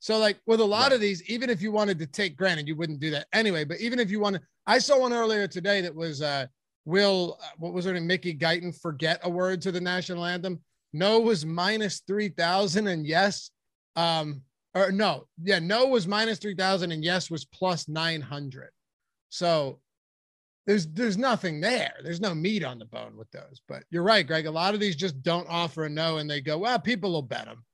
So, 0.00 0.18
like 0.18 0.38
with 0.46 0.60
a 0.60 0.64
lot 0.64 0.84
Right. 0.84 0.92
of 0.92 1.00
these, 1.00 1.22
even 1.28 1.50
if 1.50 1.60
you 1.60 1.72
wanted 1.72 1.98
to 1.98 2.06
take, 2.06 2.36
granted, 2.36 2.68
you 2.68 2.76
wouldn't 2.76 3.00
do 3.00 3.10
that 3.10 3.26
anyway, 3.32 3.64
but 3.64 3.80
even 3.80 3.98
if 3.98 4.10
you 4.10 4.20
wanted, 4.20 4.42
I 4.66 4.78
saw 4.78 5.00
one 5.00 5.12
earlier 5.12 5.46
today 5.48 5.80
that 5.80 5.94
was, 5.94 6.22
uh, 6.22 6.46
Will, 6.84 7.36
uh, 7.42 7.48
what 7.58 7.74
was 7.74 7.84
her 7.84 7.92
name? 7.92 8.06
Mickey 8.06 8.34
Guyton 8.34 8.74
forget 8.80 9.20
a 9.22 9.28
word 9.28 9.60
to 9.62 9.72
the 9.72 9.80
national 9.80 10.24
anthem. 10.24 10.60
No 10.94 11.20
was 11.20 11.44
minus 11.44 12.00
3000, 12.06 12.86
and 12.86 13.06
yes, 13.06 13.50
um, 13.96 14.40
or 14.74 14.90
no, 14.92 15.26
yeah, 15.42 15.58
no 15.58 15.86
was 15.88 16.06
minus 16.06 16.38
3000 16.38 16.92
and 16.92 17.04
yes 17.04 17.30
was 17.30 17.44
plus 17.44 17.88
900. 17.88 18.70
So 19.28 19.80
there's 20.66 20.86
there's 20.86 21.18
nothing 21.18 21.60
there. 21.60 21.94
There's 22.02 22.20
no 22.20 22.34
meat 22.34 22.64
on 22.64 22.78
the 22.78 22.84
bone 22.86 23.16
with 23.16 23.30
those. 23.32 23.60
But 23.68 23.84
you're 23.90 24.02
right, 24.02 24.26
Greg. 24.26 24.46
A 24.46 24.50
lot 24.50 24.74
of 24.74 24.80
these 24.80 24.96
just 24.96 25.22
don't 25.22 25.48
offer 25.48 25.84
a 25.84 25.90
no 25.90 26.18
and 26.18 26.30
they 26.30 26.40
go, 26.40 26.56
well, 26.58 26.78
people 26.78 27.12
will 27.12 27.22
bet 27.22 27.46
them. 27.46 27.64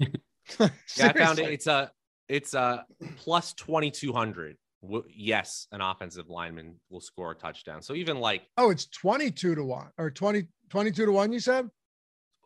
Yeah, 0.96 1.08
I 1.08 1.12
found 1.12 1.38
it. 1.38 1.50
It's 1.52 1.66
a 1.66 1.90
it's 2.28 2.54
a 2.54 2.84
plus 3.16 3.54
twenty 3.54 3.90
two 3.90 4.12
hundred. 4.12 4.56
Yes, 5.08 5.66
an 5.72 5.80
offensive 5.80 6.28
lineman 6.28 6.76
will 6.88 7.00
score 7.00 7.32
a 7.32 7.34
touchdown. 7.34 7.82
So 7.82 7.94
even 7.94 8.18
like 8.20 8.42
Oh, 8.56 8.70
it's 8.70 8.86
22 8.86 9.56
to 9.56 9.64
1 9.64 9.86
or 9.98 10.08
20 10.10 10.46
22 10.70 11.06
to 11.06 11.10
1 11.12 11.32
you 11.32 11.40
said? 11.40 11.68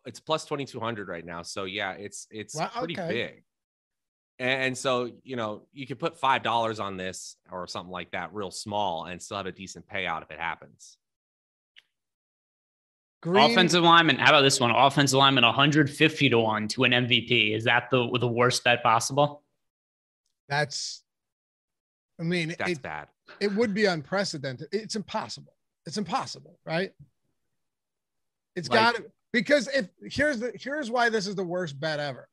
it's 0.05 0.19
plus 0.19 0.43
twenty 0.45 0.65
two 0.65 0.79
hundred 0.79 1.07
right 1.07 1.23
now. 1.25 1.43
So 1.43 1.65
yeah, 1.65 1.91
it's 1.91 2.27
it's 2.31 2.55
Wow, 2.55 2.71
pretty 2.75 2.99
okay. 2.99 3.07
big. 3.13 3.43
And, 4.39 4.63
and 4.63 4.77
so 4.77 5.11
you 5.23 5.35
know 5.35 5.67
you 5.71 5.85
could 5.87 5.99
put 5.99 6.19
five 6.19 6.43
dollars 6.43 6.79
on 6.79 6.97
this 6.97 7.37
or 7.51 7.67
something 7.67 7.91
like 7.91 8.11
that, 8.11 8.33
real 8.33 8.51
small, 8.51 9.05
and 9.05 9.21
still 9.21 9.37
have 9.37 9.45
a 9.45 9.51
decent 9.51 9.87
payout 9.87 10.23
if 10.23 10.31
it 10.31 10.39
happens. 10.39 10.97
Green 13.23 13.51
Offensive 13.51 13.83
lineman. 13.83 14.17
How 14.17 14.31
about 14.31 14.41
this 14.41 14.59
one? 14.59 14.69
Offensive 14.71 15.17
lineman 15.17 15.45
150 15.45 16.29
to 16.29 16.39
one 16.39 16.67
to 16.67 16.83
an 16.83 16.91
MVP. 16.91 17.55
Is 17.55 17.63
that 17.63 17.89
the 17.89 18.09
the 18.19 18.27
worst 18.27 18.63
bet 18.65 18.83
possible? 18.83 19.41
that's 20.49 21.03
I 22.19 22.23
mean, 22.23 22.53
That's 22.59 22.71
it, 22.73 22.81
bad. 22.81 23.07
it 23.39 23.47
would 23.55 23.73
be 23.73 23.85
unprecedented. 23.85 24.67
It's 24.73 24.95
impossible. 24.97 25.53
It's 25.85 25.97
impossible, 25.97 26.59
right? 26.65 26.91
It's 28.57 28.69
Like- 28.69 28.79
got 28.79 28.95
to 28.95 29.05
because 29.31 29.67
if 29.73 29.87
here's 30.03 30.39
the 30.41 30.51
here's 30.59 30.91
why 30.91 31.07
this 31.09 31.25
is 31.25 31.35
the 31.35 31.43
worst 31.45 31.79
bet 31.79 31.99
ever. 32.01 32.27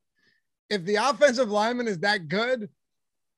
If 0.70 0.84
the 0.84 0.96
offensive 0.96 1.50
lineman 1.50 1.86
is 1.86 2.00
that 2.00 2.26
good, 2.28 2.68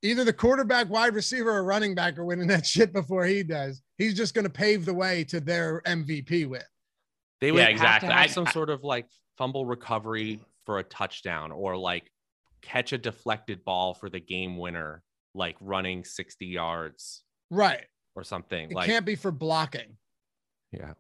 either 0.03 0.25
the 0.25 0.33
quarterback, 0.33 0.89
wide 0.89 1.15
receiver, 1.15 1.51
or 1.51 1.65
running 1.65 1.95
back 1.95 2.19
are 2.19 2.25
winning 2.25 2.49
that 2.49 2.65
shit 2.67 2.95
before 2.95 3.27
he 3.27 3.43
does. 3.43 3.83
He's 3.99 4.15
just 4.15 4.33
going 4.35 4.45
to 4.45 4.51
pave 4.51 4.87
the 4.87 4.95
way 4.95 5.23
to 5.25 5.39
their 5.39 5.83
MVP 5.83 6.47
win. 6.49 6.63
They 7.43 7.51
would 7.51 7.59
Yeah, 7.59 7.71
have 7.77 8.01
to 8.03 8.07
have 8.07 8.17
I- 8.17 8.27
some 8.29 8.47
I- 8.47 8.53
sort 8.53 8.71
of 8.71 8.85
like 8.85 9.09
fumble 9.37 9.67
recovery 9.67 10.41
for 10.65 10.79
a 10.79 10.85
touchdown 10.85 11.51
or 11.51 11.77
like 11.77 12.09
catch 12.63 12.93
a 12.93 12.99
deflected 12.99 13.65
ball 13.65 13.95
for 13.95 14.09
the 14.09 14.21
game 14.21 14.57
winner, 14.57 15.03
like 15.35 15.57
running 15.61 16.05
60 16.05 16.47
yards 16.47 17.25
Right. 17.51 17.85
or 18.15 18.23
something. 18.23 18.71
It 18.71 18.75
like 18.75 18.87
can't 18.89 19.05
be 19.05 19.17
for 19.17 19.33
blocking. 19.33 19.99
yeah. 20.71 20.95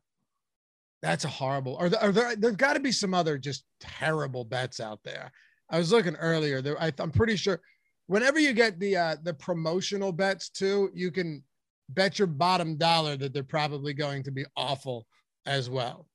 That's 1.01 1.24
a 1.24 1.28
horrible. 1.28 1.74
Or, 1.80 1.88
there, 1.88 2.11
there, 2.12 2.36
there's 2.36 2.57
got 2.57 2.72
to 2.74 2.80
be 2.80 2.93
some 2.93 3.14
other 3.14 3.38
just 3.38 3.64
terrible 3.80 4.45
bets 4.45 4.78
out 4.80 5.01
there. 5.05 5.30
I 5.70 5.78
was 5.78 5.90
looking 5.93 6.14
earlier. 6.16 6.61
There, 6.61 6.80
I, 6.80 6.93
I'm 6.99 7.11
pretty 7.12 7.36
sure. 7.36 7.61
Whenever 8.09 8.38
you 8.40 8.53
get 8.53 8.78
the 8.80 8.97
uh, 8.97 9.16
the 9.22 9.34
promotional 9.34 10.12
bets 10.12 10.49
too, 10.49 10.90
you 10.95 11.11
can 11.11 11.43
bet 11.88 12.18
your 12.20 12.26
bottom 12.28 12.76
dollar 12.76 13.16
that 13.16 13.32
they're 13.32 13.43
probably 13.43 13.95
going 13.95 14.22
to 14.24 14.30
be 14.30 14.45
awful 14.57 15.07
as 15.47 15.68
well. 15.70 16.07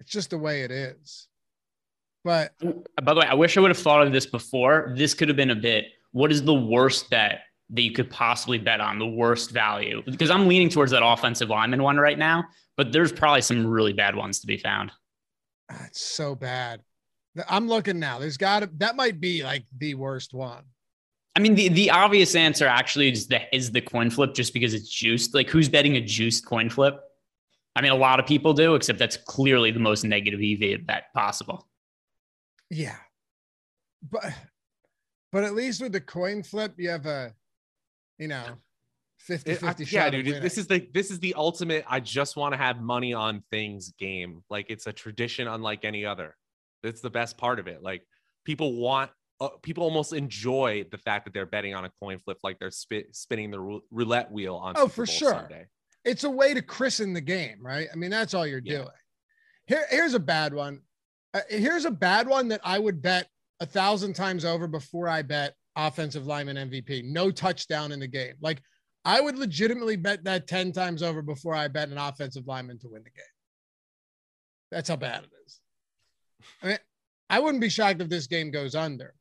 It's 0.00 0.10
just 0.10 0.30
the 0.30 0.38
way 0.38 0.62
it 0.62 0.70
is. 0.70 1.28
But 2.24 2.52
By 3.02 3.14
the 3.14 3.20
way, 3.20 3.26
I 3.26 3.34
wish 3.34 3.56
I 3.56 3.60
would 3.60 3.70
have 3.70 3.78
thought 3.78 4.06
of 4.06 4.12
this 4.12 4.26
before. 4.26 4.92
This 4.96 5.14
could 5.14 5.28
have 5.28 5.36
been 5.36 5.50
a 5.50 5.56
bit. 5.56 5.86
What 6.12 6.32
is 6.32 6.42
the 6.42 6.54
worst 6.54 7.10
bet 7.10 7.40
that 7.70 7.82
you 7.82 7.92
could 7.92 8.10
possibly 8.10 8.58
bet 8.58 8.80
on? 8.80 8.98
The 8.98 9.06
worst 9.06 9.50
value? 9.50 10.02
Because 10.04 10.30
I'm 10.30 10.48
leaning 10.48 10.68
towards 10.68 10.92
that 10.92 11.04
offensive 11.04 11.48
lineman 11.48 11.82
one 11.82 11.96
right 11.96 12.18
now, 12.18 12.44
but 12.76 12.92
there's 12.92 13.12
probably 13.12 13.42
some 13.42 13.66
really 13.66 13.92
bad 13.92 14.16
ones 14.16 14.40
to 14.40 14.46
be 14.46 14.56
found. 14.56 14.90
ah, 15.70 15.84
it's 15.86 16.00
so 16.00 16.34
bad. 16.34 16.80
I'm 17.48 17.68
looking 17.68 17.98
now. 17.98 18.18
There's 18.18 18.36
got 18.36 18.60
to 18.60 18.70
that 18.78 18.96
might 18.96 19.20
be 19.20 19.44
like 19.44 19.64
the 19.76 19.94
worst 19.94 20.34
one. 20.34 20.64
I 21.36 21.40
mean, 21.40 21.54
the, 21.54 21.68
the 21.68 21.90
obvious 21.90 22.34
answer 22.34 22.66
actually 22.66 23.12
is 23.12 23.28
the 23.28 23.40
is 23.54 23.70
the 23.70 23.80
coin 23.80 24.10
flip 24.10 24.34
just 24.34 24.52
because 24.52 24.74
it's 24.74 24.88
juiced. 24.90 25.34
Like, 25.34 25.48
who's 25.48 25.68
betting 25.68 25.96
a 25.96 26.00
juiced 26.00 26.44
coin 26.44 26.68
flip? 26.68 27.00
I 27.78 27.80
mean, 27.80 27.92
a 27.92 27.96
lot 27.96 28.18
of 28.18 28.26
people 28.26 28.52
do, 28.54 28.74
except 28.74 28.98
that's 28.98 29.16
clearly 29.16 29.70
the 29.70 29.78
most 29.78 30.02
negative 30.02 30.40
EV 30.42 30.84
bet 30.84 31.04
possible. 31.14 31.68
Yeah. 32.70 32.96
But 34.10 34.34
but 35.30 35.44
at 35.44 35.54
least 35.54 35.80
with 35.80 35.92
the 35.92 36.00
coin 36.00 36.42
flip, 36.42 36.74
you 36.76 36.90
have 36.90 37.06
a 37.06 37.32
you 38.18 38.26
know 38.26 38.44
50 39.20 39.50
It- 39.52 39.62
I- 39.62 39.74
50 39.74 39.94
yeah, 39.94 40.10
dude. 40.10 40.26
of 40.26 40.34
it- 40.36 40.42
This 40.42 40.58
is 40.58 40.66
the 40.66 40.88
this 40.92 41.12
is 41.12 41.20
the 41.20 41.34
ultimate. 41.34 41.84
I 41.88 42.00
just 42.00 42.36
want 42.36 42.52
to 42.52 42.56
have 42.58 42.80
money 42.80 43.14
on 43.14 43.44
things 43.52 43.92
game. 43.96 44.42
Like 44.50 44.66
it's 44.70 44.88
a 44.88 44.92
tradition 44.92 45.46
unlike 45.46 45.84
any 45.84 46.04
other. 46.04 46.36
That's 46.82 47.00
the 47.00 47.10
best 47.10 47.38
part 47.38 47.60
of 47.60 47.68
it. 47.68 47.80
Like 47.82 48.02
people 48.44 48.74
want, 48.74 49.10
uh, 49.40 49.50
people 49.62 49.84
almost 49.84 50.12
enjoy 50.12 50.84
the 50.90 50.98
fact 50.98 51.26
that 51.26 51.34
they're 51.34 51.46
betting 51.46 51.74
on 51.74 51.84
a 51.84 51.90
coin 52.00 52.18
flip, 52.18 52.38
like 52.42 52.58
they're 52.58 52.70
spit, 52.72 53.14
spinning 53.14 53.52
the 53.52 53.80
roulette 53.92 54.32
wheel 54.32 54.56
on. 54.56 54.74
Oh, 54.76 54.82
Super 54.88 54.90
for 54.92 55.06
Bowl 55.06 55.14
sure. 55.14 55.30
Sunday. 55.32 55.66
It's 56.04 56.24
a 56.24 56.30
way 56.30 56.54
to 56.54 56.62
christen 56.62 57.12
the 57.12 57.20
game, 57.20 57.58
right? 57.60 57.88
I 57.92 57.96
mean, 57.96 58.10
that's 58.10 58.34
all 58.34 58.46
you're 58.46 58.60
Yeah. 58.64 58.78
doing. 58.78 58.88
Here, 59.66 59.86
here's 59.90 60.14
a 60.14 60.20
bad 60.20 60.54
one. 60.54 60.80
Uh, 61.34 61.40
here's 61.48 61.84
a 61.84 61.90
bad 61.90 62.26
one 62.26 62.48
that 62.48 62.60
I 62.64 62.78
would 62.78 63.02
bet 63.02 63.28
a 63.60 63.66
thousand 63.66 64.14
times 64.14 64.44
over 64.44 64.66
before 64.66 65.08
I 65.08 65.22
bet 65.22 65.54
offensive 65.76 66.26
lineman 66.26 66.56
MVP. 66.56 67.02
No 67.04 67.30
touchdown 67.30 67.92
in 67.92 68.00
the 68.00 68.06
game. 68.06 68.34
Like 68.40 68.62
I 69.04 69.20
would 69.20 69.38
legitimately 69.38 69.96
bet 69.96 70.24
that 70.24 70.46
10 70.46 70.72
times 70.72 71.02
over 71.02 71.22
before 71.22 71.54
I 71.54 71.68
bet 71.68 71.88
an 71.88 71.98
offensive 71.98 72.46
lineman 72.46 72.78
to 72.80 72.88
win 72.88 73.02
the 73.04 73.10
game. 73.10 73.24
That's 74.70 74.88
how 74.88 74.96
bad 74.96 75.24
it 75.24 75.30
is. 75.46 75.60
I 76.62 76.66
mean, 76.66 76.78
I 77.30 77.40
wouldn't 77.40 77.60
be 77.60 77.68
shocked 77.68 78.00
if 78.00 78.08
this 78.08 78.26
game 78.26 78.50
goes 78.50 78.74
under. 78.74 79.14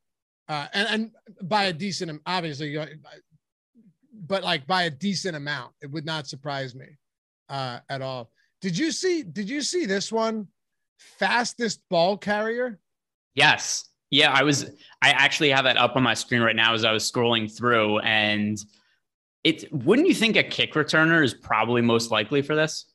Uh, 0.49 0.67
and, 0.73 0.87
and 0.89 1.11
by 1.49 1.65
a 1.65 1.73
decent, 1.73 2.21
obviously, 2.25 2.77
but 4.25 4.43
like 4.43 4.65
by 4.67 4.83
a 4.83 4.89
decent 4.89 5.35
amount, 5.35 5.73
it 5.81 5.91
would 5.91 6.05
not 6.05 6.27
surprise 6.27 6.75
me 6.75 6.87
uh, 7.49 7.79
at 7.89 8.01
all. 8.01 8.31
Did 8.61 8.77
you 8.77 8.91
see? 8.91 9.23
Did 9.23 9.49
you 9.49 9.61
see 9.61 9.85
this 9.85 10.11
one? 10.11 10.47
Fastest 11.19 11.81
ball 11.89 12.17
carrier. 12.17 12.79
Yes. 13.35 13.89
Yeah, 14.09 14.31
I 14.31 14.43
was 14.43 14.63
I 15.01 15.09
actually 15.11 15.49
have 15.49 15.65
that 15.65 15.77
up 15.77 15.95
on 15.95 16.03
my 16.03 16.13
screen 16.13 16.41
right 16.41 16.55
now 16.55 16.73
as 16.73 16.85
I 16.85 16.91
was 16.91 17.09
scrolling 17.09 17.55
through 17.55 17.99
and 17.99 18.57
it 19.43 19.71
wouldn't 19.71 20.07
you 20.07 20.13
think 20.13 20.37
a 20.37 20.43
kick 20.43 20.73
returner 20.73 21.23
is 21.23 21.33
probably 21.33 21.81
most 21.81 22.09
likely 22.09 22.41
for 22.41 22.55
this? 22.55 22.85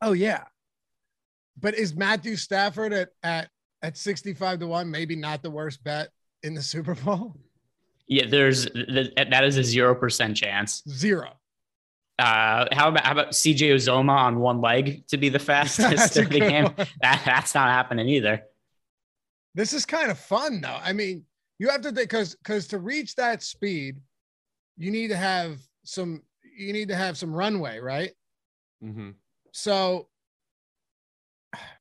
Oh 0.00 0.12
yeah. 0.12 0.44
But 1.58 1.74
is 1.74 1.94
Matthew 1.94 2.36
Stafford 2.36 2.92
at 2.92 3.10
at 3.22 3.50
at 3.82 3.96
65 3.96 4.60
to 4.60 4.66
1 4.66 4.90
maybe 4.90 5.16
not 5.16 5.42
the 5.42 5.50
worst 5.50 5.84
bet 5.84 6.08
in 6.42 6.54
the 6.54 6.62
Super 6.62 6.94
Bowl? 6.94 7.36
Yeah, 8.10 8.26
there's 8.28 8.64
that 8.64 9.42
is 9.44 9.56
a 9.56 9.60
0% 9.60 10.34
chance. 10.34 10.82
Zero. 10.88 11.30
Uh, 12.18 12.66
how 12.72 12.88
about 12.88 13.04
how 13.06 13.12
about 13.12 13.30
CJ 13.30 13.72
Uzomah 13.76 14.10
on 14.10 14.40
one 14.40 14.60
leg 14.60 15.06
to 15.08 15.16
be 15.16 15.28
the 15.28 15.38
fastest 15.50 15.88
That's 15.96 16.16
of 16.18 16.28
the 16.28 16.40
game? 16.40 16.64
one. 16.64 16.74
That, 17.00 17.22
that's 17.24 17.54
not 17.54 17.70
happening 17.70 18.08
either. 18.08 18.42
This 19.54 19.72
is 19.72 19.86
kind 19.86 20.10
of 20.10 20.18
fun 20.18 20.60
though. 20.60 20.76
I 20.82 20.92
mean, 20.92 21.24
you 21.60 21.68
have 21.70 21.82
to 21.82 21.92
think 21.92 22.10
because 22.10 22.34
because 22.34 22.66
to 22.68 22.78
reach 22.78 23.14
that 23.14 23.44
speed, 23.44 23.96
you 24.76 24.90
need 24.90 25.08
to 25.08 25.16
have 25.16 25.58
some 25.84 26.22
you 26.58 26.72
need 26.72 26.88
to 26.88 26.96
have 26.96 27.16
some 27.16 27.32
runway, 27.32 27.78
right? 27.78 28.10
Mhm. 28.84 29.14
So, 29.52 30.08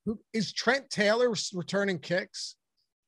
who 0.06 0.20
is 0.32 0.54
Trent 0.54 0.92
Taylor 0.92 1.34
returning 1.54 1.98
kicks? 1.98 2.56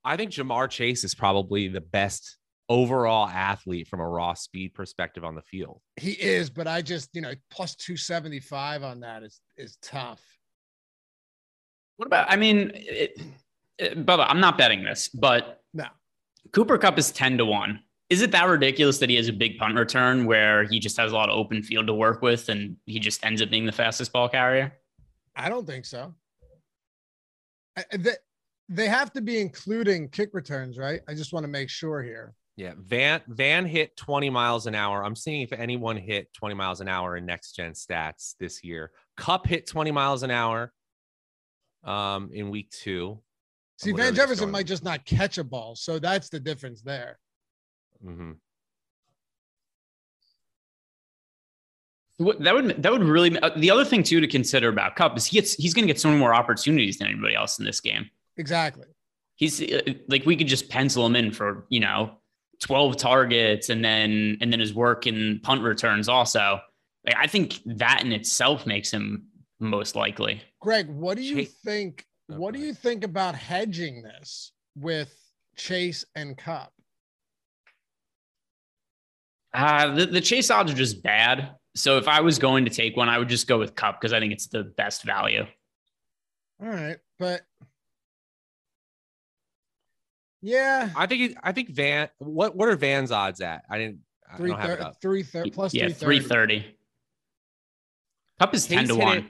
I 0.03 0.17
think 0.17 0.31
Ja'Marr 0.31 0.69
Chase 0.71 1.03
is 1.03 1.13
probably 1.13 1.67
the 1.67 1.81
best 1.81 2.37
overall 2.71 3.27
athlete 3.27 3.85
from 3.87 3.99
a 3.99 4.07
raw 4.07 4.33
speed 4.33 4.73
perspective 4.73 5.25
on 5.25 5.35
the 5.35 5.41
field. 5.41 5.81
He 5.97 6.11
is, 6.13 6.49
but 6.49 6.67
I 6.67 6.81
just, 6.81 7.09
you 7.13 7.21
know, 7.21 7.33
plus 7.49 7.75
275 7.75 8.83
on 8.83 9.01
that 9.01 9.23
is 9.23 9.41
is 9.57 9.77
tough. 9.81 10.21
What 11.97 12.05
about? 12.07 12.31
I 12.31 12.37
mean, 12.37 12.71
it, 12.73 13.19
it, 13.77 14.05
Bubba, 14.05 14.25
I'm 14.29 14.39
not 14.39 14.57
betting 14.57 14.83
this, 14.83 15.09
but 15.09 15.61
No. 15.73 15.85
Cooper 16.53 16.77
Kupp 16.77 16.97
is 16.97 17.11
10 17.11 17.37
to 17.39 17.45
1. 17.45 17.79
Is 18.09 18.21
it 18.21 18.31
that 18.31 18.47
ridiculous 18.47 18.97
that 18.99 19.09
he 19.09 19.15
has 19.17 19.27
a 19.27 19.33
big 19.33 19.57
punt 19.57 19.75
return 19.75 20.25
where 20.25 20.63
he 20.63 20.79
just 20.79 20.97
has 20.97 21.11
a 21.11 21.15
lot 21.15 21.29
of 21.29 21.37
open 21.37 21.61
field 21.63 21.87
to 21.87 21.93
work 21.93 22.21
with 22.21 22.49
and 22.49 22.77
he 22.85 22.99
just 22.99 23.23
ends 23.25 23.41
up 23.41 23.49
being 23.49 23.65
the 23.65 23.71
fastest 23.71 24.11
ball 24.13 24.29
carrier? 24.29 24.73
I 25.35 25.49
don't 25.49 25.67
think 25.67 25.85
so. 25.85 26.13
I, 27.77 27.83
I- 27.93 27.97
they, 27.97 28.15
they 28.69 28.87
have 28.87 29.11
to 29.13 29.21
be 29.21 29.39
including 29.41 30.07
kick 30.09 30.29
returns, 30.33 30.77
right? 30.77 31.01
I 31.09 31.13
just 31.13 31.33
want 31.33 31.43
to 31.43 31.49
make 31.49 31.69
sure 31.69 32.01
here. 32.01 32.33
Yeah, 32.57 32.73
Van 32.77 33.21
Van 33.27 33.65
hit 33.65 33.95
20 33.97 34.29
miles 34.29 34.67
an 34.67 34.75
hour. 34.75 35.03
I'm 35.03 35.15
seeing 35.15 35.41
if 35.41 35.53
anyone 35.53 35.97
hit 35.97 36.31
20 36.33 36.53
miles 36.53 36.81
an 36.81 36.87
hour 36.87 37.15
in 37.17 37.25
next 37.25 37.53
gen 37.55 37.71
stats 37.71 38.35
this 38.39 38.63
year. 38.63 38.91
Kupp 39.17 39.47
hit 39.47 39.65
20 39.67 39.91
miles 39.91 40.23
an 40.23 40.31
hour 40.31 40.73
um 41.83 42.29
in 42.33 42.49
week 42.49 42.69
2. 42.71 43.19
See, 43.77 43.93
Van 43.93 44.13
Jefferson 44.13 44.43
going. 44.45 44.51
might 44.51 44.67
just 44.67 44.83
not 44.83 45.05
catch 45.05 45.37
a 45.39 45.43
ball. 45.43 45.75
So 45.75 45.97
that's 45.97 46.29
the 46.29 46.39
difference 46.39 46.81
there. 46.81 47.19
Mhm. 48.05 48.35
What- 52.17 52.39
That 52.43 52.53
would 52.53 52.83
that 52.83 52.91
would 52.91 53.01
really 53.03 53.37
uh, 53.39 53.49
the 53.57 53.71
other 53.71 53.85
thing 53.85 54.03
too 54.03 54.19
to 54.19 54.27
consider 54.27 54.69
about 54.69 54.95
Kupp 54.95 55.17
is 55.17 55.25
he 55.25 55.37
gets 55.39 55.55
he's 55.55 55.73
going 55.73 55.83
to 55.87 55.91
get 55.91 55.99
so 55.99 56.09
many 56.09 56.19
more 56.19 56.35
opportunities 56.35 56.97
than 56.99 57.07
anybody 57.07 57.33
else 57.33 57.57
in 57.57 57.65
this 57.65 57.79
game. 57.79 58.09
Exactly. 58.37 58.85
He's 59.35 59.59
uh, 59.61 59.81
like 60.07 60.25
we 60.27 60.35
could 60.35 60.47
just 60.47 60.69
pencil 60.69 61.03
him 61.05 61.15
in 61.15 61.31
for 61.31 61.65
you 61.69 61.79
know 61.79 62.17
twelve 62.61 62.95
targets 62.95 63.69
and 63.69 63.83
then 63.83 64.37
and 64.39 64.51
then 64.53 64.59
his 64.59 64.73
work 64.73 65.07
in 65.07 65.39
punt 65.43 65.61
returns 65.63 66.07
also. 66.07 66.59
Like 67.05 67.15
I 67.17 67.27
think 67.27 67.59
that 67.65 68.01
in 68.03 68.11
itself 68.11 68.65
makes 68.65 68.91
him 68.91 69.25
most 69.59 69.95
likely. 69.95 70.41
Greg, 70.61 70.87
what 70.87 71.17
do 71.17 71.23
you 71.23 71.45
Cha- 71.45 71.51
think? 71.65 72.05
Oh, 72.31 72.35
What 72.37 72.53
go 72.53 72.59
do 72.59 72.59
you 72.59 72.73
think 72.73 73.03
about 73.03 73.35
hedging 73.35 74.03
this 74.03 74.51
with 74.77 75.13
Chase 75.57 76.05
and 76.15 76.37
Kupp? 76.37 76.71
Uh, 79.53 79.93
the, 79.93 80.05
the 80.05 80.21
chase 80.21 80.49
odds 80.49 80.71
are 80.71 80.75
just 80.75 81.03
bad. 81.03 81.55
So 81.75 81.97
if 81.97 82.07
I 82.07 82.21
was 82.21 82.39
going 82.39 82.65
to 82.65 82.71
take 82.71 82.95
one, 82.95 83.09
I 83.09 83.17
would 83.17 83.27
just 83.29 83.47
go 83.47 83.59
with 83.59 83.75
Kupp 83.75 83.99
because 83.99 84.13
I 84.13 84.19
think 84.19 84.31
it's 84.31 84.47
the 84.47 84.63
best 84.63 85.03
value. 85.03 85.45
All 86.61 86.69
right, 86.69 86.97
but 87.19 87.41
yeah, 90.41 90.89
I 90.95 91.05
think 91.07 91.31
it- 91.31 91.37
I 91.43 91.51
think 91.51 91.69
Van 91.69 92.09
what 92.17 92.55
what 92.55 92.67
are 92.69 92.75
Van's 92.75 93.11
odds 93.11 93.41
at? 93.41 93.63
I 93.69 93.77
didn't 93.77 93.99
I 94.31 94.37
three, 94.37 94.49
don't 94.51 94.59
have 94.59 94.69
it 94.71 94.81
up. 94.81 95.01
Three 95.01 95.23
thirty 95.23 95.51
plus 95.51 95.73
yeah, 95.73 95.85
three 95.87 95.93
three 95.93 96.19
thirty. 96.19 96.59
thirty. 96.59 96.77
Kupp 98.39 98.53
is 98.53 98.67
ten 98.67 98.87
to 98.87 98.95
one. 98.95 99.17
it- 99.19 99.25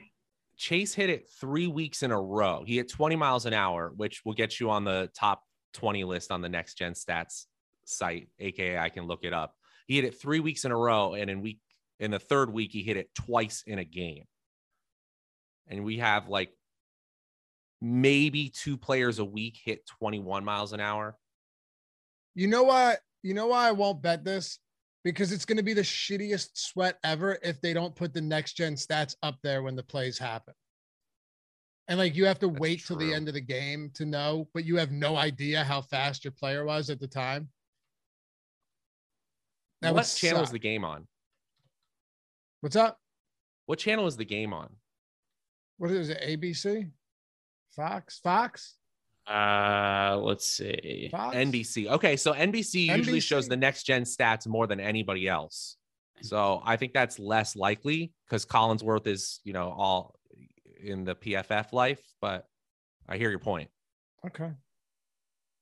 Chase 0.57 0.93
hit 0.93 1.09
it 1.09 1.27
3 1.39 1.65
weeks 1.65 2.03
in 2.03 2.11
a 2.11 2.21
row. 2.21 2.63
He 2.63 2.75
hit 2.75 2.87
20 2.87 3.15
miles 3.15 3.47
an 3.47 3.53
hour, 3.53 3.91
which 3.95 4.23
will 4.23 4.33
get 4.35 4.59
you 4.59 4.69
on 4.69 4.83
the 4.83 5.09
top 5.17 5.41
20 5.73 6.03
list 6.03 6.31
on 6.31 6.41
the 6.41 6.49
next 6.49 6.75
gen 6.75 6.93
stats 6.93 7.47
site, 7.85 8.27
aka 8.37 8.77
I 8.77 8.89
can 8.89 9.07
look 9.07 9.23
it 9.23 9.33
up. 9.33 9.55
He 9.87 9.95
hit 9.95 10.05
it 10.05 10.21
3 10.21 10.39
weeks 10.39 10.63
in 10.63 10.71
a 10.71 10.77
row 10.77 11.15
and 11.15 11.31
in 11.31 11.41
week 11.41 11.57
in 11.99 12.11
the 12.11 12.19
third 12.19 12.53
week 12.53 12.71
he 12.73 12.83
hit 12.83 12.95
it 12.95 13.09
twice 13.15 13.63
in 13.65 13.79
a 13.79 13.83
game. 13.83 14.25
And 15.67 15.83
we 15.83 15.97
have 15.97 16.29
like 16.29 16.51
maybe 17.81 18.49
two 18.49 18.77
players 18.77 19.19
a 19.19 19.25
week 19.25 19.59
hit 19.63 19.85
21 19.99 20.45
miles 20.45 20.73
an 20.73 20.79
hour. 20.79 21.17
You 22.35 22.47
know 22.47 22.63
what? 22.63 22.99
You 23.23 23.33
know 23.33 23.47
why 23.47 23.67
I 23.67 23.71
won't 23.71 24.01
bet 24.01 24.23
this? 24.23 24.59
Because 25.03 25.31
it's 25.31 25.45
going 25.45 25.57
to 25.57 25.63
be 25.63 25.73
the 25.73 25.81
shittiest 25.81 26.49
sweat 26.53 26.99
ever 27.03 27.39
if 27.41 27.59
they 27.59 27.73
don't 27.73 27.95
put 27.95 28.13
the 28.13 28.21
next 28.21 28.53
gen 28.53 28.75
stats 28.75 29.15
up 29.23 29.37
there 29.41 29.63
when 29.63 29.75
the 29.75 29.83
plays 29.83 30.17
happen. 30.17 30.53
And 31.87 31.97
like 31.97 32.15
you 32.15 32.25
have 32.25 32.39
to 32.39 32.47
That's 32.47 32.59
wait 32.59 32.85
till 32.85 32.97
the 32.97 33.13
end 33.13 33.27
of 33.27 33.33
the 33.33 33.41
game 33.41 33.91
to 33.95 34.05
know, 34.05 34.47
but 34.53 34.63
you 34.63 34.77
have 34.77 34.91
no 34.91 35.17
idea 35.17 35.63
how 35.63 35.81
fast 35.81 36.23
your 36.23 36.31
player 36.31 36.63
was 36.63 36.89
at 36.89 36.99
the 36.99 37.07
time. 37.07 37.49
That 39.81 39.95
what 39.95 40.13
channel 40.15 40.43
is 40.43 40.51
the 40.51 40.59
game 40.59 40.85
on? 40.85 41.07
What's 42.61 42.75
up? 42.75 42.99
What 43.65 43.79
channel 43.79 44.05
is 44.05 44.15
the 44.15 44.25
game 44.25 44.53
on? 44.53 44.69
What 45.79 45.89
is 45.89 46.09
it? 46.09 46.21
ABC? 46.21 46.91
Fox? 47.75 48.19
Fox? 48.19 48.75
Uh, 49.27 50.17
let's 50.21 50.47
see. 50.47 51.09
Fox? 51.11 51.35
NBC. 51.35 51.87
Okay, 51.87 52.15
so 52.17 52.33
NBC 52.33 52.95
usually 52.97 53.19
shows 53.19 53.47
the 53.47 53.57
next 53.57 53.83
gen 53.83 54.03
stats 54.03 54.47
more 54.47 54.67
than 54.67 54.79
anybody 54.79 55.27
else. 55.27 55.77
So 56.21 56.61
I 56.65 56.75
think 56.75 56.93
that's 56.93 57.17
less 57.19 57.55
likely 57.55 58.11
because 58.27 58.45
Collinsworth 58.45 59.07
is, 59.07 59.39
you 59.43 59.53
know, 59.53 59.73
all 59.75 60.15
in 60.83 61.03
the 61.03 61.15
PFF 61.15 61.73
life. 61.73 62.01
But 62.19 62.45
I 63.07 63.17
hear 63.17 63.29
your 63.29 63.39
point. 63.39 63.69
Okay. 64.25 64.51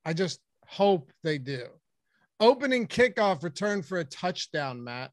I 0.06 0.14
just 0.14 0.40
hope 0.68 1.12
they 1.24 1.38
do. 1.38 1.66
Opening 2.40 2.88
kickoff 2.88 3.44
return 3.44 3.82
for 3.84 4.00
a 4.00 4.06
touchdown, 4.06 4.84
Matt. 4.84 5.12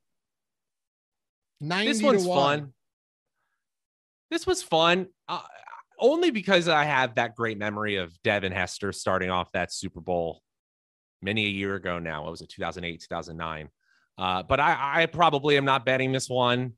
90 1.60 1.92
This 1.92 2.02
one's 2.02 2.22
to 2.24 2.28
1. 2.28 2.38
fun. 2.60 2.72
This 4.30 4.46
was 4.46 4.62
fun. 4.62 5.06
Uh, 5.28 5.40
only 5.98 6.30
because 6.30 6.68
I 6.68 6.84
have 6.84 7.14
that 7.14 7.34
great 7.34 7.58
memory 7.58 7.96
of 7.96 8.20
Devin 8.22 8.52
Hester 8.52 8.92
starting 8.92 9.30
off 9.30 9.52
that 9.52 9.72
Super 9.72 10.00
Bowl 10.00 10.42
many 11.22 11.46
a 11.46 11.50
year 11.50 11.74
ago 11.74 11.98
now. 11.98 12.22
What 12.24 12.30
was 12.30 12.40
it, 12.40 12.48
2008, 12.50 13.00
2009? 13.00 13.68
Uh, 14.18 14.42
but 14.42 14.60
I, 14.60 15.02
I 15.02 15.06
probably 15.06 15.56
am 15.56 15.64
not 15.64 15.84
betting 15.84 16.12
this 16.12 16.28
one. 16.28 16.72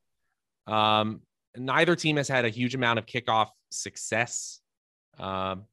Um, 0.67 1.23
neither 1.57 1.97
team 1.97 2.17
has 2.17 2.29
had 2.29 2.45
a 2.45 2.49
huge 2.49 2.75
amount 2.75 2.99
of 2.99 3.07
kickoff 3.07 3.49
success. 3.71 4.61
Um, 5.19 5.65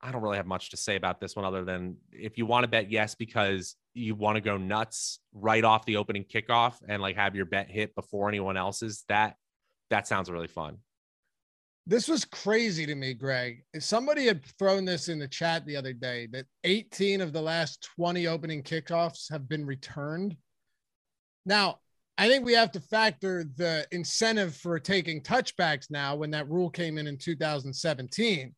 I 0.00 0.12
don't 0.12 0.22
really 0.22 0.36
have 0.36 0.46
much 0.46 0.70
to 0.70 0.76
say 0.76 0.96
about 0.96 1.18
this 1.20 1.34
one 1.34 1.44
other 1.46 1.64
than 1.64 1.96
if 2.12 2.36
you 2.36 2.44
want 2.44 2.64
to 2.64 2.68
bet 2.68 2.90
yes 2.90 3.14
because 3.14 3.74
you 3.94 4.14
want 4.14 4.36
to 4.36 4.42
go 4.42 4.58
nuts 4.58 5.18
right 5.32 5.64
off 5.64 5.86
the 5.86 5.96
opening 5.96 6.24
kickoff 6.24 6.74
and 6.86 7.00
like 7.00 7.16
have 7.16 7.34
your 7.34 7.46
bet 7.46 7.70
hit 7.70 7.94
before 7.94 8.28
anyone 8.28 8.56
else's, 8.56 9.04
that 9.08 9.36
that 9.90 10.06
sounds 10.06 10.30
really 10.30 10.46
fun. 10.46 10.78
This 11.86 12.08
was 12.08 12.24
crazy 12.24 12.86
to 12.86 12.94
me, 12.94 13.12
Greg. 13.12 13.62
Somebody 13.78 14.26
had 14.26 14.42
thrown 14.58 14.86
this 14.86 15.08
in 15.08 15.18
the 15.18 15.28
chat 15.28 15.66
the 15.66 15.76
other 15.76 15.92
day 15.92 16.26
that 16.32 16.46
18 16.64 17.20
of 17.20 17.32
the 17.34 17.42
last 17.42 17.86
20 17.96 18.26
opening 18.26 18.62
kickoffs 18.62 19.30
have 19.30 19.48
been 19.48 19.66
returned. 19.66 20.34
Now, 21.44 21.80
I 22.16 22.28
think 22.28 22.44
we 22.44 22.54
have 22.54 22.72
to 22.72 22.80
factor 22.80 23.44
the 23.56 23.86
incentive 23.90 24.56
for 24.56 24.78
taking 24.78 25.20
touchbacks 25.20 25.90
now 25.90 26.16
when 26.16 26.30
that 26.30 26.48
rule 26.48 26.70
came 26.70 26.96
in 26.96 27.06
in 27.06 27.18
2017. 27.18 28.54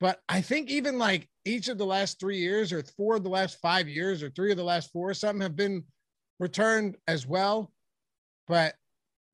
But 0.00 0.18
I 0.28 0.40
think 0.40 0.70
even 0.70 0.98
like 0.98 1.28
each 1.44 1.68
of 1.68 1.78
the 1.78 1.86
last 1.86 2.18
three 2.18 2.38
years, 2.38 2.72
or 2.72 2.82
four 2.96 3.16
of 3.16 3.22
the 3.22 3.28
last 3.28 3.58
five 3.60 3.86
years, 3.86 4.22
or 4.22 4.30
three 4.30 4.50
of 4.50 4.56
the 4.56 4.64
last 4.64 4.90
four, 4.92 5.10
or 5.10 5.14
something 5.14 5.42
have 5.42 5.56
been 5.56 5.84
returned 6.40 6.96
as 7.06 7.26
well. 7.26 7.70
But 8.48 8.74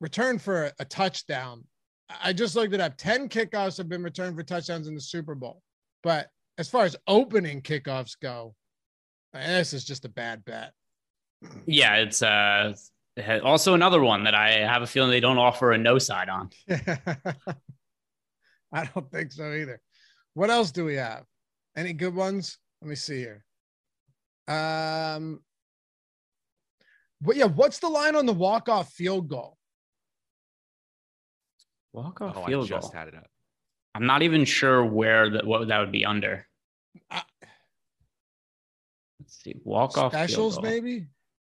returned 0.00 0.42
for 0.42 0.72
a 0.78 0.84
touchdown. 0.84 1.64
I 2.22 2.32
just 2.32 2.54
looked 2.54 2.74
it 2.74 2.80
up. 2.80 2.96
10 2.96 3.28
kickoffs 3.28 3.76
have 3.78 3.88
been 3.88 4.02
returned 4.02 4.36
for 4.36 4.42
touchdowns 4.42 4.86
in 4.86 4.94
the 4.94 5.00
Super 5.00 5.34
Bowl. 5.34 5.62
But 6.02 6.28
as 6.59 6.68
far 6.68 6.84
as 6.84 6.96
opening 7.07 7.62
kickoffs 7.62 8.16
go, 8.20 8.54
this 9.32 9.72
is 9.72 9.84
just 9.84 10.04
a 10.04 10.09
bad 10.09 10.44
bet. 10.44 10.72
Yeah, 11.66 11.96
it's 11.96 12.22
uh 12.22 12.74
also 13.42 13.74
another 13.74 14.02
one 14.02 14.24
that 14.24 14.34
I 14.34 14.52
have 14.52 14.82
a 14.82 14.86
feeling 14.86 15.11
they 15.11 15.20
don't 15.20 15.38
offer 15.38 15.72
a 15.72 15.78
no 15.78 15.98
side 15.98 16.28
on. 16.28 16.50
I 18.72 18.84
don't 18.94 19.11
think 19.11 19.32
so 19.32 19.52
either. 19.52 19.80
What 20.34 20.50
else 20.50 20.70
do 20.70 20.84
we 20.84 20.94
have? 20.94 21.24
Any 21.76 21.92
good 21.92 22.14
ones? 22.14 22.59
Let 22.82 22.88
me 22.88 22.94
see 22.94 23.18
here. 23.18 23.44
Um, 24.48 25.40
but 27.20 27.36
yeah, 27.36 27.46
what's 27.46 27.78
the 27.78 27.88
line 27.88 28.16
on 28.16 28.26
the 28.26 28.32
walk 28.32 28.68
off 28.68 28.92
field 28.92 29.28
goal? 29.28 29.55
Walk 31.97 32.20
off 32.20 32.36
Oh, 32.36 32.42
I 32.42 32.51
just 32.66 32.70
goal. 32.70 32.90
had 32.92 33.09
it 33.09 33.14
up. 33.14 33.26
I'm 33.94 34.05
not 34.05 34.20
even 34.20 34.44
sure 34.44 34.84
where 34.84 35.30
that 35.30 35.47
what 35.47 35.66
that 35.68 35.78
would 35.78 35.90
be 35.92 36.05
under. 36.05 36.47
Uh, 37.11 37.22
Let's 39.18 39.42
see. 39.42 39.55
Walk 39.64 39.97
off 39.97 40.12
Specials, 40.12 40.61
maybe? 40.61 41.07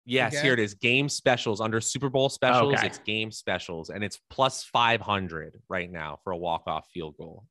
Yes, 0.06 0.32
Okay. 0.34 0.44
here 0.44 0.54
it 0.54 0.58
is. 0.58 0.72
Game 0.72 1.10
specials 1.10 1.60
under 1.60 1.78
Super 1.78 2.08
Bowl 2.08 2.30
specials. 2.30 2.72
Okay. 2.78 2.86
It's 2.86 2.98
game 3.00 3.30
specials, 3.30 3.90
and 3.90 4.02
it's 4.02 4.18
plus 4.30 4.64
500 4.64 5.60
right 5.68 5.92
now 5.92 6.18
for 6.24 6.32
a 6.32 6.36
walk 6.38 6.62
off 6.66 6.88
field 6.92 7.16
goal 7.18 7.44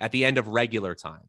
at 0.00 0.10
the 0.10 0.24
end 0.24 0.36
of 0.36 0.48
regular 0.48 0.96
time. 0.96 1.28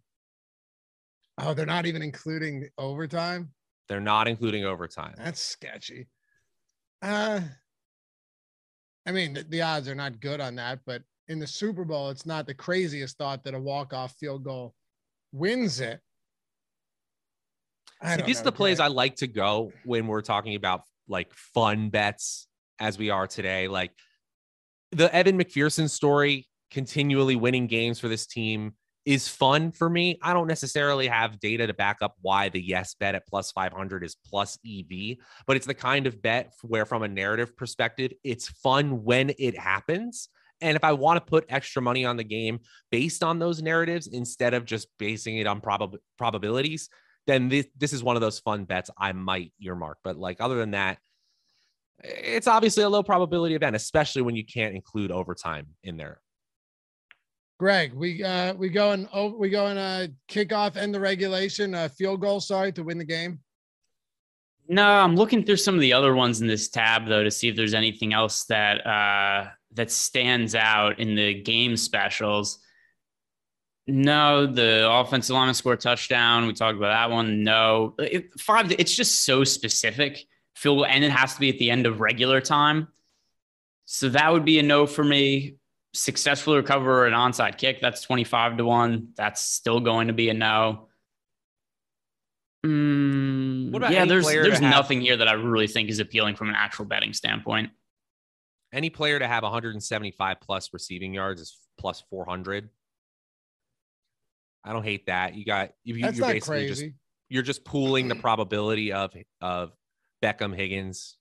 Oh, 1.38 1.53
they're 1.53 1.68
not 1.68 1.86
even 1.86 2.01
including 2.01 2.70
overtime. 2.80 3.53
They're 3.88 3.99
not 4.01 4.28
including 4.28 4.66
overtime. 4.66 5.14
That's 5.16 5.39
sketchy. 5.39 6.07
Uh, 7.03 7.41
I 9.06 9.12
mean, 9.12 9.34
the, 9.34 9.43
the 9.43 9.62
odds 9.62 9.88
are 9.88 9.95
not 9.95 10.20
good 10.20 10.39
on 10.39 10.56
that, 10.56 10.80
but 10.86 11.01
in 11.28 11.39
the 11.39 11.47
Super 11.47 11.86
Bowl, 11.86 12.10
it's 12.10 12.26
not 12.26 12.47
the 12.47 12.54
craziest 12.54 13.18
thought 13.18 13.43
that 13.43 13.54
a 13.54 13.60
walk-off 13.60 14.14
field 14.20 14.43
goal 14.43 14.74
wins 15.32 15.80
it. 15.80 15.99
I 18.01 18.18
See, 18.18 18.24
these 18.24 18.41
are 18.41 18.45
the 18.45 18.51
plays 18.51 18.80
I 18.80 18.88
like 18.88 19.16
to 19.18 19.28
go 19.28 19.72
when 19.86 20.08
we're 20.08 20.22
talking 20.22 20.56
about 20.56 20.82
like 21.08 21.34
fun 21.34 21.89
bets 21.89 22.47
as 22.80 22.97
we 22.97 23.10
are 23.10 23.28
today. 23.28 23.68
Like 23.68 23.91
the 24.91 25.14
Evan 25.14 25.38
McPherson 25.39 25.89
story, 25.89 26.47
continually 26.70 27.36
winning 27.36 27.68
games 27.68 27.99
for 27.99 28.10
this 28.10 28.26
team 28.26 28.74
is 29.06 29.28
fun 29.28 29.72
for 29.72 29.89
me. 29.89 30.18
I 30.22 30.34
don't 30.34 30.47
necessarily 30.47 31.08
have 31.08 31.39
data 31.39 31.68
to 31.68 31.74
back 31.74 31.97
up 32.01 32.16
why 32.22 32.49
the 32.49 32.62
yes 32.62 32.95
bet 32.99 33.16
at 33.16 33.28
plus 33.28 33.51
500 33.51 34.04
is 34.04 34.16
plus 34.26 34.58
EV, 34.66 35.18
but 35.45 35.58
it's 35.58 35.66
the 35.66 35.74
kind 35.74 36.08
of 36.08 36.22
bet 36.22 36.54
where, 36.62 36.86
from 36.86 37.04
a 37.04 37.08
narrative 37.08 37.56
perspective, 37.58 38.14
it's 38.24 38.47
fun 38.47 39.04
when 39.04 39.32
it 39.38 39.58
happens. 39.58 40.30
And 40.62 40.78
if 40.78 40.84
I 40.84 40.93
want 40.93 41.18
to 41.18 41.30
put 41.30 41.45
extra 41.49 41.82
money 41.82 42.06
on 42.06 42.16
the 42.16 42.24
game 42.24 42.60
based 42.89 43.24
on 43.24 43.39
those 43.39 43.62
narratives 43.62 44.08
instead 44.08 44.54
of 44.54 44.64
just 44.64 44.88
basing 44.97 45.38
it 45.38 45.47
on 45.47 45.60
probab- 45.60 45.97
probabilities, 46.18 46.88
then 47.28 47.49
this, 47.49 47.68
this 47.78 47.91
is 47.91 48.04
one 48.04 48.16
of 48.16 48.22
those 48.22 48.39
fun 48.39 48.64
bets 48.64 48.89
I 48.97 49.12
might 49.12 49.51
earmark. 49.62 49.97
But 50.04 50.18
like 50.18 50.39
other 50.39 50.56
than 50.56 50.72
that, 50.72 50.99
it's 51.99 52.47
obviously 52.47 52.84
a 52.84 52.89
low 52.89 53.04
probability 53.04 53.56
event, 53.56 53.76
especially 53.76 54.22
when 54.22 54.36
you 54.36 54.45
can't 54.45 54.76
include 54.76 55.12
overtime 55.12 55.68
in 55.84 55.97
there. 55.97 56.22
Greg, 57.60 57.93
we 57.93 58.24
uh 58.24 58.54
we 58.56 58.70
going 58.70 59.08
oh 59.14 59.36
we 59.36 59.49
go 59.49 59.64
going 59.64 59.78
uh 59.78 60.08
kickoff 60.28 60.76
end 60.76 60.93
the 60.93 60.99
regulation 60.99 61.76
uh 61.76 61.88
field 61.88 62.20
goal 62.22 62.39
sorry 62.39 62.72
to 62.74 62.84
win 62.84 62.97
the 62.97 63.06
game. 63.06 63.39
No, 64.68 64.86
I'm 64.86 65.16
looking 65.16 65.43
through 65.43 65.58
some 65.58 65.76
of 65.76 65.82
the 65.82 65.93
other 65.93 66.16
ones 66.16 66.41
in 66.41 66.47
this 66.47 66.70
tab 66.70 67.08
though 67.08 67.24
to 67.24 67.32
see 67.32 67.47
if 67.47 67.56
there's 67.56 67.74
anything 67.74 68.14
else 68.14 68.45
that 68.45 68.86
uh 68.86 69.49
that 69.74 69.91
stands 69.91 70.56
out 70.56 70.99
in 70.99 71.16
the 71.16 71.41
game 71.41 71.78
specials. 71.78 72.60
No, 73.86 74.45
the 74.45 74.89
offensive 74.89 75.34
lineman 75.34 75.56
score 75.56 75.76
touchdown. 75.76 76.47
We 76.47 76.54
talked 76.54 76.78
about 76.78 76.93
that 76.93 77.14
one. 77.14 77.43
No, 77.43 77.95
it, 77.99 78.39
five. 78.39 78.72
It's 78.72 78.95
just 78.95 79.26
so 79.26 79.43
specific. 79.43 80.26
Field 80.56 80.78
goal, 80.78 80.86
and 80.86 81.04
it 81.04 81.12
has 81.12 81.34
to 81.34 81.39
be 81.39 81.49
at 81.49 81.58
the 81.58 81.70
end 81.70 81.86
of 81.86 81.99
regular 81.99 82.39
time. 82.39 82.88
So 83.86 84.08
that 84.10 84.32
would 84.32 84.45
be 84.45 84.60
a 84.60 84.64
no 84.64 84.86
for 84.86 85.04
me. 85.04 85.56
Successful 85.93 86.55
recover 86.55 87.05
an 87.05 87.13
onside 87.13 87.57
kick. 87.57 87.79
That's 87.81 88.01
25 88.01 88.57
to 88.57 88.65
one. 88.65 89.09
That's 89.15 89.41
still 89.41 89.79
going 89.79 90.07
to 90.07 90.13
be 90.13 90.29
a 90.29 90.33
no. 90.33 90.87
Mm, 92.65 93.71
What 93.71 93.79
about 93.81 93.91
yeah, 93.91 93.99
any 94.01 94.09
there's 94.09 94.23
player 94.23 94.43
to 94.43 94.49
there's 94.49 94.59
have- 94.61 94.71
nothing 94.71 95.01
here 95.01 95.17
that 95.17 95.27
I 95.27 95.33
really 95.33 95.67
think 95.67 95.89
is 95.89 95.99
appealing 95.99 96.35
from 96.35 96.49
an 96.49 96.55
actual 96.55 96.85
betting 96.85 97.13
standpoint. 97.13 97.71
Any 98.71 98.89
player 98.89 99.19
to 99.19 99.27
have 99.27 99.43
175 99.43 100.37
plus 100.41 100.73
receiving 100.73 101.13
yards 101.13 101.41
is 101.41 101.57
plus 101.77 102.01
400. 102.09 102.69
I 104.63 104.71
don't 104.73 104.83
hate 104.83 105.07
that. 105.07 105.35
You 105.35 105.45
got 105.45 105.71
you, 105.83 106.01
That's 106.01 106.17
you're 106.17 106.25
not 106.25 106.33
basically 106.33 106.67
just 106.67 106.81
crazy. 106.81 106.93
you're 107.29 107.43
just 107.43 107.65
pooling 107.65 108.07
the 108.07 108.15
probability 108.15 108.93
of 108.93 109.13
of 109.41 109.73
Beckham, 110.23 110.55
Higgins, 110.55 111.17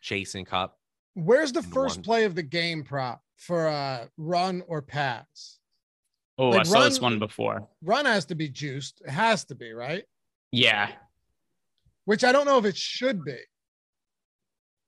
Chase, 0.00 0.34
and 0.34 0.46
Kupp. 0.46 0.78
Where's 1.14 1.52
the 1.52 1.62
first 1.62 1.98
one. 1.98 2.04
play 2.04 2.24
of 2.24 2.34
the 2.34 2.42
game 2.42 2.82
prop 2.84 3.22
for 3.36 3.68
uh 3.68 4.06
run 4.16 4.62
or 4.66 4.82
pass? 4.82 5.58
Oh, 6.38 6.50
Like 6.50 6.60
I 6.60 6.64
saw 6.64 6.80
this 6.84 7.00
one 7.00 7.18
before. 7.18 7.66
Run 7.82 8.04
has 8.04 8.24
to 8.26 8.34
be 8.34 8.48
juiced. 8.48 9.00
It 9.06 9.10
has 9.10 9.44
to 9.46 9.54
be, 9.54 9.72
right? 9.72 10.04
Yeah, 10.52 10.90
Which 12.04 12.24
I 12.24 12.32
don't 12.32 12.46
know 12.46 12.58
if 12.58 12.64
it 12.64 12.76
should 12.76 13.24
be. 13.24 13.38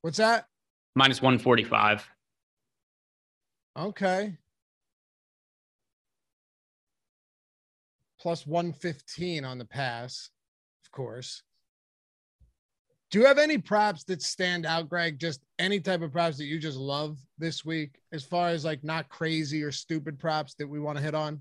What's 0.03 0.19
that? 0.19 0.47
minus 0.95 1.21
145. 1.23 2.09
Okay. 3.79 4.37
Plus 8.21 8.47
115 8.47 9.45
on 9.45 9.59
the 9.59 9.65
pass, 9.65 10.31
of 10.85 10.91
course. 10.91 11.43
Do 13.11 13.19
you 13.19 13.25
have 13.25 13.39
any 13.39 13.57
props 13.57 14.05
that 14.05 14.21
stand 14.23 14.67
out, 14.67 14.89
Greg? 14.89 15.19
Just 15.19 15.41
any 15.59 15.81
type 15.81 16.03
of 16.03 16.13
props 16.13 16.37
that 16.39 16.45
you 16.45 16.59
just 16.59 16.77
love 16.77 17.19
this 17.39 17.65
week, 17.65 17.99
as 18.13 18.23
far 18.23 18.49
as 18.51 18.65
like 18.65 18.85
not 18.85 19.09
crazy 19.09 19.63
or 19.63 19.73
stupid 19.73 20.19
props 20.19 20.55
that 20.59 20.69
we 20.69 20.79
want 20.79 20.99
to 20.99 21.05
hit 21.05 21.15
on? 21.15 21.41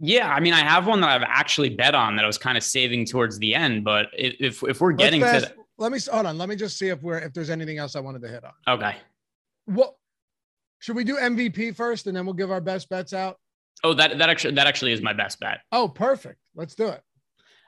Yeah, 0.00 0.32
I 0.32 0.40
mean, 0.40 0.54
I 0.54 0.60
have 0.60 0.86
one 0.86 1.00
that 1.02 1.10
I've 1.10 1.28
actually 1.28 1.68
bet 1.68 1.94
on 1.94 2.16
that 2.16 2.24
I 2.24 2.26
was 2.26 2.38
kind 2.38 2.56
of 2.56 2.64
saving 2.64 3.04
towards 3.04 3.38
the 3.38 3.54
end, 3.54 3.84
but 3.84 4.06
if 4.16 4.62
if 4.62 4.80
we're 4.80 4.92
getting 4.92 5.20
to 5.20 5.26
fast- 5.26 5.48
the, 5.48 5.62
let 5.78 5.92
me 5.92 5.98
hold 6.10 6.26
on. 6.26 6.38
Let 6.38 6.48
me 6.48 6.56
just 6.56 6.78
see 6.78 6.88
if 6.88 7.02
we're 7.02 7.18
if 7.18 7.32
there's 7.34 7.50
anything 7.50 7.78
else 7.78 7.94
I 7.94 8.00
wanted 8.00 8.22
to 8.22 8.28
hit 8.28 8.44
on. 8.44 8.52
okay. 8.66 8.96
What 9.66 9.94
should 10.80 10.96
we 10.96 11.04
do 11.04 11.16
MVP 11.18 11.76
first, 11.76 12.06
and 12.06 12.16
then 12.16 12.24
we'll 12.24 12.34
give 12.34 12.50
our 12.50 12.60
best 12.60 12.88
bets 12.88 13.12
out? 13.12 13.38
Oh, 13.84 13.94
that 13.94 14.18
that 14.18 14.28
actually 14.30 14.54
that 14.54 14.66
actually 14.66 14.92
is 14.92 15.02
my 15.02 15.12
best 15.12 15.38
bet. 15.40 15.60
Oh, 15.72 15.88
perfect. 15.88 16.38
Let's 16.56 16.74
do 16.74 16.88
it. 16.88 17.02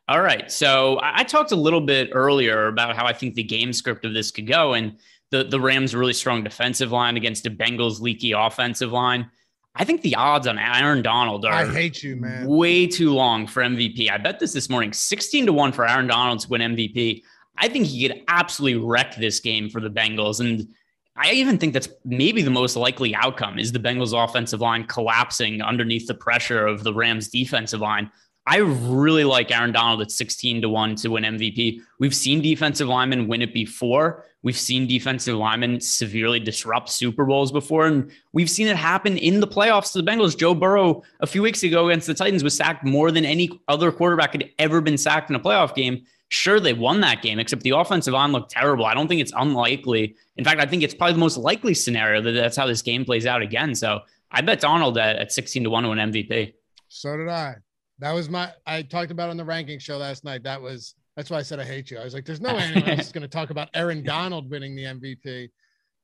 All 0.09 0.20
right. 0.20 0.50
So 0.50 0.98
I, 0.98 1.20
I 1.20 1.24
talked 1.24 1.52
a 1.52 1.57
little 1.57 1.80
bit 1.80 2.11
earlier 2.12 2.66
about 2.66 2.96
how 2.96 3.07
I 3.07 3.12
think 3.12 3.34
the 3.34 3.42
game 3.42 3.72
script 3.72 4.05
of 4.05 4.12
this 4.14 4.30
could 4.30 4.46
go, 4.46 4.74
and 4.74 4.98
the 5.30 5.44
the 5.44 5.61
Rams' 5.61 5.94
really 5.94 6.12
strong 6.12 6.44
defensive 6.44 6.92
line 6.92 7.16
against 7.16 7.44
the 7.44 7.50
Bengals' 7.50 8.00
leaky 8.00 8.32
offensive 8.32 8.92
line. 8.92 9.30
I 9.76 9.84
think 9.84 10.02
the 10.02 10.14
odds 10.14 10.46
on 10.46 10.59
Aaron 10.59 11.02
Donald 11.02 11.44
are 11.44 11.52
I 11.52 11.66
hate 11.66 12.02
you, 12.02 12.14
man. 12.16 12.46
way 12.46 12.86
too 12.86 13.12
long 13.12 13.46
for 13.46 13.62
MVP. 13.62 14.09
I 14.11 14.18
bet 14.18 14.38
this 14.38 14.52
this 14.52 14.70
morning, 14.70 14.92
16 14.92 15.46
to 15.46 15.52
1 15.52 15.72
for 15.72 15.88
Aaron 15.88 16.07
Donald 16.07 16.40
to 16.40 16.48
win 16.48 16.61
MVP. 16.61 17.22
I 17.59 17.68
think 17.68 17.86
he 17.86 18.07
could 18.07 18.22
absolutely 18.28 18.80
wreck 18.84 19.16
this 19.16 19.40
game 19.40 19.68
for 19.68 19.80
the 19.80 19.90
Bengals. 19.90 20.38
And 20.38 20.68
I 21.16 21.32
even 21.32 21.59
think 21.59 21.72
that's 21.72 21.88
maybe 22.05 22.42
the 22.42 22.50
most 22.50 22.76
likely 22.76 23.14
outcome 23.16 23.59
is 23.59 23.72
the 23.72 23.80
Bengals 23.80 24.12
offensive 24.12 24.61
line 24.61 24.84
collapsing 24.84 25.61
underneath 25.61 26.07
the 26.07 26.14
pressure 26.14 26.66
of 26.66 26.84
the 26.84 26.94
Rams 26.94 27.28
defensive 27.28 27.80
line. 27.80 28.11
I 28.47 28.59
really 28.59 29.24
like 29.24 29.51
Aaron 29.51 29.72
Donald 29.72 30.03
at 30.03 30.11
16 30.11 30.62
to 30.62 30.68
1 30.68 30.97
to 30.97 31.09
win 31.09 31.24
MVP. 31.24 31.80
We've 31.99 32.14
seen 32.14 32.42
defensive 32.42 32.88
linemen 32.88 33.26
win 33.26 33.40
it 33.40 33.55
before. 33.55 34.24
We've 34.42 34.59
seen 34.59 34.86
defensive 34.86 35.36
linemen 35.36 35.80
severely 35.80 36.40
disrupt 36.40 36.90
Super 36.90 37.24
Bowls 37.24 37.51
before. 37.51 37.86
And 37.86 38.11
we've 38.34 38.51
seen 38.51 38.66
it 38.66 38.76
happen 38.76 39.16
in 39.16 39.40
the 39.40 39.47
playoffs 39.47 39.92
to 39.92 40.03
the 40.03 40.11
Bengals. 40.11 40.36
Joe 40.36 40.55
Burrow 40.55 41.03
a 41.20 41.26
few 41.26 41.40
weeks 41.40 41.62
ago 41.62 41.88
against 41.88 42.07
the 42.07 42.12
Titans 42.12 42.45
was 42.45 42.55
sacked 42.55 42.84
more 42.84 43.11
than 43.11 43.24
any 43.24 43.49
other 43.68 43.90
quarterback 43.90 44.32
had 44.32 44.51
ever 44.59 44.82
been 44.82 44.99
sacked 44.99 45.30
in 45.30 45.36
a 45.36 45.40
playoff 45.40 45.74
game. 45.74 46.05
Sure, 46.28 46.61
they 46.61 46.74
won 46.74 47.01
that 47.01 47.22
game, 47.22 47.38
except 47.38 47.62
the 47.62 47.70
offensive 47.70 48.12
line 48.12 48.32
looked 48.32 48.51
terrible. 48.51 48.84
I 48.84 48.92
don't 48.92 49.09
think 49.09 49.22
it's 49.22 49.32
unlikely. 49.36 50.16
In 50.36 50.45
fact, 50.45 50.61
I 50.61 50.66
think 50.66 50.82
it's 50.82 50.95
probably 50.95 51.14
the 51.14 51.20
most 51.20 51.38
likely 51.38 51.72
scenario 51.72 52.20
that 52.20 52.32
that's 52.32 52.57
how 52.57 52.66
this 52.66 52.82
game 52.82 53.07
plays 53.07 53.24
out 53.24 53.40
again. 53.40 53.74
So 53.74 54.01
I 54.30 54.42
bet 54.42 54.61
Donald 54.61 54.99
at, 54.99 55.16
at 55.16 55.32
16 55.32 55.64
to 55.64 55.70
1 55.70 55.82
to 55.84 55.88
win 55.88 55.99
MVP. 55.99 56.53
So 56.88 57.16
did 57.16 57.28
I. 57.28 57.57
That 57.99 58.12
was 58.12 58.28
my. 58.28 58.53
I 58.66 58.82
talked 58.82 59.11
about 59.11 59.30
on 59.30 59.36
the 59.36 59.45
ranking 59.45 59.78
show 59.78 59.99
last 59.99 60.24
night. 60.24 60.42
That 60.42 60.61
was. 60.61 60.95
That's 61.16 61.30
why 61.30 61.38
I 61.38 61.42
said 61.42 61.61
I 61.61 61.64
hate 61.64 61.90
you. 61.90 61.99
I 61.99 62.05
was 62.05 62.14
like, 62.14 62.24
"There's 62.24 62.40
no 62.40 62.55
way 62.55 62.62
anyone 62.62 62.90
else 62.90 63.07
is 63.07 63.12
going 63.12 63.22
to 63.22 63.28
talk 63.28 63.51
about 63.51 63.68
Aaron 63.74 64.03
Donald 64.05 64.51
winning 64.51 64.74
the 64.74 64.84
MVP." 64.84 65.51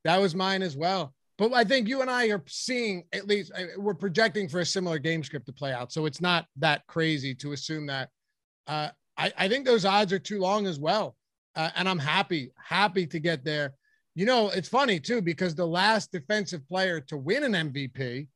That 0.04 0.20
was 0.20 0.34
mine 0.34 0.62
as 0.62 0.76
well. 0.76 1.14
But 1.36 1.52
I 1.54 1.64
think 1.64 1.88
you 1.88 2.02
and 2.02 2.10
I 2.10 2.26
are 2.28 2.42
seeing 2.46 3.04
at 3.12 3.26
least 3.26 3.50
we're 3.76 3.94
projecting 3.94 4.48
for 4.48 4.60
a 4.60 4.66
similar 4.66 4.98
game 4.98 5.24
script 5.24 5.46
to 5.46 5.52
play 5.52 5.72
out. 5.72 5.90
So 5.90 6.06
it's 6.06 6.20
not 6.20 6.46
that 6.56 6.86
crazy 6.86 7.34
to 7.36 7.52
assume 7.52 7.86
that. 7.86 8.10
Uh, 8.66 8.90
I, 9.16 9.32
I 9.36 9.48
think 9.48 9.64
those 9.64 9.84
odds 9.84 10.12
are 10.12 10.18
too 10.18 10.38
long 10.38 10.66
as 10.66 10.78
well, 10.78 11.16
uh, 11.56 11.70
and 11.76 11.88
I'm 11.88 11.98
happy 11.98 12.52
happy 12.62 13.06
to 13.06 13.18
get 13.18 13.44
there. 13.44 13.74
You 14.14 14.26
know, 14.26 14.50
it's 14.50 14.68
funny 14.68 15.00
too 15.00 15.22
because 15.22 15.54
the 15.54 15.66
last 15.66 16.12
defensive 16.12 16.66
player 16.68 17.00
to 17.02 17.16
win 17.16 17.42
an 17.42 17.72
MVP 17.72 18.28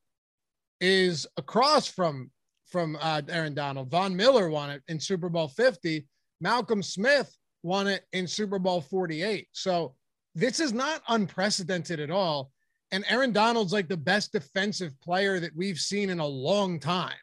is 0.81 1.27
across 1.37 1.87
from 1.87 2.31
from 2.75 2.99
uh, 3.01 3.23
Aaron 3.29 3.55
Donald. 3.55 3.89
Von 3.89 4.17
Miller 4.17 4.51
won 4.51 4.69
it 4.69 4.83
in 4.89 4.99
Super 4.99 5.29
Bowl 5.29 5.47
50. 5.47 6.05
Malcolm 6.41 6.83
Smith 6.83 7.33
won 7.63 7.87
it 7.87 8.03
in 8.13 8.27
Super 8.27 8.59
Bowl 8.59 8.81
48. 8.81 9.47
So 9.53 9.95
this 10.35 10.59
is 10.59 10.73
not 10.73 11.01
unprecedented 11.07 12.01
at 12.01 12.11
all. 12.11 12.51
And 12.91 13.05
Aaron 13.09 13.31
Donald's 13.31 13.73
like 13.73 13.87
the 13.87 13.97
best 13.97 14.33
defensive 14.33 15.01
player 15.01 15.39
that 15.39 15.55
we've 15.55 15.79
seen 15.79 16.11
in 16.11 16.19
a 16.19 16.27
long 16.27 16.81
time. 16.81 17.15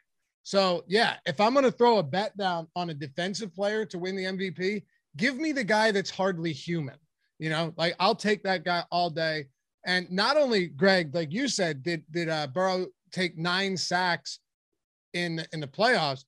So 0.42 0.84
yeah, 0.88 1.16
if 1.26 1.38
I'm 1.38 1.52
going 1.52 1.66
to 1.66 1.70
throw 1.70 1.98
a 1.98 2.02
bet 2.02 2.34
down 2.38 2.66
on 2.74 2.88
a 2.88 2.94
defensive 2.94 3.54
player 3.54 3.84
to 3.84 3.98
win 3.98 4.16
the 4.16 4.24
MVP, 4.24 4.84
give 5.18 5.36
me 5.36 5.52
the 5.52 5.64
guy 5.64 5.90
that's 5.90 6.08
hardly 6.08 6.54
human. 6.54 6.96
You 7.38 7.50
know, 7.50 7.74
like 7.76 7.94
I'll 8.00 8.14
take 8.14 8.42
that 8.44 8.64
guy 8.64 8.84
all 8.90 9.10
day. 9.10 9.48
And 9.84 10.10
not 10.10 10.38
only 10.38 10.68
Greg, 10.68 11.14
like 11.14 11.30
you 11.30 11.46
said, 11.46 11.82
did 11.82 12.04
did 12.10 12.30
uh, 12.30 12.46
Burrow 12.46 12.86
take 13.12 13.36
nine 13.36 13.76
sacks 13.76 14.38
in 15.14 15.44
in 15.52 15.60
the 15.60 15.66
playoffs? 15.66 16.24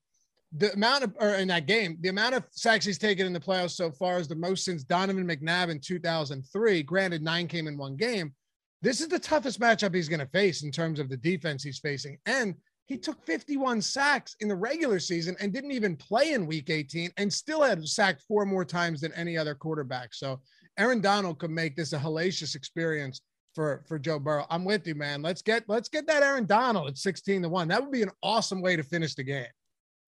The 0.57 0.73
amount 0.73 1.05
of 1.05 1.17
or 1.19 1.35
in 1.35 1.49
that 1.49 1.67
game, 1.67 1.99
the 2.01 2.11
amount 2.11 2.35
of 2.35 2.45
sacks 2.51 2.85
he's 2.85 2.99
taken 2.99 3.27
in 3.27 3.33
the 3.33 3.41
playoffs 3.41 3.73
so 3.73 3.91
far 3.91 4.19
is 4.19 4.29
the 4.29 4.35
most 4.35 4.65
since 4.65 4.85
Donovan 4.85 5.27
McNabb 5.27 5.71
in 5.71 5.81
2003. 5.81 6.83
Granted, 6.83 7.23
nine 7.23 7.49
came 7.49 7.67
in 7.67 7.77
one 7.77 7.97
game. 7.97 8.35
This 8.83 9.01
is 9.01 9.09
the 9.09 9.19
toughest 9.19 9.61
matchup 9.61 9.95
he's 9.95 10.09
going 10.09 10.21
to 10.21 10.27
face 10.27 10.63
in 10.63 10.71
terms 10.71 11.01
of 11.01 11.09
the 11.09 11.17
defense 11.17 11.63
he's 11.63 11.79
facing. 11.79 12.19
And 12.27 12.55
he 12.87 12.99
took 12.99 13.25
51 13.25 13.81
sacks 13.81 14.37
in 14.41 14.49
the 14.49 14.55
regular 14.55 15.01
season 15.01 15.37
and 15.41 15.53
didn't 15.53 15.73
even 15.73 15.97
play 15.97 16.35
in 16.35 16.47
week 16.47 16.69
18 16.69 17.11
and 17.17 17.33
still 17.33 17.63
had 17.63 17.87
sacked 17.89 18.23
four 18.29 18.45
more 18.45 18.65
times 18.65 19.01
than 19.01 19.13
any 19.15 19.39
other 19.39 19.55
quarterback. 19.55 20.13
So 20.13 20.41
Aaron 20.79 21.01
Donald 21.01 21.39
could 21.39 21.51
make 21.51 21.77
this 21.77 21.93
a 21.93 21.99
hellacious 21.99 22.55
experience 22.55 23.23
for 23.55 23.83
for 23.87 23.99
Joe 23.99 24.19
Burrow. 24.19 24.47
I'm 24.51 24.65
with 24.65 24.87
you, 24.87 24.95
man. 24.95 25.23
Let's 25.23 25.43
get 25.43 25.65
let's 25.69 25.89
get 25.89 26.07
that 26.07 26.23
Aaron 26.23 26.47
Donald 26.47 26.89
at 26.89 26.99
16 26.99 27.43
to 27.43 27.49
1. 27.49 27.69
That 27.69 27.83
would 27.83 27.93
be 27.93 28.03
an 28.03 28.11
awesome 28.23 28.61
way 28.61 28.77
to 28.77 28.83
finish 28.83 29.15
the 29.15 29.25
game. 29.25 29.47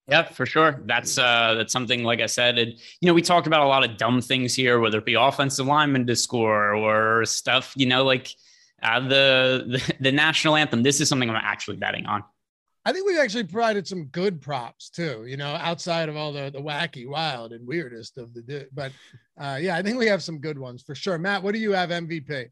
Yeah, 0.09 0.22
for 0.22 0.47
sure. 0.47 0.82
That's 0.84 1.18
uh 1.18 1.55
that's 1.55 1.72
something 1.72 2.05
like 2.05 2.20
I 2.20 2.26
said, 2.26 2.59
it, 2.59 2.80
you 3.01 3.07
know, 3.07 3.14
we 3.14 3.22
talked 3.22 3.47
about 3.47 3.62
a 3.62 3.66
lot 3.66 3.88
of 3.88 3.97
dumb 3.97 4.20
things 4.20 4.55
here, 4.55 4.78
whether 4.78 4.99
it 4.99 5.05
be 5.05 5.14
offensive 5.14 5.66
linemen 5.66 6.07
to 6.07 6.16
score 6.16 6.74
or 6.74 7.24
stuff, 7.24 7.72
you 7.76 7.86
know, 7.86 8.05
like 8.05 8.32
uh, 8.82 9.01
the, 9.01 9.64
the 9.66 9.94
the 10.01 10.12
national 10.12 10.55
anthem. 10.57 10.82
This 10.82 11.01
is 11.01 11.09
something 11.09 11.28
I'm 11.28 11.36
actually 11.36 11.76
betting 11.76 12.07
on. 12.07 12.22
I 12.84 12.92
think 12.92 13.05
we've 13.05 13.18
actually 13.18 13.42
provided 13.42 13.88
some 13.88 14.05
good 14.07 14.40
props 14.40 14.90
too, 14.90 15.24
you 15.26 15.36
know, 15.36 15.49
outside 15.57 16.09
of 16.09 16.16
all 16.16 16.32
the, 16.32 16.51
the 16.51 16.61
wacky, 16.61 17.09
wild, 17.09 17.53
and 17.53 17.66
weirdest 17.66 18.16
of 18.16 18.32
the. 18.32 18.68
But 18.72 18.92
uh, 19.36 19.59
yeah, 19.61 19.76
I 19.76 19.82
think 19.82 19.99
we 19.99 20.07
have 20.07 20.22
some 20.22 20.38
good 20.38 20.57
ones 20.57 20.82
for 20.82 20.94
sure. 20.94 21.18
Matt, 21.18 21.42
what 21.42 21.53
do 21.53 21.59
you 21.59 21.72
have 21.72 21.90
MVP? 21.90 22.49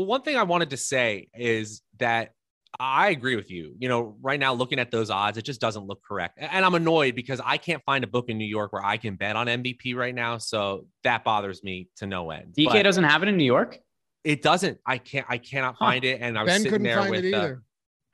Well, 0.00 0.06
one 0.06 0.22
thing 0.22 0.38
I 0.38 0.44
wanted 0.44 0.70
to 0.70 0.78
say 0.78 1.28
is 1.34 1.82
that 1.98 2.30
I 2.78 3.10
agree 3.10 3.36
with 3.36 3.50
you. 3.50 3.74
You 3.78 3.90
know, 3.90 4.16
right 4.22 4.40
now, 4.40 4.54
looking 4.54 4.78
at 4.78 4.90
those 4.90 5.10
odds, 5.10 5.36
it 5.36 5.42
just 5.42 5.60
doesn't 5.60 5.86
look 5.86 6.02
correct. 6.02 6.38
And 6.40 6.64
I'm 6.64 6.74
annoyed 6.74 7.14
because 7.14 7.38
I 7.44 7.58
can't 7.58 7.82
find 7.84 8.02
a 8.02 8.06
book 8.06 8.30
in 8.30 8.38
New 8.38 8.46
York 8.46 8.72
where 8.72 8.82
I 8.82 8.96
can 8.96 9.16
bet 9.16 9.36
on 9.36 9.46
MVP 9.46 9.94
right 9.94 10.14
now. 10.14 10.38
So 10.38 10.86
that 11.04 11.22
bothers 11.22 11.62
me 11.62 11.88
to 11.96 12.06
no 12.06 12.30
end. 12.30 12.54
DK 12.56 12.72
but 12.72 12.82
doesn't 12.82 13.04
have 13.04 13.22
it 13.22 13.28
in 13.28 13.36
New 13.36 13.44
York. 13.44 13.78
It 14.24 14.40
doesn't. 14.40 14.78
I 14.86 14.96
can't. 14.96 15.26
I 15.28 15.36
cannot 15.36 15.76
huh. 15.78 15.84
find 15.84 16.04
it. 16.06 16.22
And 16.22 16.38
I 16.38 16.44
was 16.44 16.52
ben 16.54 16.62
sitting 16.62 16.82
there 16.82 17.10
with. 17.10 17.34
Uh, 17.34 17.56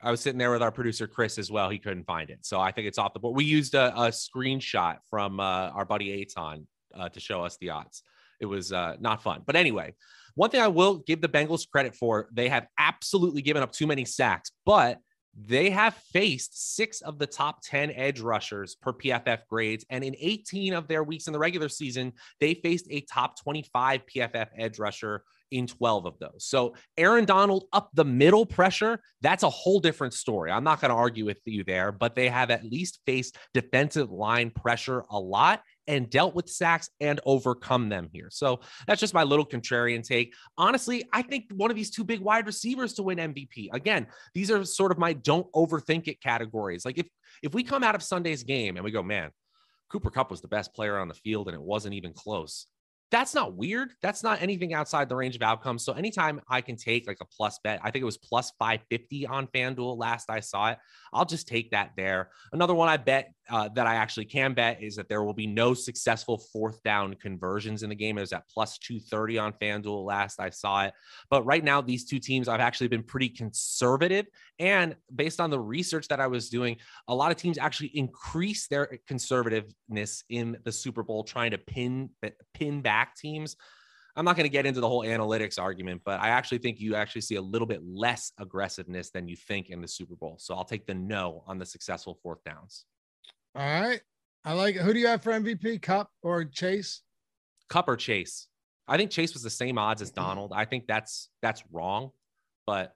I 0.01 0.11
was 0.11 0.19
sitting 0.19 0.37
there 0.37 0.51
with 0.51 0.61
our 0.61 0.71
producer 0.73 1.07
Chris 1.07 1.37
as 1.37 1.49
well. 1.49 1.69
He 1.69 1.79
couldn't 1.79 2.03
find 2.03 2.29
it, 2.29 2.39
so 2.41 2.59
I 2.59 2.73
think 2.73 2.87
it's 2.87 2.97
off 2.97 3.13
the 3.13 3.19
board. 3.19 3.37
We 3.37 3.45
used 3.45 3.75
a, 3.75 3.95
a 3.95 4.09
screenshot 4.09 4.97
from 5.09 5.39
uh, 5.39 5.69
our 5.69 5.85
buddy 5.85 6.21
Aton 6.21 6.67
uh, 6.93 7.07
to 7.07 7.19
show 7.21 7.45
us 7.45 7.55
the 7.61 7.69
odds. 7.69 8.03
It 8.41 8.45
was 8.45 8.73
uh, 8.73 8.97
not 8.99 9.23
fun, 9.23 9.43
but 9.45 9.55
anyway, 9.55 9.95
one 10.37 10.49
thing 10.51 10.61
I 10.61 10.67
will 10.67 10.99
give 10.99 11.19
the 11.19 11.27
Bengals 11.27 11.69
credit 11.69 11.95
for: 11.95 12.29
they 12.31 12.47
have 12.47 12.67
absolutely 12.77 13.41
given 13.41 13.63
up 13.63 13.71
too 13.71 13.87
many 13.87 14.05
sacks, 14.05 14.51
but 14.65 14.99
they 15.39 15.69
have 15.69 15.93
faced 16.11 16.75
six 16.75 17.01
of 17.01 17.19
the 17.19 17.27
top 17.27 17.59
10 17.63 17.91
edge 17.91 18.19
rushers 18.19 18.75
per 18.75 18.91
PFF 18.91 19.41
grades. 19.47 19.85
And 19.89 20.03
in 20.03 20.15
18 20.17 20.73
of 20.73 20.87
their 20.87 21.03
weeks 21.03 21.27
in 21.27 21.33
the 21.33 21.39
regular 21.39 21.69
season, 21.69 22.13
they 22.39 22.55
faced 22.55 22.87
a 22.89 23.01
top 23.01 23.39
25 23.41 24.01
PFF 24.07 24.47
edge 24.57 24.79
rusher 24.79 25.23
in 25.51 25.67
12 25.67 26.05
of 26.05 26.19
those. 26.19 26.45
So 26.45 26.75
Aaron 26.97 27.25
Donald 27.25 27.65
up 27.71 27.89
the 27.93 28.03
middle 28.03 28.45
pressure, 28.45 28.99
that's 29.21 29.43
a 29.43 29.49
whole 29.49 29.79
different 29.79 30.13
story. 30.13 30.51
I'm 30.51 30.63
not 30.63 30.81
going 30.81 30.89
to 30.89 30.97
argue 30.97 31.25
with 31.25 31.39
you 31.45 31.63
there, 31.63 31.91
but 31.91 32.15
they 32.15 32.29
have 32.29 32.49
at 32.49 32.65
least 32.65 32.99
faced 33.05 33.37
defensive 33.53 34.11
line 34.11 34.49
pressure 34.49 35.03
a 35.09 35.19
lot 35.19 35.61
and 35.87 36.09
dealt 36.09 36.35
with 36.35 36.49
sacks 36.49 36.89
and 36.99 37.19
overcome 37.25 37.89
them 37.89 38.09
here. 38.11 38.27
So 38.29 38.59
that's 38.87 38.99
just 38.99 39.13
my 39.13 39.23
little 39.23 39.45
contrarian 39.45 40.03
take. 40.03 40.33
Honestly, 40.57 41.03
I 41.13 41.21
think 41.21 41.45
one 41.55 41.71
of 41.71 41.77
these 41.77 41.89
two 41.89 42.03
big 42.03 42.19
wide 42.19 42.45
receivers 42.45 42.93
to 42.93 43.03
win 43.03 43.17
MVP. 43.17 43.69
Again, 43.73 44.07
these 44.33 44.51
are 44.51 44.63
sort 44.65 44.91
of 44.91 44.97
my 44.97 45.13
don't 45.13 45.51
overthink 45.53 46.07
it 46.07 46.21
categories. 46.21 46.85
Like 46.85 46.97
if 46.97 47.07
if 47.43 47.53
we 47.53 47.63
come 47.63 47.83
out 47.83 47.95
of 47.95 48.01
Sunday's 48.01 48.43
game 48.43 48.77
and 48.77 48.83
we 48.83 48.91
go, 48.91 49.03
man, 49.03 49.31
Cooper 49.89 50.09
Kupp 50.09 50.31
was 50.31 50.41
the 50.41 50.47
best 50.47 50.73
player 50.73 50.97
on 50.97 51.07
the 51.07 51.13
field 51.13 51.47
and 51.47 51.55
it 51.55 51.61
wasn't 51.61 51.93
even 51.93 52.13
close 52.13 52.67
that's 53.09 53.33
not 53.33 53.55
weird. 53.55 53.93
That's 54.01 54.21
not 54.21 54.41
anything 54.41 54.73
outside 54.73 55.07
the 55.07 55.15
range 55.15 55.35
of 55.35 55.41
outcomes. 55.41 55.83
So 55.83 55.93
anytime 55.93 56.41
I 56.49 56.59
can 56.59 56.75
take 56.75 57.07
like 57.07 57.19
a 57.21 57.25
plus 57.25 57.59
bet, 57.63 57.79
I 57.81 57.89
think 57.89 58.01
it 58.01 58.05
was 58.05 58.17
plus 58.17 58.51
550 58.59 59.27
on 59.27 59.47
FanDuel 59.47 59.97
last 59.97 60.29
I 60.29 60.41
saw 60.41 60.71
it. 60.71 60.77
I'll 61.13 61.25
just 61.25 61.47
take 61.47 61.71
that 61.71 61.91
there. 61.95 62.31
Another 62.51 62.75
one 62.75 62.89
I 62.89 62.97
bet 62.97 63.31
uh, 63.49 63.69
that 63.75 63.87
I 63.87 63.95
actually 63.95 64.25
can 64.25 64.53
bet 64.53 64.83
is 64.83 64.97
that 64.97 65.07
there 65.07 65.23
will 65.23 65.33
be 65.33 65.47
no 65.47 65.73
successful 65.73 66.37
fourth 66.51 66.83
down 66.83 67.13
conversions 67.15 67.81
in 67.81 67.89
the 67.89 67.95
game. 67.95 68.17
It 68.17 68.21
was 68.21 68.33
at 68.33 68.49
plus 68.49 68.77
230 68.79 69.37
on 69.37 69.53
FanDuel 69.53 70.05
last 70.05 70.41
I 70.41 70.49
saw 70.49 70.83
it. 70.83 70.93
But 71.29 71.45
right 71.45 71.63
now, 71.63 71.79
these 71.79 72.03
two 72.03 72.19
teams 72.19 72.49
I've 72.49 72.59
actually 72.59 72.89
been 72.89 73.03
pretty 73.03 73.29
conservative. 73.29 74.25
And 74.59 74.97
based 75.15 75.39
on 75.39 75.49
the 75.49 75.59
research 75.59 76.09
that 76.09 76.19
I 76.19 76.27
was 76.27 76.49
doing, 76.49 76.75
a 77.07 77.15
lot 77.15 77.31
of 77.31 77.37
teams 77.37 77.57
actually 77.57 77.91
increase 77.93 78.67
their 78.67 78.99
conservativeness 79.09 80.23
in 80.29 80.57
the 80.65 80.71
Super 80.71 81.03
Bowl, 81.03 81.23
trying 81.23 81.51
to 81.51 81.57
pin 81.57 82.09
pin 82.53 82.81
back 82.81 82.96
teams. 83.15 83.55
I'm 84.15 84.25
not 84.25 84.35
going 84.35 84.45
to 84.45 84.49
get 84.49 84.65
into 84.65 84.81
the 84.81 84.87
whole 84.87 85.03
analytics 85.03 85.61
argument, 85.61 86.01
but 86.03 86.19
I 86.19 86.29
actually 86.29 86.57
think 86.57 86.79
you 86.79 86.95
actually 86.95 87.21
see 87.21 87.35
a 87.35 87.41
little 87.41 87.67
bit 87.67 87.81
less 87.85 88.31
aggressiveness 88.39 89.11
than 89.11 89.27
you 89.27 89.35
think 89.35 89.69
in 89.69 89.79
the 89.79 89.87
Super 89.87 90.15
Bowl. 90.15 90.37
So 90.39 90.55
I'll 90.55 90.65
take 90.65 90.87
the 90.87 90.95
no 90.95 91.43
on 91.45 91.59
the 91.59 91.65
successful 91.65 92.17
fourth 92.23 92.43
downs. 92.43 92.85
All 93.55 93.61
right. 93.61 94.01
I 94.43 94.53
like 94.53 94.75
it. 94.75 94.81
Who 94.81 94.93
do 94.93 94.99
you 94.99 95.07
have 95.07 95.21
for 95.21 95.33
MVP? 95.33 95.81
Kupp 95.83 96.09
or 96.23 96.45
Chase? 96.45 97.01
Kupp 97.69 97.87
or 97.87 97.95
Chase. 97.95 98.47
I 98.87 98.97
think 98.97 99.11
Chase 99.11 99.33
was 99.33 99.43
the 99.43 99.49
same 99.49 99.77
odds 99.77 100.01
as 100.01 100.11
Donald. 100.11 100.51
I 100.55 100.65
think 100.65 100.87
that's 100.87 101.29
that's 101.41 101.61
wrong, 101.71 102.11
but 102.65 102.95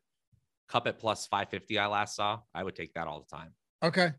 Kupp 0.70 0.88
at 0.88 0.98
plus 0.98 1.28
550 1.28 1.78
I 1.78 1.88
last 1.88 2.16
saw. 2.16 2.40
I 2.56 2.64
would 2.64 2.76
take 2.76 2.94
that 2.94 3.08
all 3.08 3.20
the 3.30 3.36
time. 3.36 3.54
Okay. 3.84 4.12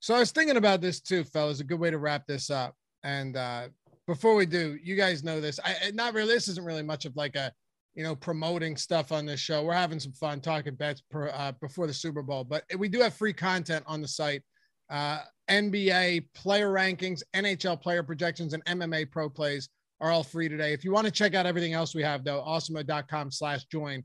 So 0.00 0.14
I 0.14 0.18
was 0.18 0.32
thinking 0.32 0.56
about 0.56 0.80
this 0.80 1.00
too, 1.00 1.24
fellas. 1.24 1.60
A 1.60 1.64
good 1.64 1.78
way 1.78 1.90
to 1.90 1.98
wrap 1.98 2.26
this 2.26 2.50
up. 2.50 2.74
And 3.04 3.36
uh 3.36 3.68
before 4.06 4.34
we 4.34 4.46
do, 4.46 4.78
you 4.82 4.96
guys 4.96 5.24
know 5.24 5.40
this. 5.40 5.58
I 5.64 5.90
not 5.92 6.14
really 6.14 6.34
this 6.34 6.48
isn't 6.48 6.64
really 6.64 6.82
much 6.82 7.04
of 7.04 7.16
like 7.16 7.36
a 7.36 7.52
you 7.94 8.02
know 8.02 8.14
promoting 8.14 8.76
stuff 8.76 9.12
on 9.12 9.26
this 9.26 9.40
show. 9.40 9.62
We're 9.62 9.74
having 9.74 10.00
some 10.00 10.12
fun 10.12 10.40
talking 10.40 10.74
bets 10.74 11.02
per, 11.10 11.28
uh, 11.28 11.52
before 11.60 11.86
the 11.86 11.94
Super 11.94 12.22
Bowl, 12.22 12.44
but 12.44 12.64
we 12.78 12.88
do 12.88 13.00
have 13.00 13.14
free 13.14 13.32
content 13.32 13.84
on 13.86 14.00
the 14.00 14.08
site 14.08 14.42
uh, 14.90 15.20
NBA 15.50 16.26
player 16.34 16.72
rankings, 16.72 17.22
NHL 17.34 17.80
player 17.80 18.02
projections, 18.02 18.54
and 18.54 18.64
MMA 18.64 19.10
pro 19.10 19.28
plays 19.28 19.68
are 20.00 20.10
all 20.10 20.22
free 20.22 20.48
today. 20.48 20.72
If 20.72 20.84
you 20.84 20.92
want 20.92 21.06
to 21.06 21.10
check 21.10 21.34
out 21.34 21.46
everything 21.46 21.72
else 21.72 21.94
we 21.94 22.02
have, 22.02 22.24
though, 22.24 22.42
awesemo.com 22.46 23.30
slash 23.30 23.64
join. 23.66 24.02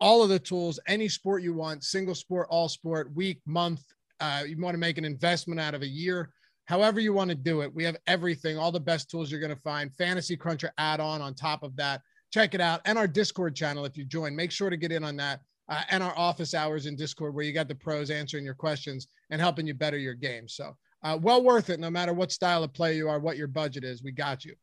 All 0.00 0.22
of 0.22 0.28
the 0.28 0.38
tools, 0.38 0.80
any 0.86 1.08
sport 1.08 1.42
you 1.42 1.54
want, 1.54 1.84
single 1.84 2.14
sport, 2.14 2.48
all 2.50 2.68
sport, 2.68 3.14
week, 3.14 3.40
month. 3.46 3.82
Uh, 4.20 4.42
you 4.46 4.60
want 4.60 4.74
to 4.74 4.78
make 4.78 4.98
an 4.98 5.04
investment 5.04 5.60
out 5.60 5.74
of 5.74 5.82
a 5.82 5.86
year, 5.86 6.30
however 6.66 7.00
you 7.00 7.12
want 7.12 7.30
to 7.30 7.34
do 7.34 7.60
it. 7.62 7.74
We 7.74 7.84
have 7.84 7.96
everything, 8.06 8.58
all 8.58 8.72
the 8.72 8.80
best 8.80 9.10
tools 9.10 9.30
you're 9.30 9.40
going 9.40 9.54
to 9.54 9.62
find. 9.62 9.94
Fantasy 9.94 10.36
Cruncher 10.36 10.72
add 10.78 11.00
on 11.00 11.20
on 11.20 11.34
top 11.34 11.62
of 11.62 11.76
that. 11.76 12.00
Check 12.32 12.54
it 12.54 12.60
out. 12.60 12.80
And 12.84 12.98
our 12.98 13.06
Discord 13.06 13.54
channel, 13.54 13.84
if 13.84 13.96
you 13.96 14.04
join, 14.04 14.34
make 14.34 14.50
sure 14.50 14.70
to 14.70 14.76
get 14.76 14.92
in 14.92 15.04
on 15.04 15.16
that 15.16 15.40
uh, 15.68 15.82
and 15.90 16.02
our 16.02 16.16
office 16.18 16.54
hours 16.54 16.86
in 16.86 16.96
Discord 16.96 17.34
where 17.34 17.44
you 17.44 17.52
got 17.52 17.68
the 17.68 17.74
pros 17.74 18.10
answering 18.10 18.44
your 18.44 18.54
questions 18.54 19.08
and 19.30 19.40
helping 19.40 19.66
you 19.66 19.74
better 19.74 19.98
your 19.98 20.14
game. 20.14 20.48
So, 20.48 20.76
uh, 21.02 21.18
well 21.20 21.42
worth 21.44 21.70
it 21.70 21.80
no 21.80 21.90
matter 21.90 22.14
what 22.14 22.32
style 22.32 22.64
of 22.64 22.72
play 22.72 22.96
you 22.96 23.08
are, 23.08 23.18
what 23.18 23.36
your 23.36 23.46
budget 23.46 23.84
is. 23.84 24.02
We 24.02 24.10
got 24.10 24.44
you. 24.44 24.54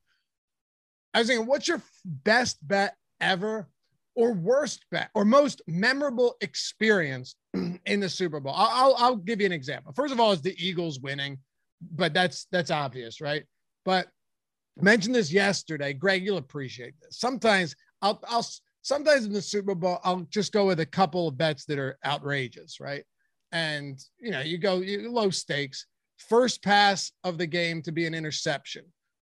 I 1.13 1.19
was 1.19 1.27
thinking, 1.27 1.45
what's 1.45 1.67
your 1.67 1.81
best 2.05 2.57
bet 2.67 2.95
ever 3.19 3.69
or 4.15 4.33
worst 4.33 4.85
bet 4.91 5.09
or 5.13 5.23
most 5.23 5.61
memorable 5.67 6.35
experience 6.41 7.35
in 7.53 7.99
the 7.99 8.09
Super 8.09 8.39
Bowl? 8.39 8.53
I'll, 8.55 8.69
I'll, 8.71 8.95
I'll 8.97 9.15
give 9.15 9.39
you 9.39 9.45
an 9.45 9.51
example. 9.51 9.93
First 9.93 10.13
of 10.13 10.19
all, 10.19 10.31
is 10.31 10.41
the 10.41 10.55
Eagles 10.57 10.99
winning, 10.99 11.37
but 11.81 12.13
that's 12.13 12.47
that's 12.51 12.71
obvious, 12.71 13.21
right? 13.21 13.43
But 13.85 14.07
mentioned 14.79 15.15
this 15.15 15.31
yesterday. 15.31 15.93
Greg, 15.93 16.23
you'll 16.23 16.37
appreciate 16.37 16.93
this. 17.01 17.19
Sometimes 17.19 17.75
I'll 18.01 18.21
I'll 18.27 18.45
sometimes 18.81 19.25
in 19.25 19.33
the 19.33 19.41
Super 19.41 19.75
Bowl, 19.75 19.99
I'll 20.03 20.27
just 20.29 20.53
go 20.53 20.65
with 20.65 20.79
a 20.79 20.85
couple 20.85 21.27
of 21.27 21.37
bets 21.37 21.65
that 21.65 21.79
are 21.79 21.97
outrageous, 22.05 22.79
right? 22.79 23.03
And 23.51 23.99
you 24.19 24.31
know, 24.31 24.41
you 24.41 24.57
go 24.57 24.77
you, 24.77 25.11
low 25.11 25.29
stakes. 25.29 25.85
First 26.17 26.63
pass 26.63 27.11
of 27.23 27.37
the 27.37 27.47
game 27.47 27.81
to 27.81 27.91
be 27.91 28.05
an 28.05 28.13
interception. 28.13 28.85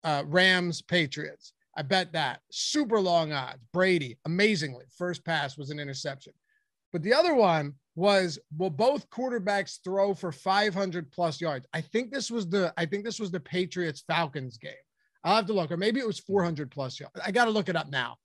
Uh, 0.03 0.23
Rams 0.25 0.81
Patriots. 0.81 1.53
I 1.77 1.83
bet 1.83 2.11
that 2.13 2.41
super 2.51 2.99
long 2.99 3.31
odds. 3.31 3.63
Brady, 3.71 4.17
amazingly, 4.25 4.85
first 4.97 5.23
pass 5.23 5.57
was 5.57 5.69
an 5.69 5.79
interception. 5.79 6.33
But 6.91 7.03
the 7.03 7.13
other 7.13 7.35
one 7.35 7.75
was 7.99 8.39
will 8.57 8.69
both 8.69 9.09
quarterbacks 9.09 9.79
throw 9.83 10.13
for 10.13 10.31
500 10.31 11.11
plus 11.11 11.41
yards? 11.41 11.67
I 11.73 11.81
think 11.81 12.11
this 12.11 12.31
was 12.31 12.49
the 12.49 12.73
I 12.77 12.85
think 12.85 13.03
this 13.03 13.19
was 13.19 13.31
the 13.31 13.39
Patriots 13.39 14.03
Falcons 14.07 14.57
game. 14.57 14.71
I'll 15.23 15.35
have 15.35 15.47
to 15.47 15.53
look, 15.53 15.71
or 15.71 15.77
maybe 15.77 15.99
it 15.99 16.07
was 16.07 16.19
400 16.19 16.71
plus 16.71 16.99
yards. 16.99 17.19
I 17.23 17.31
got 17.31 17.45
to 17.45 17.51
look 17.51 17.69
it 17.69 17.75
up 17.75 17.89
now 17.89 18.17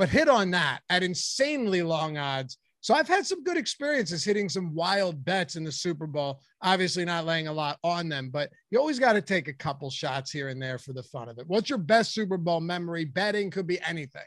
but 0.00 0.08
hit 0.08 0.30
on 0.30 0.50
that 0.50 0.80
at 0.88 1.02
insanely 1.02 1.82
long 1.82 2.16
odds. 2.16 2.56
So 2.80 2.94
I've 2.94 3.06
had 3.06 3.26
some 3.26 3.44
good 3.44 3.58
experiences 3.58 4.24
hitting 4.24 4.48
some 4.48 4.74
wild 4.74 5.22
bets 5.22 5.56
in 5.56 5.64
the 5.64 5.70
Super 5.70 6.06
Bowl. 6.06 6.40
Obviously, 6.62 7.04
not 7.04 7.26
laying 7.26 7.48
a 7.48 7.52
lot 7.52 7.76
on 7.84 8.08
them, 8.08 8.30
but 8.32 8.50
you 8.70 8.78
always 8.78 8.98
got 8.98 9.12
to 9.12 9.20
take 9.20 9.48
a 9.48 9.52
couple 9.52 9.90
shots 9.90 10.30
here 10.30 10.48
and 10.48 10.60
there 10.60 10.78
for 10.78 10.94
the 10.94 11.02
fun 11.02 11.28
of 11.28 11.38
it. 11.38 11.46
What's 11.46 11.68
your 11.68 11.78
best 11.78 12.14
Super 12.14 12.38
Bowl 12.38 12.60
memory? 12.60 13.04
Betting 13.04 13.50
could 13.50 13.66
be 13.66 13.78
anything. 13.82 14.22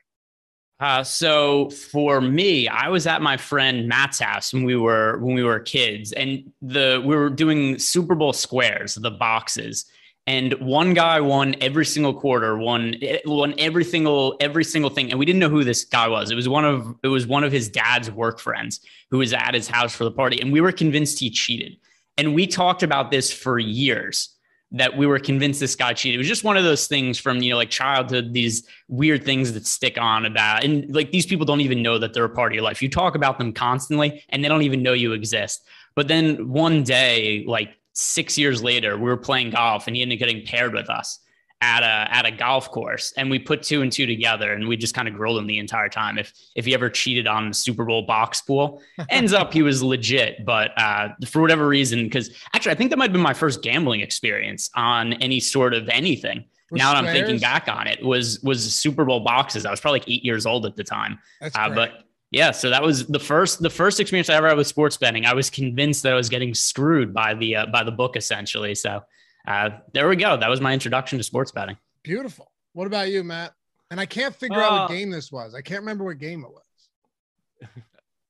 Uh, 0.84 1.02
so 1.02 1.70
for 1.70 2.20
me, 2.20 2.68
I 2.68 2.90
was 2.90 3.08
at 3.08 3.22
my 3.22 3.38
friend 3.38 3.88
Matt's 3.88 4.20
house 4.20 4.54
when 4.54 4.66
we 4.66 4.76
were 4.76 5.18
when 5.20 5.34
we 5.34 5.42
were 5.42 5.62
kids, 5.62 6.12
and 6.12 6.52
the 6.62 7.02
we 7.06 7.16
were 7.16 7.30
doing 7.30 7.80
Super 7.80 8.16
Bowl 8.16 8.34
squares, 8.34 8.96
the 8.96 9.10
boxes, 9.10 9.86
and 10.28 10.52
one 10.56 10.94
guy 10.94 11.22
won 11.22 11.56
every 11.62 11.86
single 11.86 12.14
quarter, 12.14 12.58
won 12.58 12.96
won 13.24 13.54
every 13.58 13.86
single 13.86 14.36
every 14.42 14.66
single 14.66 14.90
thing, 14.90 15.10
and 15.10 15.18
we 15.18 15.26
didn't 15.26 15.40
know 15.40 15.48
who 15.48 15.64
this 15.64 15.86
guy 15.86 16.10
was. 16.10 16.32
It 16.32 16.36
was 16.36 16.50
one 16.50 16.66
of 16.66 16.94
it 17.02 17.08
was 17.08 17.26
one 17.26 17.46
of 17.46 17.54
his 17.54 17.70
dad's 17.70 18.12
work 18.12 18.42
friends 18.42 18.82
who 19.10 19.20
was 19.20 19.32
at 19.32 19.54
his 19.54 19.70
house 19.70 19.96
for 19.96 20.04
the 20.04 20.12
party, 20.12 20.42
and 20.42 20.52
we 20.52 20.60
were 20.60 20.74
convinced 20.74 21.18
he 21.18 21.30
cheated. 21.30 21.78
And 22.18 22.36
we 22.36 22.46
talked 22.46 22.84
about 22.84 23.10
this 23.10 23.32
for 23.32 23.58
years. 23.58 24.33
That 24.74 24.98
we 24.98 25.06
were 25.06 25.20
convinced 25.20 25.60
this 25.60 25.76
guy 25.76 25.94
cheated. 25.94 26.16
It 26.16 26.18
was 26.18 26.28
just 26.28 26.44
one 26.44 26.58
of 26.58 26.64
those 26.64 26.88
things 26.88 27.20
from, 27.20 27.42
you 27.42 27.52
know, 27.52 27.58
like 27.58 27.70
childhood, 27.70 28.34
these 28.34 28.68
weird 28.88 29.24
things 29.24 29.54
that 29.54 29.68
stick 29.68 30.00
on 30.00 30.26
about. 30.26 30.64
And 30.64 30.94
like 30.94 31.12
these 31.12 31.28
people 31.28 31.46
don't 31.46 31.62
even 31.62 31.84
know 31.84 32.00
that 32.00 32.14
they're 32.14 32.26
a 32.26 32.30
part 32.30 32.52
of 32.52 32.56
your 32.56 32.64
life. 32.64 32.82
You 32.82 32.90
talk 32.90 33.14
about 33.14 33.38
them 33.38 33.54
constantly 33.54 34.24
and 34.30 34.44
they 34.44 34.48
don't 34.48 34.64
even 34.64 34.82
know 34.82 34.94
you 34.94 35.14
exist. 35.14 35.64
But 35.96 36.08
then 36.08 36.50
one 36.50 36.84
day, 36.84 37.46
like 37.48 37.70
six 37.94 38.36
years 38.36 38.64
later, 38.64 38.98
we 38.98 39.04
were 39.04 39.18
playing 39.18 39.52
golf 39.52 39.86
and 39.86 39.96
he 39.96 40.02
ended 40.02 40.18
up 40.18 40.28
getting 40.28 40.44
paired 40.44 40.74
with 40.74 40.90
us 40.90 41.20
at 41.64 41.82
a 41.82 42.14
at 42.14 42.26
a 42.26 42.32
golf 42.32 42.70
course 42.72 43.14
and 43.16 43.32
we 43.32 43.40
put 43.40 43.64
two 43.64 43.82
and 43.82 43.92
two 43.92 44.06
together 44.06 44.52
and 44.52 44.68
we 44.68 44.76
just 44.76 44.94
kind 44.94 45.08
of 45.08 45.14
grilled 45.14 45.38
him 45.38 45.48
the 45.48 45.58
entire 45.58 45.88
time. 45.88 46.18
If 46.18 46.34
if 46.56 46.66
he 46.66 46.74
ever 46.74 46.90
cheated 46.90 47.26
on 47.26 47.48
the 47.48 47.54
super 47.54 47.86
bowl 47.86 48.02
box 48.02 48.42
pool 48.42 48.82
ends 49.10 49.32
up 49.32 49.54
he 49.54 49.62
was 49.62 49.82
legit 49.82 50.46
but 50.46 50.72
uh, 50.78 51.10
for 51.26 51.42
whatever 51.42 51.66
reason 51.66 52.04
because 52.04 52.36
actually 52.54 52.74
i 52.74 52.76
think 52.76 52.90
that 52.90 52.98
might 52.98 53.06
have 53.06 53.14
been 53.14 53.22
my 53.22 53.34
first 53.34 53.62
gambling 53.62 54.02
experience 54.02 54.70
on 54.76 55.14
any 55.14 55.40
sort 55.40 55.74
of 55.74 55.88
anything. 55.88 56.44
Now 56.72 56.94
that 56.94 57.06
i'm 57.06 57.14
thinking 57.14 57.40
back 57.40 57.70
on 57.70 57.88
it 57.88 58.04
was 58.04 58.42
was 58.44 58.76
super 58.76 59.06
bowl 59.06 59.22
boxes. 59.22 59.66
I 59.66 59.72
was 59.72 59.80
probably 59.80 60.00
like 60.00 60.10
eight 60.10 60.26
years 60.26 60.46
old 60.46 60.66
at 60.66 60.76
the 60.76 60.84
time. 60.84 61.20
Uh, 61.42 61.70
but 61.70 61.92
yeah 62.32 62.52
so 62.52 62.70
that 62.72 62.84
was 62.84 63.08
the 63.08 63.20
first 63.20 63.62
the 63.62 63.70
first 63.70 64.00
experience 64.02 64.30
i 64.30 64.34
ever 64.34 64.50
had 64.50 64.58
with 64.58 64.68
sports 64.68 64.98
betting. 64.98 65.26
I 65.26 65.34
was 65.34 65.50
convinced 65.50 66.04
that 66.04 66.12
i 66.12 66.16
was 66.16 66.28
getting 66.28 66.54
screwed 66.54 67.14
by 67.14 67.36
the 67.36 67.56
uh, 67.56 67.66
by 67.68 67.84
the 67.84 67.92
book 67.92 68.18
essentially 68.18 68.76
so 68.76 69.02
uh, 69.48 69.70
there 69.94 70.08
we 70.08 70.16
go. 70.16 70.38
That 70.38 70.50
was 70.50 70.62
my 70.62 70.74
introduction 70.74 71.18
to 71.18 71.24
sports 71.24 71.52
betting. 71.52 71.78
Beautiful. 72.04 72.52
What 72.74 72.88
about 72.88 73.10
you, 73.10 73.24
Matt? 73.24 73.54
And 73.92 74.00
I 74.00 74.06
can't 74.06 74.36
figure 74.36 74.60
uh, 74.60 74.66
out 74.66 74.72
what 74.72 74.82
uh, 74.82 74.88
game 74.88 75.10
this 75.10 75.32
was. 75.32 75.54
I 75.54 75.62
can't 75.62 75.82
remember 75.82 76.04
what 76.04 76.18
game 76.18 76.44
it 76.44 76.52
was. 76.52 77.70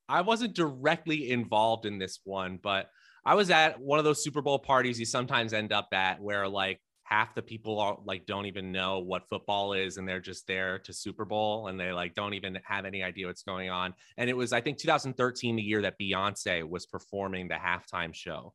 I 0.10 0.22
wasn't 0.22 0.54
directly 0.54 1.32
involved 1.32 1.86
in 1.86 1.98
this 1.98 2.20
one, 2.24 2.60
but 2.62 2.90
I 3.26 3.36
was 3.36 3.50
at 3.50 3.80
one 3.80 4.00
of 4.00 4.06
those 4.06 4.24
Super 4.24 4.42
Bowl 4.42 4.60
parties 4.60 5.00
you 5.00 5.06
sometimes 5.06 5.54
end 5.54 5.72
up 5.72 5.88
at 5.94 6.22
where 6.22 6.48
like 6.48 6.82
half 7.04 7.36
the 7.36 7.42
people 7.42 7.80
are 7.80 7.98
like 8.06 8.26
don't 8.26 8.46
even 8.46 8.72
know 8.72 9.00
what 9.00 9.30
football 9.30 9.74
is 9.74 9.98
and 9.98 10.08
they're 10.08 10.20
just 10.20 10.48
there 10.48 10.80
to 10.80 10.94
Super 10.94 11.26
Bowl 11.26 11.68
and 11.68 11.80
they 11.80 11.92
like 11.92 12.16
don't 12.16 12.34
even 12.34 12.60
have 12.66 12.86
any 12.86 13.04
idea 13.04 13.28
what's 13.28 13.44
going 13.44 13.70
on. 13.70 13.94
And 14.18 14.30
it 14.30 14.36
was 14.36 14.52
I 14.52 14.62
think 14.62 14.78
2013 14.78 15.56
the 15.56 15.62
year 15.62 15.82
that 15.84 16.00
Beyonce 16.00 16.68
was 16.68 16.86
performing 16.86 17.48
the 17.48 17.56
halftime 17.56 18.14
show. 18.14 18.54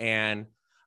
And 0.00 0.46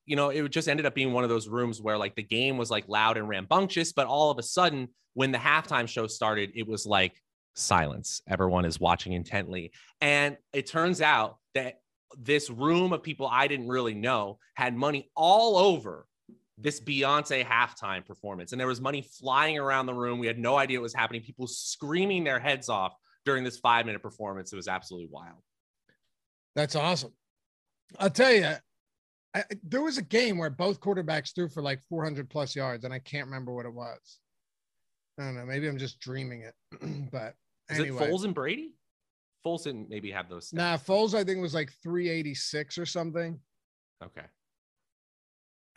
you 0.09 0.15
know, 0.15 0.29
it 0.29 0.49
just 0.49 0.67
ended 0.67 0.87
up 0.87 0.95
being 0.95 1.13
one 1.13 1.23
of 1.23 1.29
those 1.29 1.47
rooms 1.47 1.79
where 1.79 1.95
like 1.95 2.15
the 2.15 2.23
game 2.23 2.57
was 2.57 2.71
like 2.71 2.87
loud 2.87 3.15
and 3.15 3.29
rambunctious, 3.29 3.93
but 3.93 4.07
all 4.07 4.31
of 4.31 4.39
a 4.39 4.43
sudden, 4.43 4.87
when 5.13 5.31
the 5.31 5.37
halftime 5.37 5.87
show 5.87 6.07
started, 6.07 6.51
it 6.55 6.67
was 6.67 6.87
like 6.87 7.13
silence. 7.53 8.23
Everyone 8.27 8.65
is 8.65 8.79
watching 8.79 9.13
intently. 9.13 9.71
And 10.01 10.35
it 10.51 10.65
turns 10.65 10.99
out 10.99 11.37
that 11.53 11.81
this 12.17 12.49
room 12.49 12.91
of 12.91 13.03
people 13.03 13.27
I 13.31 13.47
didn't 13.47 13.67
really 13.67 13.93
know 13.93 14.39
had 14.55 14.75
money 14.75 15.11
all 15.15 15.57
over 15.57 16.07
this 16.57 16.81
Beyonce 16.81 17.45
halftime 17.45 18.03
performance. 18.03 18.51
And 18.51 18.59
there 18.59 18.67
was 18.67 18.81
money 18.81 19.03
flying 19.03 19.59
around 19.59 19.85
the 19.85 19.93
room. 19.93 20.17
We 20.17 20.25
had 20.25 20.39
no 20.39 20.57
idea 20.57 20.79
what 20.79 20.83
was 20.83 20.95
happening. 20.95 21.21
People 21.21 21.45
screaming 21.45 22.23
their 22.23 22.39
heads 22.39 22.67
off 22.67 22.95
during 23.25 23.43
this 23.43 23.59
five 23.59 23.85
minute 23.85 24.01
performance. 24.01 24.51
It 24.51 24.55
was 24.55 24.67
absolutely 24.67 25.09
wild. 25.11 25.37
That's 26.55 26.75
awesome. 26.75 27.13
I'll 27.99 28.09
tell 28.09 28.33
you, 28.33 28.55
I, 29.35 29.43
there 29.63 29.81
was 29.81 29.97
a 29.97 30.03
game 30.03 30.37
where 30.37 30.49
both 30.49 30.79
quarterbacks 30.79 31.35
threw 31.35 31.49
for 31.49 31.61
like 31.61 31.81
400 31.89 32.29
plus 32.29 32.55
yards, 32.55 32.83
and 32.83 32.93
I 32.93 32.99
can't 32.99 33.27
remember 33.27 33.53
what 33.53 33.65
it 33.65 33.73
was. 33.73 34.19
I 35.19 35.23
don't 35.23 35.35
know. 35.35 35.45
Maybe 35.45 35.67
I'm 35.67 35.77
just 35.77 35.99
dreaming 35.99 36.41
it. 36.41 36.55
but 37.11 37.35
is 37.69 37.79
anyway. 37.79 38.05
it 38.05 38.11
Foles 38.11 38.23
and 38.23 38.33
Brady? 38.33 38.73
Foles 39.45 39.63
didn't 39.63 39.89
maybe 39.89 40.11
have 40.11 40.29
those. 40.29 40.49
Stats. 40.49 40.53
Nah, 40.53 40.77
Foles 40.77 41.13
I 41.13 41.23
think 41.23 41.41
was 41.41 41.53
like 41.53 41.71
386 41.83 42.77
or 42.77 42.85
something. 42.85 43.39
Okay. 44.03 44.25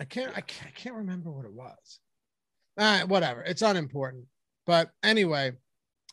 I 0.01 0.05
can't. 0.05 0.33
I 0.37 0.41
can't. 0.41 0.69
I 0.69 0.71
can't 0.71 0.97
remember 0.97 1.31
what 1.31 1.45
it 1.45 1.53
was. 1.53 2.01
All 2.79 2.99
right, 2.99 3.07
whatever. 3.07 3.43
It's 3.43 3.63
unimportant. 3.63 4.25
But 4.67 4.91
anyway, 5.03 5.53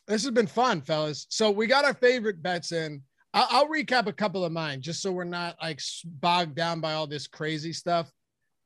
this 0.08 0.24
has 0.24 0.32
been 0.32 0.48
fun, 0.48 0.82
fellas. 0.82 1.26
So 1.30 1.52
we 1.52 1.68
got 1.68 1.86
our 1.86 1.94
favorite 1.94 2.44
bets 2.44 2.72
in. 2.72 3.02
I'll, 3.34 3.68
recap 3.68 4.08
a 4.08 4.14
couple 4.14 4.44
of 4.44 4.52
mine 4.52 4.82
just 4.82 5.02
so 5.02 5.12
we're 5.12 5.24
not 5.24 5.56
like 5.62 5.80
bogged 6.04 6.56
down 6.56 6.82
by 6.82 6.94
all 6.94 7.08
this 7.08 7.28
crazy 7.28 7.74
stuff. 7.74 8.12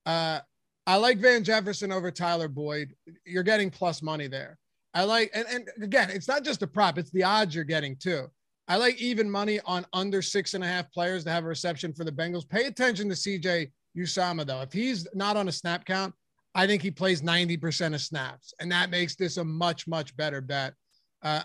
Uh, 0.05 0.39
I 0.87 0.95
like 0.95 1.19
Van 1.19 1.43
Jefferson 1.43 1.91
over 1.91 2.11
Tyler 2.11 2.47
Boyd. 2.47 2.93
You're 3.25 3.43
getting 3.43 3.69
plus 3.69 4.01
money 4.01 4.27
there. 4.27 4.57
I 4.93 5.03
like, 5.03 5.31
and, 5.33 5.45
and 5.49 5.67
again, 5.81 6.09
it's 6.09 6.27
not 6.27 6.43
just 6.43 6.61
a 6.61 6.67
prop, 6.67 6.97
it's 6.97 7.11
the 7.11 7.23
odds 7.23 7.55
you're 7.55 7.63
getting 7.63 7.95
too. 7.95 8.27
I 8.67 8.77
like 8.77 9.01
even 9.01 9.29
money 9.29 9.59
on 9.65 9.85
under 9.91 10.21
six 10.21 10.53
and 10.53 10.63
a 10.63 10.67
half 10.67 10.91
players 10.91 11.25
to 11.25 11.31
have 11.31 11.43
a 11.43 11.47
reception 11.47 11.93
for 11.93 12.05
the 12.05 12.11
Bengals. 12.11 12.47
Pay 12.47 12.65
attention 12.65 13.09
to 13.09 13.15
CJ 13.15 13.71
Uzomah, 13.97 14.45
though. 14.45 14.61
If 14.61 14.71
he's 14.71 15.07
not 15.13 15.35
on 15.35 15.49
a 15.49 15.51
snap 15.51 15.85
count, 15.85 16.13
I 16.55 16.67
think 16.67 16.81
he 16.81 16.91
plays 16.91 17.21
90% 17.21 17.93
of 17.93 18.01
snaps, 18.01 18.53
and 18.59 18.71
that 18.71 18.89
makes 18.89 19.15
this 19.15 19.37
a 19.37 19.43
much, 19.43 19.87
much 19.87 20.15
better 20.15 20.39
bet. 20.39 20.75
Uh, 21.21 21.41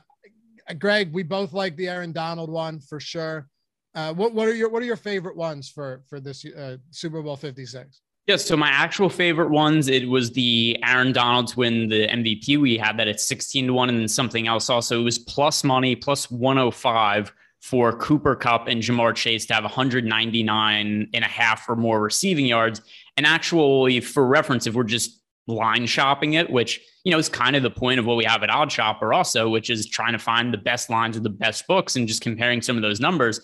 Greg, 0.75 1.13
we 1.13 1.23
both 1.23 1.53
like 1.53 1.77
the 1.77 1.89
Aaron 1.89 2.13
Donald 2.13 2.51
one 2.51 2.81
for 2.81 3.01
sure. 3.01 3.49
Uh, 3.95 4.13
what 4.13 4.35
what 4.35 4.47
are 4.47 4.55
your 4.55 4.69
what 4.69 4.83
are 4.83 4.87
your 4.87 4.97
favorite 4.97 5.37
ones 5.37 5.69
for 5.69 6.03
for 6.09 6.21
this 6.21 6.45
uh, 6.45 6.77
Super 6.91 7.23
Bowl 7.23 7.37
Fifty 7.37 7.65
Six? 7.67 8.01
Yes, 8.29 8.45
so 8.45 8.59
my 8.59 8.69
actual 8.69 9.09
favorite 9.09 9.49
ones, 9.49 9.89
it 9.89 10.07
was 10.07 10.31
the 10.33 10.79
Aaron 10.85 11.13
Donald 11.13 11.49
to 11.49 11.57
win 11.57 11.89
the 11.89 12.07
MVP. 12.09 12.59
We 12.59 12.77
had 12.77 12.99
that 12.99 13.09
at 13.09 13.21
16 13.21 13.69
to 13.69 13.73
1, 13.73 13.89
and 13.89 13.99
then 13.99 14.07
something 14.07 14.47
else 14.47 14.69
also. 14.69 15.01
It 15.01 15.05
was 15.05 15.19
plus 15.19 15.65
money, 15.65 15.97
plus 15.97 16.31
105 16.31 17.33
for 17.63 17.97
Cooper 17.97 18.37
Kupp 18.37 18.69
and 18.69 18.83
Ja'Marr 18.83 19.15
Chase 19.15 19.47
to 19.47 19.55
have 19.55 19.65
199 19.65 21.09
and 21.15 21.25
a 21.25 21.27
half 21.27 21.67
or 21.71 21.77
more 21.77 22.03
receiving 22.03 22.45
yards. 22.45 22.83
And 23.17 23.25
actually, 23.25 24.01
for 24.01 24.27
reference, 24.27 24.67
if 24.67 24.75
we're 24.75 24.85
just 24.85 25.23
line 25.49 25.87
shopping 25.87 26.35
it, 26.35 26.49
which 26.51 26.81
you 27.05 27.11
know 27.11 27.19
is 27.19 27.29
kind 27.29 27.57
of 27.57 27.63
the 27.63 27.71
point 27.71 27.99
of 27.99 28.07
what 28.07 28.17
we 28.17 28.25
have 28.25 28.43
at 28.43 28.51
Odd 28.51 28.71
Shopper 28.71 29.13
also, 29.13 29.49
which 29.49 29.71
is 29.71 29.87
trying 29.87 30.13
to 30.13 30.19
find 30.19 30.53
the 30.53 30.59
best 30.59 30.91
lines 30.91 31.17
with 31.17 31.25
the 31.25 31.31
best 31.31 31.67
books 31.67 31.97
and 31.97 32.07
just 32.07 32.23
comparing 32.23 32.63
some 32.63 32.77
of 32.77 32.83
those 32.83 33.01
numbers. 33.01 33.41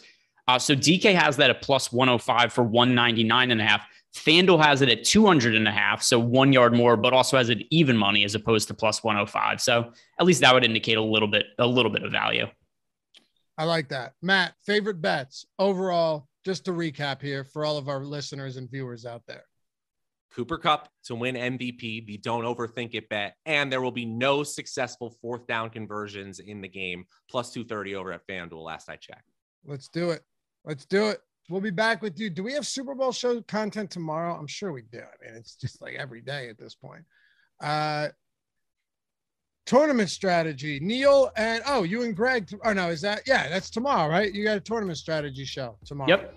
Uh, 0.46 0.58
so 0.58 0.74
DK 0.74 1.14
has 1.14 1.36
that 1.38 1.50
at 1.50 1.62
plus 1.62 1.90
105 1.90 2.52
for 2.52 2.62
199 2.62 3.50
and 3.50 3.60
a 3.60 3.64
half. 3.64 3.86
FanDuel 4.14 4.64
has 4.64 4.80
it 4.80 4.88
at 4.88 5.02
200 5.02 5.56
and 5.56 5.66
a 5.66 5.72
half, 5.72 6.02
so 6.02 6.20
one 6.20 6.52
yard 6.52 6.72
more, 6.72 6.96
but 6.96 7.12
also 7.12 7.36
has 7.36 7.48
it 7.48 7.62
even 7.70 7.96
money 7.96 8.24
as 8.24 8.34
opposed 8.34 8.68
to 8.68 8.74
plus 8.74 9.02
105. 9.02 9.60
So 9.60 9.92
at 10.20 10.26
least 10.26 10.42
that 10.42 10.54
would 10.54 10.64
indicate 10.64 10.98
a 10.98 11.02
little 11.02 11.26
bit, 11.26 11.46
a 11.58 11.66
little 11.66 11.90
bit 11.90 12.04
of 12.04 12.12
value. 12.12 12.46
I 13.58 13.64
like 13.64 13.88
that. 13.88 14.12
Matt, 14.22 14.54
favorite 14.64 15.00
bets 15.00 15.46
overall, 15.58 16.28
just 16.44 16.64
to 16.66 16.72
recap 16.72 17.22
here 17.22 17.44
for 17.44 17.64
all 17.64 17.76
of 17.76 17.88
our 17.88 18.04
listeners 18.04 18.56
and 18.56 18.70
viewers 18.70 19.06
out 19.06 19.22
there. 19.26 19.44
Cooper 20.34 20.58
Kupp 20.58 20.88
to 21.04 21.14
win 21.14 21.34
MVP, 21.34 22.06
the 22.06 22.18
don't 22.18 22.44
overthink 22.44 22.94
it 22.94 23.08
bet, 23.08 23.36
and 23.46 23.70
there 23.70 23.80
will 23.80 23.92
be 23.92 24.04
no 24.04 24.42
successful 24.42 25.10
fourth 25.22 25.46
down 25.46 25.70
conversions 25.70 26.40
in 26.40 26.60
the 26.60 26.68
game, 26.68 27.04
plus 27.30 27.52
230 27.52 27.94
over 27.94 28.12
at 28.12 28.26
FanDuel, 28.26 28.64
last 28.64 28.88
I 28.88 28.96
checked. 28.96 29.30
Let's 29.64 29.88
do 29.88 30.10
it. 30.10 30.22
Let's 30.64 30.86
do 30.86 31.08
it. 31.08 31.20
We'll 31.48 31.60
be 31.60 31.70
back 31.70 32.02
with 32.02 32.18
you. 32.18 32.30
Do 32.30 32.42
we 32.42 32.54
have 32.54 32.66
Super 32.66 32.94
Bowl 32.94 33.12
show 33.12 33.40
content 33.42 33.90
tomorrow? 33.90 34.34
I'm 34.34 34.46
sure 34.46 34.72
we 34.72 34.82
do. 34.82 34.98
I 34.98 35.26
mean, 35.26 35.36
it's 35.36 35.56
just 35.56 35.82
like 35.82 35.94
every 35.94 36.22
day 36.22 36.48
at 36.48 36.58
this 36.58 36.74
point. 36.74 37.04
Uh, 37.60 38.08
tournament 39.66 40.10
strategy. 40.10 40.80
Neil 40.80 41.30
and 41.36 41.62
oh, 41.66 41.82
you 41.82 42.02
and 42.02 42.16
Greg. 42.16 42.48
Oh 42.64 42.72
no, 42.72 42.88
is 42.88 43.02
that 43.02 43.22
yeah? 43.26 43.48
That's 43.48 43.70
tomorrow, 43.70 44.10
right? 44.10 44.32
You 44.32 44.44
got 44.44 44.56
a 44.56 44.60
tournament 44.60 44.98
strategy 44.98 45.44
show 45.44 45.76
tomorrow. 45.84 46.08
Yep. 46.08 46.34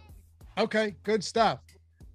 Okay, 0.58 0.96
good 1.04 1.24
stuff. 1.24 1.60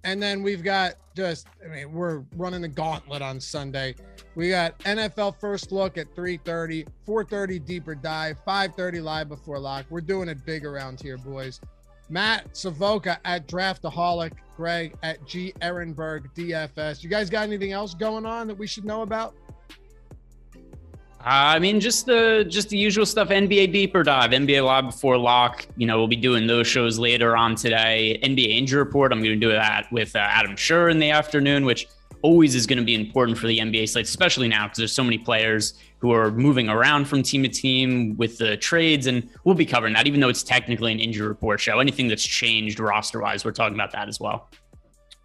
And 0.03 0.21
then 0.21 0.43
we've 0.43 0.63
got 0.63 0.95
just, 1.15 1.47
I 1.63 1.69
mean, 1.69 1.93
we're 1.93 2.23
running 2.35 2.61
the 2.61 2.67
gauntlet 2.67 3.21
on 3.21 3.39
Sunday. 3.39 3.95
We 4.35 4.49
got 4.49 4.77
NFL 4.79 5.39
first 5.39 5.71
look 5.71 5.97
at 5.97 6.13
3:30, 6.15 6.87
4:30 7.07 7.65
deeper 7.65 7.95
dive, 7.95 8.37
5:30 8.45 9.01
live 9.01 9.29
before 9.29 9.59
lock. 9.59 9.85
We're 9.89 10.01
doing 10.01 10.27
it 10.27 10.45
big 10.45 10.65
around 10.65 10.99
here, 10.99 11.17
boys. 11.17 11.61
Matt 12.09 12.55
Savoca 12.55 13.19
at 13.25 13.47
Draftaholic, 13.47 14.33
Greg 14.57 14.95
at 15.03 15.25
G 15.25 15.53
Ehrenberg 15.61 16.33
DFS. 16.35 17.03
You 17.03 17.09
guys 17.09 17.29
got 17.29 17.43
anything 17.43 17.71
else 17.71 17.93
going 17.93 18.25
on 18.25 18.47
that 18.47 18.57
we 18.57 18.67
should 18.67 18.85
know 18.85 19.03
about? 19.03 19.35
I 21.25 21.57
mean, 21.59 21.79
just 21.79 22.05
the 22.05 22.45
just 22.47 22.69
the 22.69 22.77
usual 22.77 23.05
stuff. 23.05 23.29
NBA 23.29 23.71
deeper 23.71 24.03
dive, 24.03 24.31
NBA 24.31 24.65
live 24.65 24.85
before 24.87 25.17
lock. 25.17 25.65
You 25.77 25.87
know, 25.87 25.97
we'll 25.97 26.07
be 26.07 26.17
doing 26.17 26.47
those 26.47 26.67
shows 26.67 26.99
later 26.99 27.37
on 27.37 27.55
today. 27.55 28.19
NBA 28.21 28.57
injury 28.57 28.79
report. 28.79 29.13
I'm 29.13 29.19
going 29.19 29.39
to 29.39 29.47
do 29.47 29.51
that 29.53 29.89
with 29.91 30.15
uh, 30.15 30.19
Adam 30.19 30.55
Schur 30.55 30.91
in 30.91 30.99
the 30.99 31.11
afternoon, 31.11 31.63
which 31.63 31.87
always 32.23 32.55
is 32.55 32.67
going 32.67 32.77
to 32.77 32.83
be 32.83 32.95
important 32.95 33.37
for 33.37 33.47
the 33.47 33.57
NBA 33.59 33.87
slate, 33.87 34.05
especially 34.05 34.49
now 34.49 34.65
because 34.65 34.77
there's 34.79 34.91
so 34.91 35.03
many 35.03 35.17
players 35.17 35.75
who 35.99 36.11
are 36.11 36.29
moving 36.31 36.67
around 36.67 37.05
from 37.05 37.23
team 37.23 37.43
to 37.43 37.49
team 37.49 38.17
with 38.17 38.37
the 38.37 38.57
trades, 38.57 39.07
and 39.07 39.29
we'll 39.45 39.55
be 39.55 39.65
covering 39.65 39.93
that. 39.93 40.07
Even 40.07 40.19
though 40.19 40.29
it's 40.29 40.43
technically 40.43 40.91
an 40.91 40.99
injury 40.99 41.27
report 41.27 41.61
show, 41.61 41.79
anything 41.79 42.09
that's 42.09 42.23
changed 42.23 42.81
roster 42.81 43.21
wise, 43.21 43.45
we're 43.45 43.51
talking 43.51 43.75
about 43.75 43.93
that 43.93 44.09
as 44.09 44.19
well. 44.19 44.49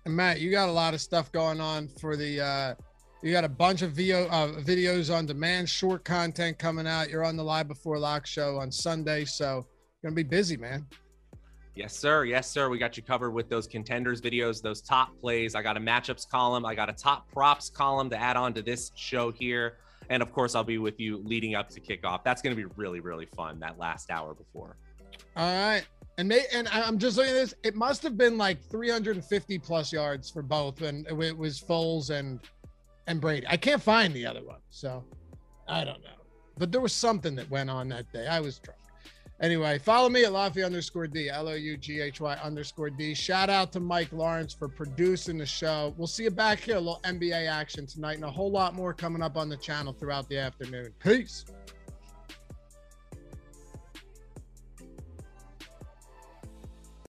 And 0.04 0.14
Matt, 0.14 0.38
you 0.38 0.52
got 0.52 0.68
a 0.68 0.72
lot 0.72 0.94
of 0.94 1.00
stuff 1.00 1.32
going 1.32 1.60
on 1.60 1.88
for 1.88 2.16
the. 2.16 2.40
Uh 2.40 2.74
you 3.22 3.32
got 3.32 3.44
a 3.44 3.48
bunch 3.48 3.82
of 3.82 3.92
video 3.92 4.26
uh, 4.28 4.52
videos 4.60 5.14
on 5.14 5.26
demand, 5.26 5.68
short 5.68 6.04
content 6.04 6.58
coming 6.58 6.86
out. 6.86 7.10
You're 7.10 7.24
on 7.24 7.36
the 7.36 7.44
live 7.44 7.68
before 7.68 7.98
lock 7.98 8.26
show 8.26 8.58
on 8.58 8.70
Sunday, 8.70 9.24
so 9.24 9.66
gonna 10.02 10.14
be 10.14 10.22
busy, 10.22 10.56
man. 10.56 10.86
Yes, 11.74 11.96
sir. 11.96 12.24
Yes, 12.24 12.50
sir. 12.50 12.68
We 12.68 12.78
got 12.78 12.96
you 12.96 13.04
covered 13.04 13.30
with 13.30 13.48
those 13.48 13.68
contenders 13.68 14.20
videos, 14.20 14.60
those 14.60 14.82
top 14.82 15.16
plays. 15.20 15.54
I 15.54 15.62
got 15.62 15.76
a 15.76 15.80
matchups 15.80 16.28
column. 16.28 16.66
I 16.66 16.74
got 16.74 16.90
a 16.90 16.92
top 16.92 17.30
props 17.32 17.70
column 17.70 18.10
to 18.10 18.20
add 18.20 18.36
on 18.36 18.52
to 18.54 18.62
this 18.62 18.90
show 18.96 19.30
here. 19.30 19.76
And 20.10 20.20
of 20.20 20.32
course, 20.32 20.56
I'll 20.56 20.64
be 20.64 20.78
with 20.78 20.98
you 20.98 21.18
leading 21.18 21.54
up 21.54 21.68
to 21.70 21.80
kickoff. 21.80 22.24
That's 22.24 22.42
going 22.42 22.56
to 22.56 22.60
be 22.60 22.68
really, 22.76 22.98
really 22.98 23.26
fun 23.26 23.60
that 23.60 23.78
last 23.78 24.10
hour 24.10 24.34
before. 24.34 24.76
All 25.36 25.68
right. 25.68 25.86
And 26.16 26.26
may, 26.26 26.46
and 26.52 26.66
I'm 26.68 26.98
just 26.98 27.16
looking 27.16 27.30
at 27.30 27.36
this. 27.36 27.54
It 27.62 27.76
must 27.76 28.02
have 28.02 28.16
been 28.16 28.36
like 28.36 28.60
350 28.60 29.58
plus 29.60 29.92
yards 29.92 30.28
for 30.28 30.42
both, 30.42 30.82
and 30.82 31.06
it 31.06 31.36
was 31.36 31.60
Foles 31.60 32.10
and 32.10 32.40
and 33.08 33.20
Brady. 33.20 33.46
I 33.48 33.56
can't 33.56 33.82
find 33.82 34.14
the 34.14 34.26
other 34.26 34.44
one, 34.44 34.60
so 34.70 35.02
I 35.66 35.82
don't 35.82 36.00
know. 36.02 36.10
But 36.58 36.70
there 36.70 36.80
was 36.80 36.92
something 36.92 37.34
that 37.36 37.50
went 37.50 37.70
on 37.70 37.88
that 37.88 38.12
day. 38.12 38.26
I 38.26 38.38
was 38.38 38.58
drunk. 38.60 38.78
Anyway, 39.40 39.78
follow 39.78 40.08
me 40.08 40.24
at 40.24 40.32
Loughy 40.32 40.66
underscore 40.66 41.06
D, 41.06 41.30
L 41.30 41.48
O 41.48 41.54
U 41.54 41.76
G 41.76 42.00
H 42.00 42.20
Y 42.20 42.34
underscore 42.42 42.90
D. 42.90 43.14
Shout 43.14 43.48
out 43.48 43.72
to 43.72 43.80
Mike 43.80 44.12
Lawrence 44.12 44.52
for 44.52 44.68
producing 44.68 45.38
the 45.38 45.46
show. 45.46 45.94
We'll 45.96 46.08
see 46.08 46.24
you 46.24 46.30
back 46.30 46.60
here. 46.60 46.76
A 46.76 46.80
little 46.80 47.00
NBA 47.04 47.48
action 47.48 47.86
tonight 47.86 48.16
and 48.16 48.24
a 48.24 48.30
whole 48.30 48.50
lot 48.50 48.74
more 48.74 48.92
coming 48.92 49.22
up 49.22 49.36
on 49.36 49.48
the 49.48 49.56
channel 49.56 49.92
throughout 49.92 50.28
the 50.28 50.38
afternoon. 50.38 50.92
Peace. 50.98 51.44